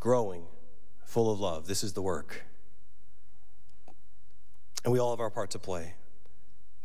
growing, 0.00 0.46
full 1.04 1.30
of 1.30 1.38
love. 1.38 1.66
This 1.66 1.84
is 1.84 1.92
the 1.92 2.00
work. 2.00 2.46
And 4.82 4.90
we 4.90 4.98
all 4.98 5.10
have 5.10 5.20
our 5.20 5.28
part 5.28 5.50
to 5.50 5.58
play. 5.58 5.92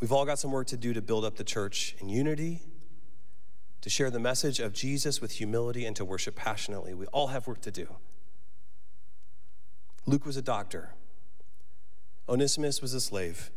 We've 0.01 0.11
all 0.11 0.25
got 0.25 0.37
some 0.37 0.51
work 0.51 0.67
to 0.67 0.75
do 0.75 0.91
to 0.91 1.01
build 1.01 1.23
up 1.23 1.37
the 1.37 1.45
church 1.45 1.95
in 1.99 2.09
unity, 2.09 2.59
to 3.79 3.89
share 3.89 4.09
the 4.09 4.19
message 4.19 4.59
of 4.59 4.73
Jesus 4.73 5.21
with 5.21 5.33
humility, 5.33 5.85
and 5.85 5.95
to 5.95 6.03
worship 6.03 6.35
passionately. 6.35 6.93
We 6.93 7.05
all 7.07 7.27
have 7.27 7.47
work 7.47 7.61
to 7.61 7.71
do. 7.71 7.87
Luke 10.05 10.25
was 10.25 10.35
a 10.35 10.41
doctor, 10.41 10.95
Onesimus 12.27 12.81
was 12.81 12.93
a 12.93 12.99
slave, 12.99 13.49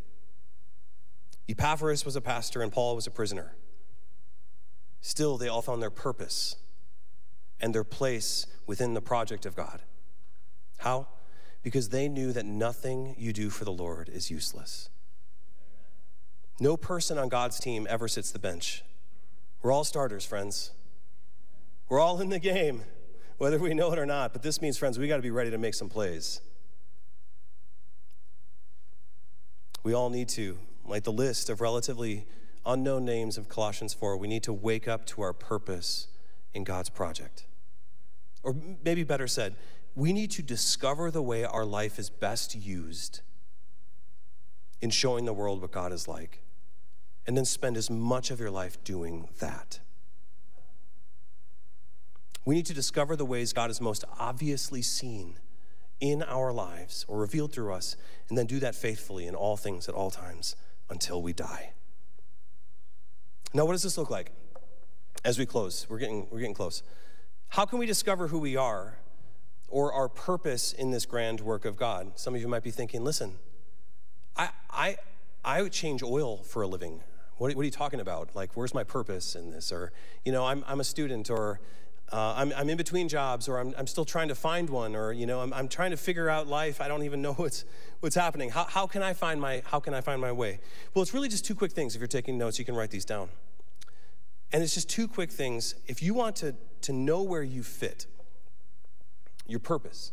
Epaphras 1.49 2.05
was 2.05 2.17
a 2.17 2.21
pastor, 2.21 2.63
and 2.63 2.73
Paul 2.73 2.97
was 2.97 3.07
a 3.07 3.11
prisoner. 3.11 3.55
Still, 5.01 5.37
they 5.37 5.49
all 5.49 5.63
found 5.63 5.83
their 5.83 5.91
purpose 5.91 6.57
and 7.61 7.75
their 7.75 7.85
place 7.85 8.47
within 8.67 8.95
the 8.95 9.03
project 9.03 9.45
of 9.45 9.55
God. 9.55 9.83
How? 10.79 11.09
Because 11.63 11.91
they 11.91 12.09
knew 12.09 12.33
that 12.33 12.47
nothing 12.47 13.15
you 13.19 13.33
do 13.33 13.51
for 13.51 13.65
the 13.65 13.73
Lord 13.73 14.09
is 14.09 14.31
useless. 14.31 14.89
No 16.61 16.77
person 16.77 17.19
on 17.19 17.29
God's 17.29 17.59
team 17.59 17.87
ever 17.91 18.09
sits 18.09 18.31
the 18.31 18.39
bench. 18.39 18.83
We're 19.63 19.73
all 19.73 19.85
starters, 19.85 20.25
friends. 20.25 20.73
We're 21.89 22.01
all 22.01 22.21
in 22.21 22.29
the 22.29 22.39
game, 22.39 22.83
whether 23.39 23.59
we 23.59 23.75
know 23.75 23.93
it 23.93 23.99
or 23.99 24.07
not. 24.07 24.33
But 24.33 24.43
this 24.43 24.63
means, 24.63 24.79
friends, 24.79 24.99
we 24.99 25.09
got 25.09 25.17
to 25.17 25.23
be 25.23 25.31
ready 25.31 25.51
to 25.51 25.59
make 25.59 25.75
some 25.75 25.89
plays. 25.89 26.41
We 29.83 29.93
all 29.93 30.11
need 30.11 30.29
to, 30.31 30.59
like 30.87 31.05
the 31.05 31.13
list 31.13 31.49
of 31.49 31.61
relatively 31.61 32.27
unknown 32.67 33.05
names 33.05 33.39
of 33.39 33.49
Colossians 33.49 33.95
4, 33.95 34.17
we 34.17 34.29
need 34.29 34.43
to 34.45 34.53
wake 34.53 34.89
up 34.89 35.07
to 35.07 35.23
our 35.23 35.33
purpose 35.33 36.09
in 36.53 36.65
God's 36.65 36.91
project. 36.91 37.47
Or 38.43 38.55
maybe 38.85 39.05
better 39.05 39.27
said, 39.27 39.55
we 39.95 40.13
need 40.13 40.31
to 40.33 40.43
discover 40.43 41.11
the 41.11 41.23
way 41.23 41.45
our 41.45 41.65
life 41.65 41.99
is 41.99 42.11
best 42.11 42.55
used 42.55 43.21
in 44.81 44.91
showing 44.91 45.25
the 45.25 45.33
world 45.33 45.63
what 45.63 45.73
God 45.73 45.93
is 45.93 46.09
like, 46.09 46.43
and 47.27 47.37
then 47.37 47.45
spend 47.45 47.77
as 47.77 47.89
much 47.89 48.31
of 48.31 48.41
your 48.41 48.51
life 48.51 48.83
doing 48.85 49.29
that. 49.39 49.81
We 52.45 52.55
need 52.55 52.67
to 52.67 52.75
discover 52.75 53.17
the 53.17 53.25
ways 53.25 53.55
God 53.55 53.71
is 53.71 53.81
most 53.81 54.05
obviously 54.19 54.83
seen 54.83 55.39
in 56.01 56.23
our 56.23 56.53
lives 56.53 57.07
or 57.09 57.19
revealed 57.19 57.53
through 57.53 57.73
us, 57.73 57.97
and 58.29 58.37
then 58.37 58.47
do 58.47 58.61
that 58.61 58.75
faithfully 58.75 59.27
in 59.27 59.35
all 59.35 59.57
things 59.57 59.89
at 59.89 59.95
all 59.95 60.11
times 60.11 60.57
until 60.91 61.23
we 61.23 61.33
die. 61.33 61.73
Now, 63.53 63.65
what 63.65 63.73
does 63.73 63.83
this 63.83 63.97
look 63.97 64.11
like? 64.11 64.33
as 65.25 65.39
we 65.39 65.47
close, 65.47 65.87
we're 65.89 65.99
getting, 65.99 66.27
we're 66.31 66.41
getting 66.41 66.55
close. 66.55 66.83
How 67.49 67.65
can 67.65 67.79
we 67.79 67.87
discover 67.87 68.29
who 68.29 68.39
we 68.39 68.57
are 68.57 68.99
or 69.69 69.93
our 69.93 70.09
purpose 70.09 70.73
in 70.73 70.91
this 70.91 71.07
grand 71.07 71.41
work 71.41 71.65
of 71.65 71.77
God? 71.77 72.13
Some 72.17 72.35
of 72.35 72.41
you 72.41 72.49
might 72.49 72.63
be 72.63 72.71
thinking, 72.71 73.03
listen, 73.03 73.37
I, 74.37 74.51
I, 74.71 74.97
I 75.45 75.63
would 75.63 75.73
change 75.73 76.03
oil 76.03 76.43
for 76.43 76.63
a 76.63 76.67
living. 76.67 77.01
What, 77.39 77.55
what 77.55 77.63
are 77.63 77.65
you 77.65 77.71
talking 77.71 78.01
about? 78.01 78.31
Like, 78.35 78.51
where's 78.55 78.75
my 78.75 78.85
purpose 78.85 79.35
in 79.35 79.51
this? 79.51 79.73
Or, 79.73 79.93
you 80.25 80.33
know, 80.33 80.47
I'm, 80.47 80.63
I'm 80.67 80.81
a 80.81 80.85
student, 80.85 81.31
or 81.31 81.61
uh, 82.13 82.35
I'm, 82.37 82.53
I'm 82.57 82.69
in 82.69 82.77
between 82.77 83.09
jobs, 83.09 83.49
or 83.49 83.59
I'm, 83.59 83.75
I'm 83.77 83.87
still 83.87 84.05
trying 84.05 84.29
to 84.29 84.35
find 84.35 84.69
one, 84.71 84.95
or, 84.95 85.13
you 85.13 85.27
know, 85.27 85.41
I'm, 85.41 85.53
I'm 85.53 85.69
trying 85.69 85.91
to 85.91 85.97
figure 85.97 86.29
out 86.29 86.47
life. 86.47 86.81
I 86.81 86.89
don't 86.89 87.03
even 87.03 87.23
know 87.23 87.33
what's, 87.35 87.65
what's 88.01 88.15
happening. 88.15 88.51
How, 88.51 88.65
how, 88.65 88.87
can 88.87 89.03
I 89.03 89.15
find 89.15 89.41
my, 89.41 89.63
how 89.67 89.81
can 89.81 89.95
I 89.95 90.01
find 90.01 90.21
my 90.21 90.33
way? 90.33 90.61
Well, 90.93 91.03
it's 91.03 91.15
really 91.15 91.29
just 91.29 91.45
two 91.45 91.55
quick 91.55 91.73
things. 91.73 91.95
If 91.95 92.01
you're 92.01 92.09
taking 92.09 92.39
notes, 92.39 92.59
you 92.59 92.65
can 92.65 92.77
write 92.77 92.91
these 92.91 93.05
down. 93.05 93.29
And 94.53 94.63
it's 94.63 94.75
just 94.75 94.89
two 94.89 95.09
quick 95.09 95.33
things. 95.33 95.75
If 95.87 96.03
you 96.03 96.15
want 96.15 96.37
to, 96.37 96.55
to 96.83 96.93
know 96.93 97.23
where 97.23 97.43
you 97.43 97.63
fit, 97.63 98.07
your 99.47 99.61
purpose, 99.61 100.13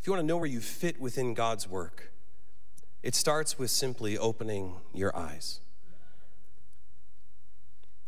if 0.00 0.06
you 0.06 0.12
want 0.12 0.22
to 0.22 0.26
know 0.26 0.36
where 0.36 0.48
you 0.48 0.60
fit 0.60 1.00
within 1.00 1.34
God's 1.34 1.68
work, 1.68 2.12
it 3.02 3.14
starts 3.14 3.58
with 3.58 3.70
simply 3.70 4.16
opening 4.16 4.76
your 4.94 5.16
eyes. 5.16 5.60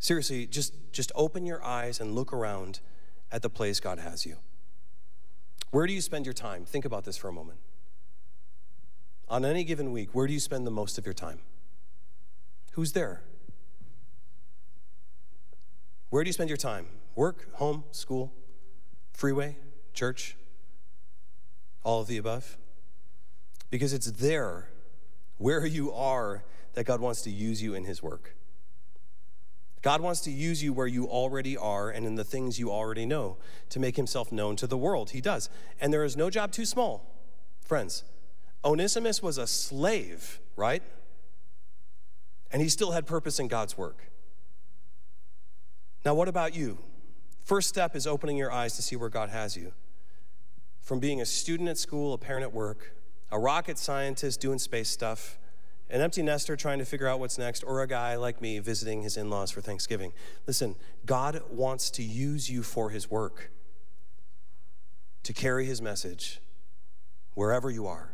Seriously, 0.05 0.45
just, 0.45 0.75
just 0.91 1.11
open 1.15 1.47
your 1.47 1.65
eyes 1.65 1.99
and 1.99 2.13
look 2.13 2.31
around 2.31 2.79
at 3.31 3.41
the 3.41 3.49
place 3.49 3.79
God 3.79 3.97
has 3.97 4.23
you. 4.23 4.37
Where 5.71 5.87
do 5.87 5.93
you 5.93 5.99
spend 5.99 6.27
your 6.27 6.33
time? 6.33 6.63
Think 6.63 6.85
about 6.85 7.05
this 7.05 7.17
for 7.17 7.27
a 7.27 7.31
moment. 7.33 7.57
On 9.29 9.43
any 9.43 9.63
given 9.63 9.91
week, 9.91 10.09
where 10.13 10.27
do 10.27 10.33
you 10.33 10.39
spend 10.39 10.67
the 10.67 10.69
most 10.69 10.99
of 10.99 11.07
your 11.07 11.15
time? 11.15 11.39
Who's 12.73 12.91
there? 12.91 13.23
Where 16.11 16.23
do 16.23 16.27
you 16.27 16.33
spend 16.33 16.51
your 16.51 16.57
time? 16.57 16.85
Work, 17.15 17.55
home, 17.55 17.83
school, 17.89 18.31
freeway, 19.11 19.57
church? 19.95 20.37
All 21.83 22.01
of 22.01 22.05
the 22.05 22.17
above? 22.17 22.59
Because 23.71 23.91
it's 23.91 24.11
there, 24.11 24.69
where 25.39 25.65
you 25.65 25.91
are, 25.91 26.43
that 26.75 26.83
God 26.83 27.01
wants 27.01 27.23
to 27.23 27.31
use 27.31 27.63
you 27.63 27.73
in 27.73 27.85
His 27.85 28.03
work. 28.03 28.35
God 29.85 30.01
wants 30.01 30.21
to 30.21 30.31
use 30.31 30.63
you 30.63 30.73
where 30.73 30.87
you 30.87 31.05
already 31.05 31.55
are 31.55 31.91
and 31.91 32.07
in 32.07 32.15
the 32.15 32.23
things 32.23 32.57
you 32.57 32.71
already 32.71 33.05
know 33.05 33.37
to 33.69 33.79
make 33.79 33.97
Himself 33.97 34.31
known 34.31 34.55
to 34.55 34.65
the 34.65 34.75
world. 34.75 35.11
He 35.11 35.21
does. 35.21 35.47
And 35.79 35.93
there 35.93 36.03
is 36.03 36.17
no 36.17 36.31
job 36.31 36.51
too 36.51 36.65
small. 36.65 37.05
Friends, 37.61 38.03
Onesimus 38.63 39.21
was 39.21 39.37
a 39.37 39.45
slave, 39.45 40.39
right? 40.55 40.81
And 42.49 42.63
he 42.63 42.67
still 42.67 42.93
had 42.93 43.05
purpose 43.05 43.39
in 43.39 43.47
God's 43.47 43.77
work. 43.77 44.09
Now, 46.03 46.15
what 46.15 46.27
about 46.27 46.55
you? 46.55 46.79
First 47.43 47.69
step 47.69 47.95
is 47.95 48.07
opening 48.07 48.37
your 48.37 48.51
eyes 48.51 48.75
to 48.77 48.81
see 48.81 48.95
where 48.95 49.09
God 49.09 49.29
has 49.29 49.55
you. 49.55 49.71
From 50.81 50.99
being 50.99 51.21
a 51.21 51.27
student 51.27 51.69
at 51.69 51.77
school, 51.77 52.11
a 52.13 52.17
parent 52.17 52.41
at 52.41 52.55
work, 52.55 52.95
a 53.31 53.37
rocket 53.37 53.77
scientist 53.77 54.41
doing 54.41 54.57
space 54.57 54.89
stuff, 54.89 55.37
an 55.89 56.01
empty 56.01 56.23
nester 56.23 56.55
trying 56.55 56.79
to 56.79 56.85
figure 56.85 57.07
out 57.07 57.19
what's 57.19 57.37
next, 57.37 57.63
or 57.63 57.81
a 57.81 57.87
guy 57.87 58.15
like 58.15 58.41
me 58.41 58.59
visiting 58.59 59.03
his 59.03 59.17
in 59.17 59.29
laws 59.29 59.51
for 59.51 59.61
Thanksgiving. 59.61 60.13
Listen, 60.47 60.75
God 61.05 61.41
wants 61.49 61.89
to 61.91 62.03
use 62.03 62.49
you 62.49 62.63
for 62.63 62.89
his 62.89 63.09
work, 63.09 63.51
to 65.23 65.33
carry 65.33 65.65
his 65.65 65.81
message 65.81 66.39
wherever 67.33 67.69
you 67.69 67.85
are 67.87 68.11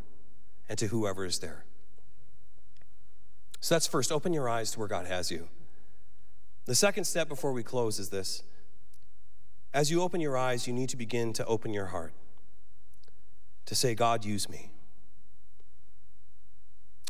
and 0.68 0.78
to 0.80 0.88
whoever 0.88 1.26
is 1.26 1.40
there. 1.40 1.66
So 3.60 3.76
that's 3.76 3.88
first, 3.88 4.12
open 4.12 4.34
your 4.34 4.50
eyes 4.50 4.72
to 4.72 4.80
where 4.80 4.88
God 4.88 5.06
has 5.06 5.32
you. 5.32 5.48
The 6.66 6.76
second 6.76 7.06
step 7.06 7.30
before 7.30 7.54
we 7.54 7.64
close 7.64 8.00
is 8.00 8.10
this 8.10 8.44
as 9.74 9.90
you 9.90 10.02
open 10.02 10.20
your 10.20 10.38
eyes, 10.38 10.68
you 10.68 10.74
need 10.74 10.90
to 10.90 10.98
begin 10.98 11.32
to 11.34 11.46
open 11.46 11.74
your 11.74 11.88
heart 11.88 12.14
to 13.66 13.76
say, 13.76 13.96
God, 13.96 14.26
use 14.26 14.50
me. 14.50 14.72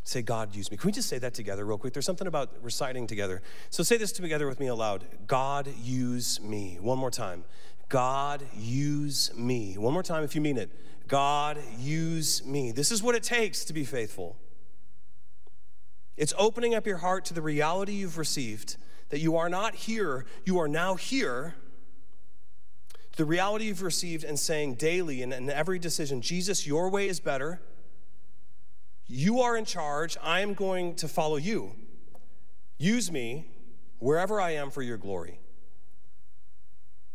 Say, 0.04 0.22
God, 0.22 0.56
use 0.56 0.72
me. 0.72 0.78
Can 0.78 0.88
we 0.88 0.92
just 0.92 1.10
say 1.10 1.20
that 1.20 1.34
together, 1.34 1.64
real 1.64 1.78
quick? 1.78 1.94
There's 1.94 2.06
something 2.06 2.28
about 2.28 2.52
reciting 2.62 3.06
together. 3.06 3.42
So 3.70 3.84
say 3.84 3.98
this 3.98 4.12
together 4.12 4.48
with 4.48 4.60
me 4.60 4.68
aloud 4.68 5.06
God, 5.28 5.68
use 5.84 6.42
me. 6.42 6.78
One 6.82 6.98
more 6.98 7.12
time. 7.12 7.44
God, 7.88 8.42
use 8.58 9.32
me. 9.36 9.78
One 9.78 9.94
more 9.94 10.02
time 10.02 10.24
if 10.24 10.34
you 10.34 10.42
mean 10.42 10.58
it. 10.58 10.72
God, 11.08 11.58
use 11.78 12.44
me. 12.46 12.72
This 12.72 12.90
is 12.90 13.04
what 13.04 13.16
it 13.16 13.24
takes 13.24 13.66
to 13.66 13.74
be 13.74 13.84
faithful. 13.84 14.38
It's 16.16 16.34
opening 16.38 16.74
up 16.74 16.88
your 16.88 16.98
heart 16.98 17.26
to 17.26 17.34
the 17.34 17.42
reality 17.42 17.94
you've 17.94 18.18
received 18.18 18.78
that 19.10 19.20
you 19.20 19.36
are 19.36 19.50
not 19.50 19.76
here, 19.76 20.26
you 20.46 20.58
are 20.60 20.70
now 20.70 20.96
here. 20.96 21.56
The 23.18 23.26
reality 23.26 23.66
you've 23.66 23.82
received 23.82 24.24
and 24.24 24.40
saying 24.40 24.76
daily 24.76 25.22
and 25.22 25.34
in 25.34 25.50
every 25.50 25.80
decision, 25.80 26.22
Jesus, 26.22 26.66
your 26.66 26.90
way 26.90 27.10
is 27.10 27.20
better. 27.20 27.62
You 29.14 29.42
are 29.42 29.58
in 29.58 29.66
charge. 29.66 30.16
I 30.24 30.40
am 30.40 30.54
going 30.54 30.96
to 30.96 31.08
follow 31.10 31.36
you. 31.36 31.74
Use 32.78 33.12
me 33.12 33.46
wherever 34.00 34.40
I 34.40 34.52
am 34.52 34.72
for 34.72 34.82
your 34.82 34.96
glory. 34.96 35.42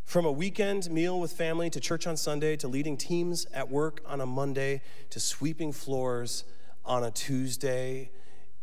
From 0.05 0.26
a 0.26 0.30
weekend 0.30 0.90
meal 0.90 1.18
with 1.18 1.32
family 1.32 1.70
to 1.70 1.80
church 1.80 2.07
on 2.07 2.18
Sunday 2.18 2.55
to 2.57 2.68
leading 2.68 2.99
teams 2.99 3.47
at 3.47 3.70
work 3.70 4.03
on 4.05 4.20
a 4.20 4.26
Monday 4.26 4.82
to 5.09 5.18
sweeping 5.18 5.72
floors 5.72 6.44
on 6.84 7.03
a 7.03 7.11
Tuesday, 7.11 8.11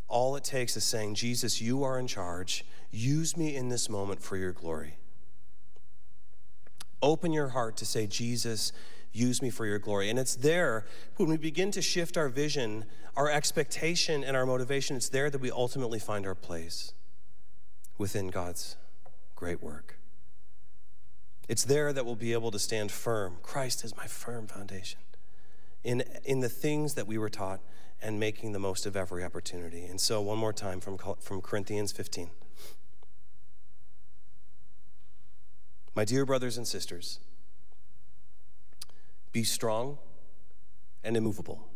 all 0.07 0.36
it 0.36 0.43
takes 0.43 0.77
is 0.77 0.84
saying, 0.84 1.15
Jesus, 1.15 1.59
you 1.59 1.84
are 1.84 1.97
in 1.97 2.05
charge. 2.05 2.63
Use 2.91 3.36
me 3.36 3.55
in 3.55 3.67
this 3.67 3.89
moment 3.89 4.21
for 4.21 4.38
your 4.38 4.51
glory. 4.51 4.97
Open 7.01 7.34
your 7.34 7.47
heart 7.47 7.77
to 7.77 7.86
say, 7.86 8.05
Jesus, 8.05 8.71
use 9.14 9.41
me 9.41 9.49
for 9.49 9.66
your 9.66 9.80
glory. 9.80 10.09
And 10.09 10.20
it's 10.20 10.36
there 10.36 10.86
when 11.16 11.30
we 11.30 11.38
begin 11.38 11.72
to 11.72 11.82
shift 11.82 12.18
our 12.18 12.28
vision, 12.28 12.86
our 13.16 13.30
expectation, 13.30 14.24
and 14.24 14.36
our 14.36 14.45
motivation, 14.45 14.95
it's 14.95 15.09
there 15.09 15.30
that 15.30 15.39
we 15.39 15.51
ultimately 15.51 15.99
find 15.99 16.26
our 16.26 16.36
place 16.36 16.93
within 17.97 18.28
God's 18.28 18.76
great 19.36 19.61
work. 19.61 19.99
It's 21.47 21.64
there 21.64 21.93
that 21.93 22.05
we'll 22.05 22.16
be 22.16 22.34
able 22.34 22.51
to 22.51 22.59
stand 22.59 22.91
firm. 22.91 23.38
Christ 23.43 23.84
is 23.84 23.95
my 23.95 24.07
firm 24.07 24.47
foundation 24.47 24.99
in, 25.84 26.03
in 26.24 26.39
the 26.39 26.49
things 26.49 26.95
that 26.95 27.05
we 27.05 27.18
were 27.18 27.30
taught 27.30 27.59
and 28.01 28.20
making 28.20 28.51
the 28.51 28.59
most 28.59 28.86
of 28.86 28.95
every 28.95 29.24
opportunity. 29.24 29.86
And 29.86 29.99
so, 29.99 30.22
one 30.22 30.38
more 30.38 30.53
time 30.53 30.80
from, 30.80 30.97
from 31.20 31.41
Corinthians 31.41 31.91
15. 31.91 32.30
My 35.95 36.05
dear 36.05 36.26
brothers 36.26 36.57
and 36.57 36.68
sisters, 36.68 37.20
be 39.34 39.43
strong 39.43 39.97
and 41.03 41.17
immovable. 41.17 41.67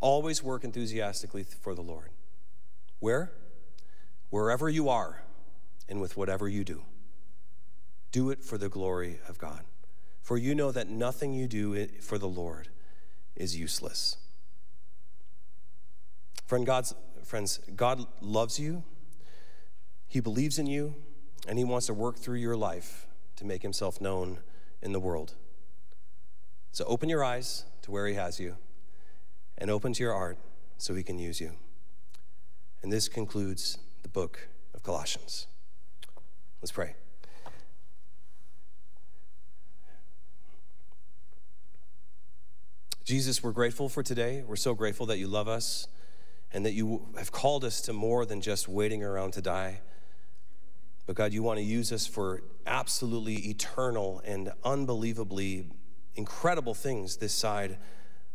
Always 0.00 0.42
work 0.42 0.62
enthusiastically 0.62 1.42
for 1.42 1.74
the 1.74 1.82
Lord. 1.82 2.10
Where? 3.00 3.32
Wherever 4.30 4.68
you 4.68 4.88
are 4.88 5.22
and 5.88 6.00
with 6.00 6.16
whatever 6.16 6.48
you 6.48 6.64
do. 6.64 6.82
Do 8.12 8.30
it 8.30 8.44
for 8.44 8.58
the 8.58 8.68
glory 8.68 9.18
of 9.28 9.38
God. 9.38 9.62
For 10.22 10.36
you 10.36 10.54
know 10.54 10.70
that 10.70 10.88
nothing 10.88 11.32
you 11.32 11.48
do 11.48 11.86
for 12.00 12.18
the 12.18 12.28
Lord 12.28 12.68
is 13.34 13.56
useless. 13.56 14.16
Friend, 16.46 16.66
God's, 16.66 16.94
friends, 17.24 17.60
God 17.74 18.06
loves 18.20 18.58
you. 18.58 18.84
He 20.08 20.20
believes 20.20 20.58
in 20.58 20.66
you 20.66 20.94
and 21.48 21.58
He 21.58 21.64
wants 21.64 21.86
to 21.86 21.94
work 21.94 22.18
through 22.18 22.38
your 22.38 22.56
life 22.56 23.06
to 23.36 23.44
make 23.44 23.62
Himself 23.62 24.00
known 24.00 24.38
in 24.82 24.92
the 24.92 25.00
world. 25.00 25.34
So 26.76 26.84
open 26.84 27.08
your 27.08 27.24
eyes 27.24 27.64
to 27.80 27.90
where 27.90 28.06
He 28.06 28.12
has 28.16 28.38
you 28.38 28.58
and 29.56 29.70
open 29.70 29.94
to 29.94 30.02
your 30.02 30.12
heart 30.12 30.36
so 30.76 30.94
He 30.94 31.02
can 31.02 31.18
use 31.18 31.40
you. 31.40 31.52
And 32.82 32.92
this 32.92 33.08
concludes 33.08 33.78
the 34.02 34.10
book 34.10 34.48
of 34.74 34.82
Colossians. 34.82 35.46
Let's 36.60 36.72
pray. 36.72 36.96
Jesus, 43.04 43.42
we're 43.42 43.52
grateful 43.52 43.88
for 43.88 44.02
today. 44.02 44.44
We're 44.46 44.56
so 44.56 44.74
grateful 44.74 45.06
that 45.06 45.16
you 45.16 45.28
love 45.28 45.48
us 45.48 45.88
and 46.52 46.66
that 46.66 46.74
you 46.74 47.08
have 47.16 47.32
called 47.32 47.64
us 47.64 47.80
to 47.80 47.94
more 47.94 48.26
than 48.26 48.42
just 48.42 48.68
waiting 48.68 49.02
around 49.02 49.32
to 49.32 49.40
die. 49.40 49.80
But 51.06 51.16
God, 51.16 51.32
you 51.32 51.42
want 51.42 51.58
to 51.58 51.64
use 51.64 51.90
us 51.90 52.06
for 52.06 52.42
absolutely 52.66 53.48
eternal 53.48 54.20
and 54.26 54.52
unbelievably 54.62 55.70
incredible 56.16 56.74
things 56.74 57.16
this 57.16 57.32
side 57.32 57.78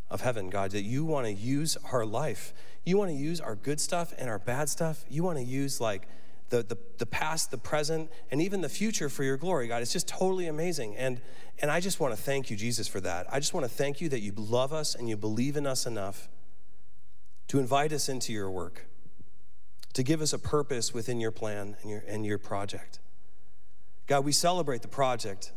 of 0.10 0.22
heaven, 0.22 0.50
God, 0.50 0.72
that 0.72 0.84
you 0.84 1.06
want 1.06 1.26
to 1.26 1.34
use 1.34 1.78
our 1.92 2.06
life. 2.06 2.54
You 2.86 2.98
want 2.98 3.12
to 3.12 3.16
use 3.16 3.40
our 3.40 3.56
good 3.56 3.80
stuff 3.80 4.14
and 4.18 4.30
our 4.30 4.40
bad 4.40 4.70
stuff. 4.70 5.06
You 5.10 5.24
want 5.24 5.38
to 5.38 5.44
use 5.44 5.80
like 5.80 6.08
the, 6.50 6.64
the, 6.64 6.78
the 6.98 7.06
past, 7.06 7.52
the 7.52 7.58
present, 7.58 8.10
and 8.30 8.42
even 8.42 8.62
the 8.62 8.70
future 8.70 9.10
for 9.10 9.24
your 9.24 9.38
glory, 9.38 9.68
God. 9.68 9.82
It's 9.82 9.94
just 9.94 10.08
totally 10.08 10.48
amazing. 10.48 10.98
And, 10.98 11.22
and 11.60 11.72
I 11.72 11.80
just 11.80 12.00
want 12.00 12.16
to 12.16 12.22
thank 12.22 12.50
you, 12.50 12.58
Jesus, 12.58 12.88
for 12.88 13.00
that. 13.02 13.28
I 13.32 13.40
just 13.40 13.54
want 13.54 13.66
to 13.66 13.72
thank 13.72 14.02
you 14.02 14.10
that 14.10 14.20
you 14.20 14.34
love 14.36 14.74
us 14.74 14.96
and 14.96 15.08
you 15.08 15.16
believe 15.16 15.56
in 15.56 15.66
us 15.66 15.86
enough 15.86 16.28
to 17.48 17.60
invite 17.60 17.94
us 17.94 18.10
into 18.10 18.34
your 18.34 18.50
work 18.50 18.88
to 19.94 20.04
give 20.04 20.22
us 20.22 20.34
a 20.34 20.40
purpose 20.40 20.94
within 20.94 21.20
your 21.20 21.32
plan 21.32 21.76
and 21.82 21.90
your, 21.90 22.04
and 22.08 22.26
your 22.26 22.38
project. 22.38 23.00
God, 24.08 24.26
we 24.26 24.32
celebrate 24.32 24.82
the 24.82 24.88
project. 24.88 25.52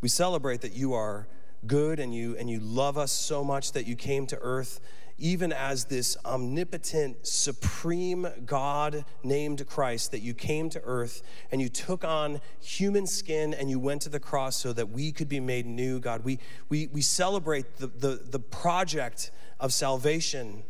We 0.00 0.08
celebrate 0.08 0.60
that 0.62 0.72
you 0.72 0.94
are 0.94 1.28
good 1.66 2.00
and 2.00 2.14
you, 2.14 2.36
and 2.36 2.48
you 2.48 2.60
love 2.60 2.96
us 2.96 3.12
so 3.12 3.44
much 3.44 3.72
that 3.72 3.86
you 3.86 3.96
came 3.96 4.26
to 4.28 4.38
earth 4.40 4.80
even 5.22 5.52
as 5.52 5.84
this 5.84 6.16
omnipotent, 6.24 7.26
supreme 7.26 8.26
God 8.46 9.04
named 9.22 9.66
Christ, 9.66 10.12
that 10.12 10.20
you 10.20 10.32
came 10.32 10.70
to 10.70 10.80
earth 10.82 11.22
and 11.52 11.60
you 11.60 11.68
took 11.68 12.04
on 12.04 12.40
human 12.58 13.06
skin 13.06 13.52
and 13.52 13.68
you 13.68 13.78
went 13.78 14.00
to 14.02 14.08
the 14.08 14.18
cross 14.18 14.56
so 14.56 14.72
that 14.72 14.88
we 14.88 15.12
could 15.12 15.28
be 15.28 15.38
made 15.38 15.66
new, 15.66 16.00
God. 16.00 16.24
We, 16.24 16.38
we, 16.70 16.86
we 16.86 17.02
celebrate 17.02 17.76
the, 17.76 17.88
the, 17.88 18.22
the 18.30 18.38
project 18.38 19.30
of 19.60 19.74
salvation 19.74 20.62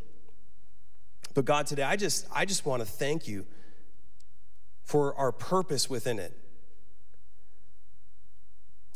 but 1.34 1.44
God, 1.44 1.66
today 1.66 1.82
I 1.82 1.96
just 1.96 2.26
I 2.34 2.44
just 2.44 2.66
want 2.66 2.82
to 2.82 2.86
thank 2.88 3.28
you 3.28 3.46
for 4.82 5.14
our 5.14 5.32
purpose 5.32 5.88
within 5.88 6.18
it. 6.18 6.36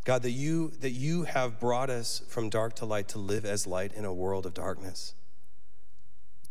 God, 0.05 0.23
that 0.23 0.31
you 0.31 0.73
that 0.81 0.91
you 0.91 1.25
have 1.25 1.59
brought 1.59 1.91
us 1.91 2.23
from 2.29 2.51
dark 2.51 2.75
to 2.77 2.87
light 2.87 3.09
to 3.09 3.19
live 3.19 3.45
as 3.45 3.67
light 3.67 3.93
in 3.93 4.05
a 4.05 4.13
world 4.13 4.47
of 4.47 4.55
darkness. 4.55 5.15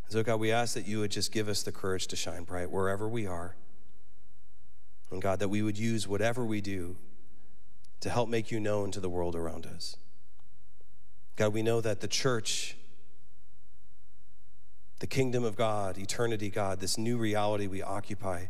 So 0.09 0.21
God, 0.23 0.39
we 0.39 0.51
ask 0.51 0.73
that 0.75 0.87
you 0.87 0.99
would 0.99 1.11
just 1.11 1.31
give 1.31 1.47
us 1.47 1.63
the 1.63 1.71
courage 1.71 2.07
to 2.07 2.15
shine 2.15 2.43
bright 2.43 2.69
wherever 2.69 3.07
we 3.07 3.25
are. 3.25 3.55
And 5.11 5.21
God, 5.21 5.39
that 5.39 5.49
we 5.49 5.61
would 5.61 5.77
use 5.77 6.07
whatever 6.07 6.45
we 6.45 6.61
do 6.61 6.97
to 8.01 8.09
help 8.09 8.29
make 8.29 8.51
you 8.51 8.59
known 8.59 8.91
to 8.91 8.99
the 8.99 9.09
world 9.09 9.35
around 9.35 9.65
us. 9.65 9.95
God, 11.35 11.53
we 11.53 11.61
know 11.61 11.81
that 11.81 12.01
the 12.01 12.07
church 12.07 12.75
the 15.03 15.07
kingdom 15.07 15.43
of 15.43 15.57
God, 15.57 15.97
eternity 15.97 16.49
God, 16.49 16.79
this 16.79 16.97
new 16.97 17.17
reality 17.17 17.67
we 17.67 17.81
occupy. 17.81 18.45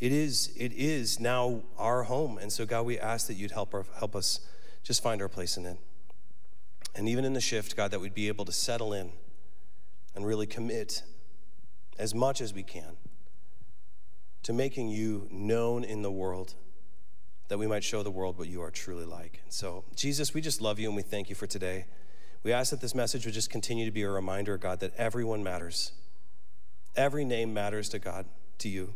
It 0.00 0.12
is, 0.12 0.50
it 0.56 0.72
is 0.72 1.20
now 1.20 1.62
our 1.76 2.04
home. 2.04 2.38
And 2.38 2.50
so, 2.50 2.64
God, 2.64 2.86
we 2.86 2.98
ask 2.98 3.26
that 3.26 3.34
you'd 3.34 3.50
help, 3.50 3.74
our, 3.74 3.84
help 3.98 4.16
us 4.16 4.40
just 4.82 5.02
find 5.02 5.20
our 5.20 5.28
place 5.28 5.58
in 5.58 5.66
it. 5.66 5.76
And 6.94 7.08
even 7.08 7.24
in 7.24 7.34
the 7.34 7.40
shift, 7.40 7.76
God, 7.76 7.90
that 7.90 8.00
we'd 8.00 8.14
be 8.14 8.28
able 8.28 8.46
to 8.46 8.52
settle 8.52 8.94
in 8.94 9.12
and 10.14 10.26
really 10.26 10.46
commit 10.46 11.02
as 11.98 12.14
much 12.14 12.40
as 12.40 12.54
we 12.54 12.62
can 12.62 12.96
to 14.42 14.54
making 14.54 14.88
you 14.88 15.28
known 15.30 15.84
in 15.84 16.00
the 16.00 16.10
world, 16.10 16.54
that 17.48 17.58
we 17.58 17.66
might 17.66 17.84
show 17.84 18.02
the 18.02 18.10
world 18.10 18.38
what 18.38 18.48
you 18.48 18.62
are 18.62 18.70
truly 18.70 19.04
like. 19.04 19.40
And 19.44 19.52
so, 19.52 19.84
Jesus, 19.94 20.32
we 20.32 20.40
just 20.40 20.62
love 20.62 20.78
you 20.78 20.88
and 20.88 20.96
we 20.96 21.02
thank 21.02 21.28
you 21.28 21.34
for 21.34 21.46
today. 21.46 21.84
We 22.42 22.52
ask 22.52 22.70
that 22.70 22.80
this 22.80 22.94
message 22.94 23.26
would 23.26 23.34
just 23.34 23.50
continue 23.50 23.84
to 23.84 23.90
be 23.90 24.02
a 24.02 24.10
reminder, 24.10 24.56
God, 24.56 24.80
that 24.80 24.94
everyone 24.96 25.42
matters. 25.42 25.92
Every 26.96 27.24
name 27.26 27.52
matters 27.52 27.90
to 27.90 27.98
God, 27.98 28.24
to 28.58 28.70
you. 28.70 28.94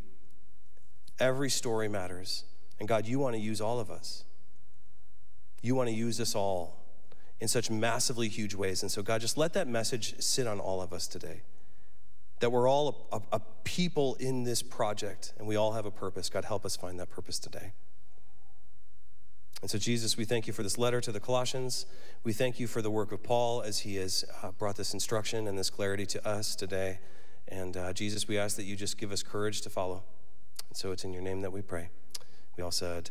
Every 1.19 1.51
story 1.51 1.89
matters. 1.89 2.45
And 2.81 2.89
God, 2.89 3.07
you 3.07 3.19
want 3.19 3.35
to 3.37 3.41
use 3.41 3.61
all 3.61 3.79
of 3.81 3.91
us. 3.91 4.25
You 5.62 5.75
want 5.75 5.89
to 5.89 5.95
use 5.95 6.21
us 6.21 6.35
all 6.35 6.81
in 7.41 7.49
such 7.49 7.71
massively 7.71 8.29
huge 8.29 8.55
ways. 8.55 8.83
And 8.83 8.91
so, 8.91 9.03
God, 9.03 9.21
just 9.21 9.37
let 9.39 9.53
that 9.55 9.69
message 9.69 10.21
sit 10.21 10.47
on 10.47 10.61
all 10.61 10.83
of 10.83 10.93
us 10.93 11.07
today. 11.07 11.43
that 12.41 12.51
we're 12.51 12.69
all 12.69 13.09
a, 13.12 13.17
a, 13.17 13.23
a 13.33 13.41
people 13.65 14.17
in 14.17 14.45
this 14.45 14.62
project 14.62 15.33
and 15.39 15.47
we 15.49 15.57
all 15.57 15.73
have 15.73 15.87
a 15.87 15.91
purpose. 15.91 16.29
God, 16.29 16.45
help 16.45 16.67
us 16.67 16.77
find 16.77 16.99
that 17.01 17.09
purpose 17.09 17.39
today. 17.39 17.73
And 19.62 19.71
so, 19.71 19.79
Jesus, 19.79 20.17
we 20.19 20.27
thank 20.27 20.47
you 20.47 20.53
for 20.53 20.62
this 20.62 20.77
letter 20.77 21.01
to 21.01 21.11
the 21.11 21.21
Colossians. 21.21 21.87
We 22.23 22.35
thank 22.35 22.61
you 22.61 22.67
for 22.67 22.83
the 22.83 22.91
work 22.91 23.12
of 23.12 23.23
Paul 23.23 23.62
as 23.62 23.79
he 23.79 23.97
has 23.97 24.25
uh, 24.43 24.51
brought 24.51 24.77
this 24.77 24.93
instruction 24.93 25.47
and 25.49 25.59
this 25.59 25.71
clarity 25.71 26.05
to 26.07 26.29
us 26.29 26.55
today. 26.55 26.99
And 27.49 27.77
uh, 27.77 27.93
Jesus, 27.95 28.29
we 28.29 28.37
ask 28.37 28.57
that 28.57 28.65
you 28.65 28.77
just 28.77 28.99
give 28.99 29.11
us 29.11 29.23
courage 29.23 29.62
to 29.62 29.71
follow. 29.71 30.03
And 30.75 30.79
so 30.81 30.91
it's 30.91 31.05
in 31.05 31.12
your 31.12 31.22
name 31.22 31.43
that 31.43 31.53
we 31.53 31.62
pray. 31.62 31.91
We 32.57 32.64
all 32.64 32.72
said, 32.72 33.11